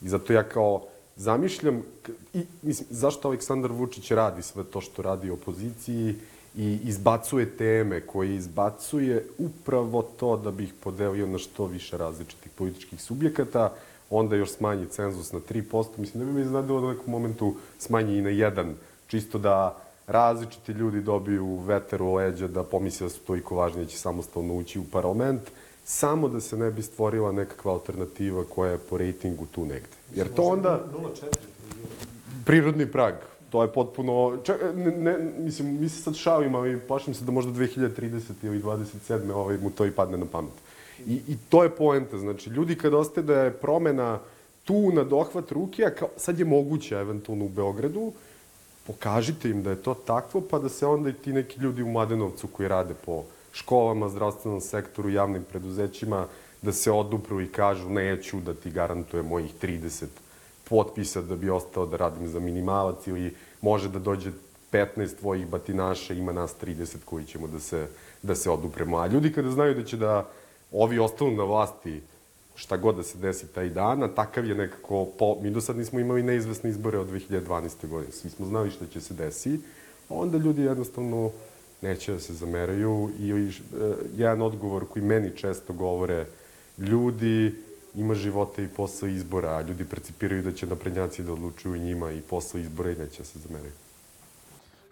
I 0.01 0.09
zato 0.09 0.33
ja 0.33 0.43
kao 0.43 0.83
zamišljam, 1.15 1.81
i, 2.33 2.45
mislim, 2.61 2.87
zašto 2.89 3.27
Aleksandar 3.27 3.71
Vučić 3.71 4.11
radi 4.11 4.41
sve 4.41 4.63
to 4.63 4.81
što 4.81 5.01
radi 5.01 5.29
opoziciji 5.29 6.15
i 6.55 6.79
izbacuje 6.83 7.57
teme 7.57 8.01
koje 8.01 8.35
izbacuje 8.35 9.25
upravo 9.37 10.01
to 10.01 10.37
da 10.37 10.51
bi 10.51 10.63
ih 10.63 10.73
podelio 10.83 11.27
na 11.27 11.37
što 11.37 11.65
više 11.65 11.97
različitih 11.97 12.51
političkih 12.51 13.01
subjekata, 13.01 13.73
onda 14.09 14.35
još 14.35 14.51
smanji 14.51 14.85
cenzus 14.85 15.31
na 15.31 15.39
3%, 15.39 15.85
mislim 15.97 16.23
da 16.23 16.31
bi 16.31 16.37
me 16.37 16.41
iznadilo 16.41 16.81
da 16.81 16.87
u 16.87 16.91
nekom 16.91 17.11
momentu 17.11 17.55
smanji 17.79 18.17
i 18.17 18.21
na 18.21 18.29
1%, 18.29 18.73
čisto 19.11 19.37
da 19.37 19.77
različiti 20.07 20.71
ljudi 20.71 21.01
dobiju 21.01 21.55
veter 21.55 22.01
u 22.01 22.13
leđa 22.13 22.47
da 22.47 22.63
pomisle 22.63 23.05
da 23.05 23.09
su 23.09 23.19
toliko 23.19 23.55
važni 23.55 23.83
da 23.83 23.89
će 23.89 23.97
samostalno 23.97 24.53
ući 24.53 24.79
u 24.79 24.83
parlament, 24.91 25.41
samo 25.85 26.27
da 26.27 26.39
se 26.39 26.57
ne 26.57 26.71
bi 26.71 26.81
stvorila 26.81 27.31
nekakva 27.31 27.73
alternativa 27.73 28.43
koja 28.49 28.71
je 28.71 28.77
po 28.77 28.97
rejtingu 28.97 29.45
tu 29.51 29.65
negde. 29.65 29.97
Jer 30.15 30.33
to 30.33 30.43
onda... 30.43 30.79
0,4. 30.93 31.35
Prirodni 32.45 32.85
prag. 32.91 33.13
To 33.49 33.61
je 33.61 33.71
potpuno... 33.73 34.37
Čak, 34.43 34.61
ne, 34.75 34.91
ne, 34.91 35.17
mislim, 35.37 35.81
mi 35.81 35.89
se 35.89 36.01
sad 36.01 36.15
šalimo, 36.15 36.57
ali 36.57 36.79
plašim 36.79 37.13
se 37.13 37.25
da 37.25 37.31
možda 37.31 37.51
2030 37.51 38.21
ili 38.43 38.63
27. 38.63 39.31
Ovaj, 39.31 39.57
mu 39.57 39.71
to 39.71 39.85
i 39.85 39.91
padne 39.91 40.17
na 40.17 40.25
pamet. 40.25 40.53
I, 41.07 41.21
I 41.27 41.37
to 41.49 41.63
je 41.63 41.69
poenta. 41.69 42.17
Znači, 42.17 42.49
ljudi 42.49 42.75
kad 42.75 42.93
ostaje 42.93 43.25
da 43.25 43.41
je 43.41 43.51
promena 43.51 44.19
tu 44.63 44.91
na 44.91 45.03
dohvat 45.03 45.51
ruke, 45.51 45.83
a 45.85 45.89
kao, 45.89 46.09
sad 46.17 46.39
je 46.39 46.45
moguće 46.45 46.95
eventualno 46.95 47.45
u 47.45 47.49
Beogradu, 47.49 48.11
pokažite 48.87 49.49
im 49.49 49.63
da 49.63 49.69
je 49.69 49.83
to 49.83 49.93
takvo, 49.93 50.41
pa 50.41 50.59
da 50.59 50.69
se 50.69 50.85
onda 50.85 51.09
i 51.09 51.13
ti 51.13 51.33
neki 51.33 51.59
ljudi 51.59 51.83
u 51.83 51.91
Mladenovcu 51.91 52.47
koji 52.47 52.69
rade 52.69 52.93
po 53.05 53.23
školama, 53.53 54.09
zdravstvenom 54.09 54.61
sektoru, 54.61 55.09
javnim 55.09 55.43
preduzećima, 55.43 56.27
da 56.61 56.71
se 56.71 56.91
odupru 56.91 57.41
i 57.41 57.47
kažu 57.47 57.89
neću 57.89 58.39
da 58.39 58.53
ti 58.53 58.71
garantuje 58.71 59.23
mojih 59.23 59.51
30 59.61 60.05
potpisa 60.69 61.21
da 61.21 61.35
bi 61.35 61.49
ostao 61.49 61.85
da 61.85 61.97
radim 61.97 62.27
za 62.27 62.39
minimalac 62.39 63.07
ili 63.07 63.35
može 63.61 63.89
da 63.89 63.99
dođe 63.99 64.31
15 64.71 65.17
tvojih 65.19 65.47
batinaša, 65.47 66.13
ima 66.13 66.31
nas 66.31 66.55
30 66.61 66.95
koji 67.05 67.25
ćemo 67.25 67.47
da 67.47 67.59
se, 67.59 67.87
da 68.21 68.35
se 68.35 68.49
odupremo. 68.49 68.97
A 68.97 69.07
ljudi 69.07 69.33
kada 69.33 69.51
znaju 69.51 69.75
da 69.75 69.83
će 69.83 69.97
da 69.97 70.29
ovi 70.71 70.99
ostanu 70.99 71.31
na 71.31 71.43
vlasti 71.43 72.01
šta 72.61 72.77
god 72.77 72.95
da 72.95 73.03
se 73.03 73.17
desi 73.17 73.47
taj 73.47 73.69
dan, 73.69 74.03
a 74.03 74.07
takav 74.07 74.45
je 74.45 74.55
nekako, 74.55 75.05
po, 75.19 75.37
mi 75.41 75.49
do 75.49 75.61
sad 75.61 75.77
nismo 75.77 75.99
imali 75.99 76.23
neizvesne 76.23 76.69
izbore 76.69 76.97
od 76.99 77.09
2012. 77.09 77.87
godine, 77.87 78.11
svi 78.11 78.29
smo 78.29 78.45
znali 78.45 78.71
šta 78.71 78.85
će 78.87 79.01
se 79.01 79.13
desi, 79.13 79.59
onda 80.09 80.37
ljudi 80.37 80.61
jednostavno 80.61 81.31
neće 81.81 82.13
da 82.13 82.19
se 82.19 82.33
zameraju 82.33 83.09
i 83.19 83.33
uh, 83.33 83.41
jedan 84.17 84.41
odgovor 84.41 84.85
koji 84.87 85.05
meni 85.05 85.31
često 85.35 85.73
govore 85.73 86.25
ljudi 86.77 87.55
ima 87.95 88.13
života 88.15 88.61
i 88.61 88.67
posao 88.67 89.09
izbora, 89.09 89.49
a 89.49 89.61
ljudi 89.61 89.85
percipiraju 89.85 90.43
da 90.43 90.51
će 90.51 90.67
naprednjaci 90.67 91.23
da 91.23 91.33
odlučuju 91.33 91.81
njima 91.81 92.11
i 92.11 92.21
posao 92.21 92.59
izbora 92.61 92.91
i 92.91 92.95
neće 92.95 93.17
da 93.17 93.25
se 93.25 93.39
zameraju. 93.39 93.73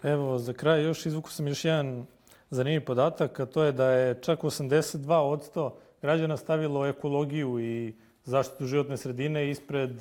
Evo, 0.02 0.38
za 0.38 0.52
kraj 0.52 0.82
još 0.82 1.06
izvuku 1.06 1.30
sam 1.30 1.48
još 1.48 1.64
jedan 1.64 2.06
zanimljiv 2.50 2.84
podatak, 2.84 3.40
a 3.40 3.46
to 3.46 3.64
je 3.64 3.72
da 3.72 3.90
je 3.90 4.14
čak 4.20 4.40
82% 4.40 5.70
građana 6.02 6.36
stavilo 6.36 6.86
ekologiju 6.86 7.60
i 7.60 7.94
zaštitu 8.24 8.66
životne 8.66 8.96
sredine 8.96 9.50
ispred 9.50 9.90
e, 9.90 10.00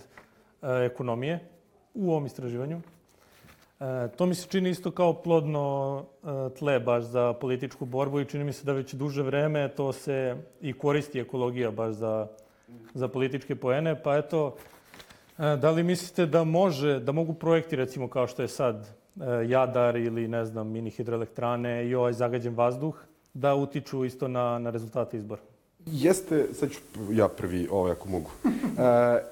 ekonomije 0.62 1.39
u 1.93 2.12
ovom 2.12 2.26
istraživanju. 2.26 2.82
E, 3.80 4.08
to 4.18 4.26
mi 4.26 4.36
se 4.36 4.47
čini 4.47 4.70
isto 4.70 4.91
kao 4.91 5.14
plodno 5.14 6.06
e, 6.24 6.56
tle 6.56 6.80
baš 6.80 7.04
za 7.04 7.34
političku 7.34 7.86
borbu 7.86 8.20
i 8.20 8.26
čini 8.26 8.43
mi 8.43 8.54
se 8.54 8.66
da 8.66 8.74
već 8.74 8.93
duže 8.93 9.24
vreme 9.24 9.68
to 9.68 9.93
se 9.93 10.36
i 10.62 10.74
koristi 10.74 11.20
ekologija 11.20 11.72
baš 11.72 11.93
za, 11.93 12.28
za 12.93 13.08
političke 13.08 13.56
poene. 13.56 14.04
Pa 14.04 14.18
eto, 14.18 14.56
da 15.38 15.72
li 15.72 15.84
mislite 15.84 16.26
da 16.26 16.43
može, 16.43 17.00
da 17.00 17.12
mogu 17.12 17.34
projekti 17.34 17.76
recimo 17.76 18.08
kao 18.08 18.28
što 18.28 18.41
je 18.41 18.47
sad 18.47 18.88
Jadar 19.47 19.95
ili 19.95 20.28
ne 20.28 20.45
znam 20.45 20.68
mini 20.68 20.89
hidroelektrane 20.89 21.88
i 21.88 21.95
ovaj 21.95 22.14
zagađen 22.14 22.56
vazduh 22.56 22.95
da 23.34 23.56
utiču 23.56 24.06
isto 24.06 24.28
na, 24.28 24.60
na 24.60 24.70
rezultate 24.70 25.18
izbora? 25.18 25.41
Jeste, 25.86 26.47
sad 26.53 26.71
ću 26.71 26.80
ja 27.11 27.27
prvi, 27.27 27.67
ovo 27.71 27.89
ako 27.89 28.09
mogu. 28.09 28.30
E, 28.80 29.23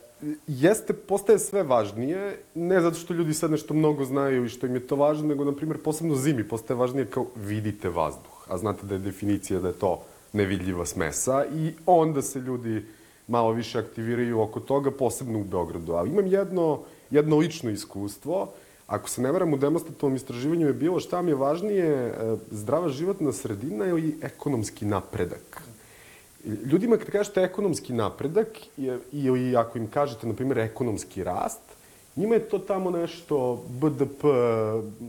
jeste, 0.47 0.93
postaje 0.93 1.39
sve 1.39 1.63
važnije, 1.63 2.37
ne 2.55 2.81
zato 2.81 2.95
što 2.95 3.13
ljudi 3.13 3.33
sad 3.33 3.51
nešto 3.51 3.73
mnogo 3.73 4.05
znaju 4.05 4.45
i 4.45 4.49
što 4.49 4.65
im 4.65 4.75
je 4.75 4.87
to 4.87 4.95
važno, 4.95 5.27
nego, 5.27 5.45
na 5.45 5.51
primjer, 5.51 5.77
posebno 5.83 6.15
zimi 6.15 6.47
postaje 6.47 6.77
važnije 6.77 7.05
kao 7.05 7.25
vidite 7.35 7.89
vazduh. 7.89 8.45
A 8.47 8.57
znate 8.57 8.85
da 8.85 8.95
je 8.95 8.99
definicija 8.99 9.59
da 9.59 9.67
je 9.67 9.73
to 9.73 10.01
nevidljiva 10.33 10.85
smesa 10.85 11.45
i 11.55 11.73
onda 11.85 12.21
se 12.21 12.39
ljudi 12.39 12.85
malo 13.27 13.51
više 13.51 13.79
aktiviraju 13.79 14.41
oko 14.41 14.59
toga, 14.59 14.91
posebno 14.91 15.39
u 15.39 15.43
Beogradu. 15.43 15.93
Ali 15.93 16.09
imam 16.09 16.27
jedno, 16.27 16.79
jedno 17.11 17.37
lično 17.37 17.69
iskustvo. 17.69 18.49
Ako 18.87 19.09
se 19.09 19.21
ne 19.21 19.31
varam, 19.31 19.53
u 19.53 19.57
demostatovom 19.57 20.15
istraživanju 20.15 20.67
je 20.67 20.73
bilo 20.73 20.99
šta 20.99 21.21
mi 21.21 21.31
je 21.31 21.35
važnije, 21.35 21.87
e, 21.87 22.35
zdrava 22.51 22.89
životna 22.89 23.31
sredina 23.31 23.85
ili 23.85 24.17
ekonomski 24.21 24.85
napredak 24.85 25.66
ljudima 26.65 26.97
kad 26.97 27.09
kažete 27.09 27.41
ekonomski 27.41 27.93
napredak 27.93 28.47
ili 29.11 29.55
ako 29.55 29.77
im 29.77 29.87
kažete, 29.87 30.27
na 30.27 30.33
primjer, 30.33 30.57
ekonomski 30.57 31.23
rast, 31.23 31.61
njima 32.17 32.35
je 32.35 32.49
to 32.49 32.59
tamo 32.59 32.91
nešto 32.91 33.63
BDP, 33.69 34.23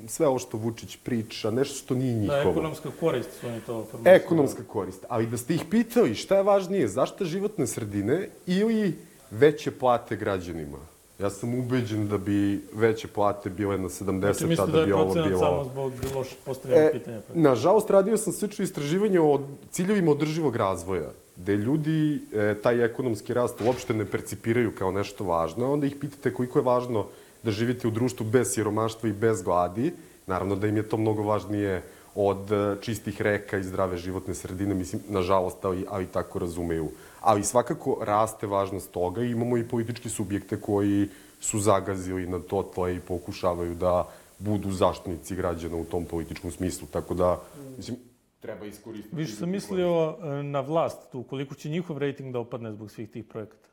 sve 0.06 0.26
ovo 0.26 0.38
što 0.38 0.56
Vučić 0.56 0.96
priča, 1.04 1.50
nešto 1.50 1.74
što 1.74 1.94
nije 1.94 2.14
da, 2.14 2.20
njihovo. 2.20 2.44
Da, 2.44 2.50
ekonomska 2.50 2.90
korist 3.00 3.30
su 3.40 3.46
oni 3.46 3.60
to 3.60 3.84
formulisali. 3.90 4.16
Ekonomska 4.16 4.62
korist. 4.68 5.04
Ali 5.08 5.26
da 5.26 5.36
ste 5.36 5.54
ih 5.54 5.64
pitali 5.70 6.14
šta 6.14 6.36
je 6.36 6.42
važnije, 6.42 6.88
zašta 6.88 7.24
životne 7.24 7.66
sredine 7.66 8.28
ili 8.46 8.98
veće 9.30 9.70
plate 9.70 10.16
građanima? 10.16 10.78
Ja 11.18 11.30
sam 11.30 11.54
ubeđen 11.54 12.08
da 12.08 12.18
bi 12.18 12.64
veće 12.72 13.08
plate 13.08 13.50
bile 13.50 13.78
na 13.78 13.88
70, 13.88 14.44
znači, 14.44 14.60
a 14.60 14.66
da, 14.66 14.72
da 14.72 14.86
bi 14.86 14.92
ovo 14.92 15.14
bilo... 15.14 15.26
Znači, 15.26 15.38
samo 15.38 15.64
zbog 15.64 15.92
loš 16.14 16.28
postavljanja 16.44 16.84
e, 16.84 16.92
pitanja? 16.92 17.20
Nažalost, 17.34 17.90
radio 17.90 18.16
sam 18.16 18.32
slično 18.32 18.64
istraživanje 18.64 19.20
o 19.20 19.40
ciljevima 19.70 20.10
održivog 20.10 20.56
razvoja 20.56 21.10
gde 21.38 21.56
ljudi 21.56 22.20
e, 22.32 22.54
taj 22.62 22.84
ekonomski 22.84 23.34
rast 23.34 23.60
uopšte 23.60 23.94
ne 23.94 24.04
percipiraju 24.04 24.72
kao 24.78 24.90
nešto 24.92 25.24
važno, 25.24 25.72
onda 25.72 25.86
ih 25.86 25.96
pitate 26.00 26.34
koliko 26.34 26.58
je 26.58 26.64
važno 26.64 27.06
da 27.42 27.50
živite 27.50 27.88
u 27.88 27.90
društvu 27.90 28.26
bez 28.26 28.54
siromaštva 28.54 29.08
i 29.08 29.12
bez 29.12 29.42
gladi, 29.42 29.92
naravno 30.26 30.56
da 30.56 30.66
im 30.66 30.76
je 30.76 30.88
to 30.88 30.96
mnogo 30.96 31.22
važnije 31.22 31.82
od 32.14 32.52
e, 32.52 32.76
čistih 32.82 33.22
reka 33.22 33.58
i 33.58 33.62
zdrave 33.62 33.96
životne 33.96 34.34
sredine, 34.34 34.74
mislim, 34.74 35.02
nažalost, 35.08 35.64
ali, 35.64 35.86
ali 35.88 36.06
tako 36.06 36.38
razumeju. 36.38 36.90
Ali 37.20 37.44
svakako 37.44 37.98
raste 38.02 38.46
važnost 38.46 38.90
toga 38.90 39.22
i 39.22 39.30
imamo 39.30 39.58
i 39.58 39.68
politički 39.68 40.08
subjekte 40.08 40.60
koji 40.60 41.08
su 41.40 41.60
zagazili 41.60 42.26
na 42.26 42.38
to 42.38 42.62
tle 42.74 42.96
i 42.96 43.00
pokušavaju 43.00 43.74
da 43.74 44.08
budu 44.38 44.72
zaštitnici 44.72 45.36
građana 45.36 45.76
u 45.76 45.84
tom 45.84 46.04
političkom 46.04 46.50
smislu. 46.50 46.88
Tako 46.90 47.14
da, 47.14 47.40
mislim, 47.76 47.96
treba 48.40 48.66
iskoristiti. 48.66 49.16
Više 49.16 49.32
sam 49.32 49.50
mislio 49.50 50.16
e, 50.22 50.42
na 50.42 50.60
vlast 50.60 51.12
tu, 51.12 51.22
koliko 51.22 51.54
će 51.54 51.68
njihov 51.68 51.98
rating 51.98 52.32
da 52.32 52.38
opadne 52.38 52.72
zbog 52.72 52.90
svih 52.90 53.10
tih 53.10 53.24
projekata. 53.24 53.68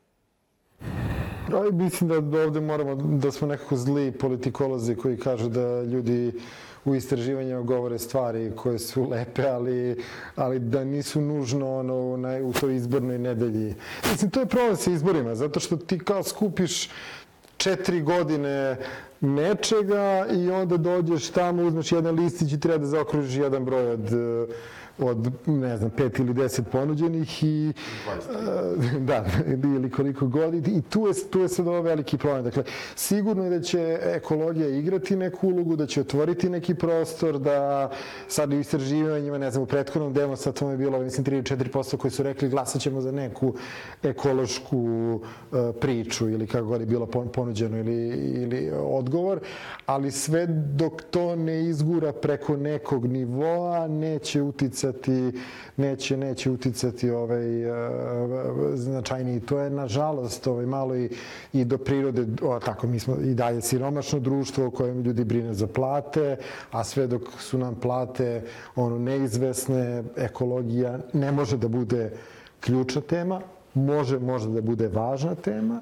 Ali 1.54 1.72
mislim 1.72 2.10
da 2.10 2.42
ovde 2.42 2.62
moramo, 2.62 2.96
da 2.96 3.32
smo 3.32 3.48
nekako 3.48 3.76
zli 3.76 4.12
politikolozi 4.12 4.96
koji 4.96 5.18
kažu 5.18 5.50
da 5.50 5.84
ljudi 5.84 6.32
u 6.86 6.96
istraživanjima 6.96 7.62
govore 7.62 8.00
stvari 8.00 8.52
koje 8.56 8.80
su 8.80 9.10
lepe, 9.10 9.48
ali, 9.48 10.04
ali 10.36 10.60
da 10.60 10.84
nisu 10.84 11.22
nužno 11.22 11.80
ono, 11.80 11.96
u 12.44 12.54
toj 12.54 12.76
izbornoj 12.76 13.20
nedelji. 13.20 13.76
Mislim, 14.12 14.32
to 14.32 14.40
je 14.40 14.46
problem 14.46 14.76
sa 14.76 14.92
izborima, 14.92 15.36
zato 15.36 15.60
što 15.60 15.78
ti 15.78 16.00
kao 16.00 16.24
skupiš 16.24 16.90
četiri 17.66 18.02
godine 18.02 18.78
nečega 19.22 20.26
i 20.32 20.52
onda 20.52 20.78
dođeš 20.78 21.30
tamo, 21.30 21.64
uzmeš 21.64 21.92
jedan 21.92 22.16
listić 22.16 22.54
i 22.54 22.60
treba 22.60 22.78
da 22.78 22.86
zaokružiš 22.86 23.36
jedan 23.36 23.66
broj 23.66 23.88
od 23.88 24.10
od, 25.00 25.32
ne 25.46 25.78
znam, 25.78 25.90
pet 25.90 26.20
ili 26.20 26.34
deset 26.34 26.66
ponuđenih 26.72 27.44
i, 27.44 27.74
uh, 28.08 29.02
da, 29.10 29.26
ili 29.64 29.92
koliko 29.92 30.28
god. 30.28 30.68
I 30.68 30.82
tu 30.82 31.08
je, 31.08 31.14
tu 31.30 31.40
je 31.40 31.50
sad 31.50 31.68
ovo 31.68 31.82
veliki 31.82 32.18
problem. 32.18 32.44
Dakle, 32.44 32.64
sigurno 32.96 33.44
je 33.44 33.50
da 33.50 33.62
će 33.62 34.00
ekologija 34.04 34.68
igrati 34.68 35.16
neku 35.16 35.48
ulogu, 35.48 35.76
da 35.76 35.86
će 35.86 36.02
otvoriti 36.02 36.50
neki 36.50 36.76
prostor, 36.76 37.40
da 37.40 37.92
sad 38.28 38.54
u 38.54 38.60
istraživanjima, 38.60 39.38
ne 39.38 39.52
znam, 39.52 39.64
u 39.64 39.66
prethodnom 39.66 40.14
demonstratovom 40.14 40.74
je 40.74 40.78
bilo, 40.78 41.00
mislim, 41.00 41.26
3 41.26 41.34
ili 41.34 41.44
4% 41.44 41.98
koji 41.98 42.12
su 42.12 42.24
rekli 42.24 42.50
glasat 42.50 42.82
ćemo 42.82 43.02
za 43.02 43.12
neku 43.12 43.54
ekološku 44.04 44.80
uh, 44.82 45.60
priču 45.82 46.30
ili 46.30 46.48
kako 46.48 46.66
god 46.66 46.82
je 46.82 46.88
bilo 46.88 47.06
ponuđeno 47.06 47.78
ili, 47.78 47.96
ili 48.44 48.72
odgovor, 48.84 49.40
ali 49.86 50.12
sve 50.12 50.46
dok 50.76 51.02
to 51.02 51.36
ne 51.36 51.64
izgura 51.66 52.14
preko 52.14 52.58
nekog 52.58 53.06
nivoa, 53.06 53.88
neće 53.88 54.42
uticati 54.42 54.85
uticati, 54.90 55.40
neće, 55.78 56.18
neće 56.18 56.52
uticati 56.52 57.10
ovaj, 57.10 57.66
uh, 57.66 57.76
značajniji. 58.74 59.40
To 59.40 59.60
je, 59.60 59.70
nažalost, 59.70 60.48
ovaj, 60.48 60.66
malo 60.66 60.96
i, 60.96 61.10
i 61.54 61.66
do 61.66 61.78
prirode, 61.78 62.26
o, 62.42 62.60
tako, 62.60 62.88
mi 62.88 63.00
smo 63.00 63.16
i 63.16 63.34
dalje 63.34 63.62
siromašno 63.62 64.20
društvo 64.20 64.68
u 64.68 64.72
kojem 64.72 65.02
ljudi 65.02 65.24
brine 65.24 65.54
za 65.54 65.68
plate, 65.68 66.38
a 66.72 66.84
sve 66.84 67.08
dok 67.08 67.22
su 67.40 67.58
nam 67.58 67.76
plate 67.76 68.44
ono, 68.76 69.00
neizvesne, 69.00 70.04
ekologija 70.18 71.00
ne 71.14 71.32
može 71.32 71.58
da 71.58 71.68
bude 71.68 72.12
ključna 72.60 73.02
tema, 73.02 73.42
može 73.74 74.20
možda 74.20 74.52
da 74.52 74.62
bude 74.62 74.88
važna 74.88 75.36
tema, 75.36 75.82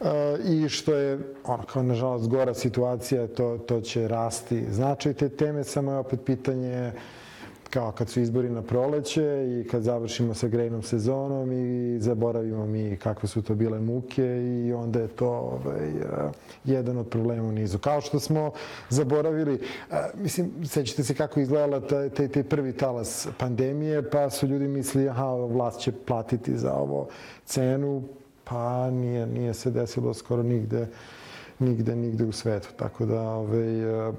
Uh, 0.00 0.06
i 0.44 0.68
što 0.68 0.94
je, 0.94 1.18
ono, 1.44 1.62
kao 1.62 1.82
nažalost, 1.82 2.28
gora 2.28 2.54
situacija, 2.54 3.26
to, 3.26 3.58
to 3.58 3.80
će 3.80 4.08
rasti 4.08 4.64
značaj 4.70 5.14
te 5.14 5.28
teme, 5.28 5.64
samo 5.64 5.92
je 5.92 5.98
opet 5.98 6.20
pitanje 6.24 6.92
kao 7.76 7.92
kad 7.92 8.08
su 8.08 8.20
izbori 8.20 8.50
na 8.50 8.62
proleće 8.62 9.22
i 9.48 9.68
kad 9.68 9.82
završimo 9.82 10.34
sa 10.34 10.48
grejnom 10.48 10.82
sezonom 10.82 11.52
i 11.52 11.98
zaboravimo 12.00 12.66
mi 12.66 12.96
kakve 12.96 13.28
su 13.28 13.42
to 13.42 13.54
bile 13.54 13.80
muke 13.80 14.24
i 14.42 14.72
onda 14.72 15.00
je 15.00 15.08
to 15.08 15.28
ovaj, 15.28 15.88
uh, 15.88 16.32
jedan 16.64 16.98
od 16.98 17.08
problema 17.08 17.48
u 17.48 17.52
nizu. 17.52 17.78
Kao 17.78 18.00
što 18.00 18.20
smo 18.20 18.52
zaboravili, 18.88 19.54
uh, 19.54 19.96
mislim, 20.14 20.50
sećate 20.64 21.04
se 21.04 21.14
kako 21.14 21.40
izgledala 21.40 21.80
taj, 21.80 22.08
taj, 22.08 22.28
taj 22.28 22.44
prvi 22.44 22.72
talas 22.72 23.28
pandemije, 23.38 24.10
pa 24.10 24.30
su 24.30 24.46
ljudi 24.46 24.68
mislili, 24.68 25.08
aha, 25.08 25.34
vlast 25.34 25.80
će 25.80 25.92
platiti 25.92 26.56
za 26.56 26.74
ovo 26.74 27.08
cenu, 27.44 28.02
pa 28.44 28.90
nije, 28.90 29.26
nije 29.26 29.54
se 29.54 29.70
desilo 29.70 30.14
skoro 30.14 30.42
nigde 30.42 30.86
nigde, 31.58 31.96
nigde 31.96 32.24
u 32.24 32.32
svetu. 32.32 32.68
Tako 32.76 33.06
da 33.06 33.20
ovaj, 33.20 33.66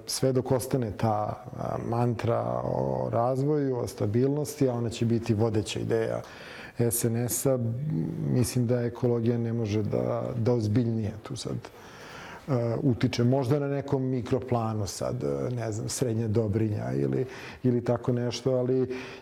sve 0.05 0.31
dok 0.31 0.51
ostane 0.51 0.91
ta 0.97 1.43
mantra 1.89 2.61
o 2.63 3.09
razvoju, 3.11 3.77
o 3.77 3.87
stabilnosti, 3.87 4.69
a 4.69 4.73
ona 4.73 4.89
će 4.89 5.05
biti 5.05 5.33
vodeća 5.33 5.79
ideja 5.79 6.21
SNS-a, 6.91 7.57
mislim 8.33 8.67
da 8.67 8.81
ekologija 8.81 9.37
ne 9.37 9.53
može 9.53 9.83
da, 9.83 10.23
da 10.37 10.53
ozbiljnije 10.53 11.13
tu 11.23 11.35
sad 11.35 11.55
uh, 12.47 12.53
utiče. 12.81 13.23
Možda 13.23 13.59
na 13.59 13.67
nekom 13.67 14.03
mikroplanu 14.03 14.87
sad, 14.87 15.23
uh, 15.23 15.53
ne 15.53 15.71
znam, 15.71 15.89
srednja 15.89 16.27
Dobrinja 16.27 16.91
ili, 16.93 17.25
ili 17.63 17.83
tako 17.83 18.13
nešto, 18.13 18.51
ali 18.51 18.81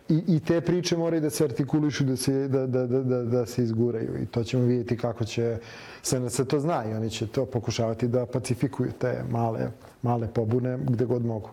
i, 0.09 0.21
i 0.27 0.39
te 0.39 0.61
priče 0.61 0.97
moraju 0.97 1.21
da 1.21 1.29
se 1.29 1.43
artikulišu, 1.43 2.03
da 2.03 2.15
se, 2.15 2.47
da, 2.47 2.67
da, 2.67 2.87
da, 2.87 3.03
da, 3.03 3.23
da 3.23 3.45
se 3.45 3.63
izguraju 3.63 4.21
i 4.21 4.25
to 4.25 4.43
ćemo 4.43 4.63
vidjeti 4.63 4.97
kako 4.97 5.25
će 5.25 5.57
SNS 6.01 6.41
to 6.47 6.59
zna 6.59 6.83
i 6.85 6.93
oni 6.93 7.09
će 7.09 7.27
to 7.27 7.45
pokušavati 7.45 8.07
da 8.07 8.25
pacifikuju 8.25 8.91
te 8.99 9.23
male, 9.29 9.71
male 10.01 10.27
pobune 10.27 10.77
gde 10.81 11.05
god 11.05 11.25
mogu. 11.25 11.49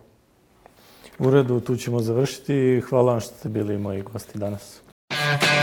U 1.19 1.29
redu, 1.29 1.59
tu 1.59 1.75
ćemo 1.75 1.99
završiti. 1.99 2.81
Hvala 2.89 3.11
vam 3.11 3.21
što 3.21 3.35
ste 3.35 3.49
bili 3.49 3.77
moji 3.77 4.01
gosti 4.01 4.39
danas. 4.39 4.81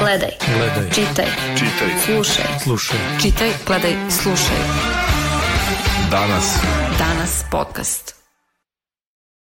Gledaj. 0.00 0.30
Gledaj. 0.56 0.90
Čitaj. 0.90 1.26
Čitaj. 1.54 1.88
Slušaj. 2.04 2.44
Slušaj. 2.62 2.98
Čitaj, 3.22 3.50
gledaj, 3.66 4.10
slušaj. 4.10 5.09
Danas. 6.08 6.60
Danas 6.98 7.44
podcast. 7.50 8.19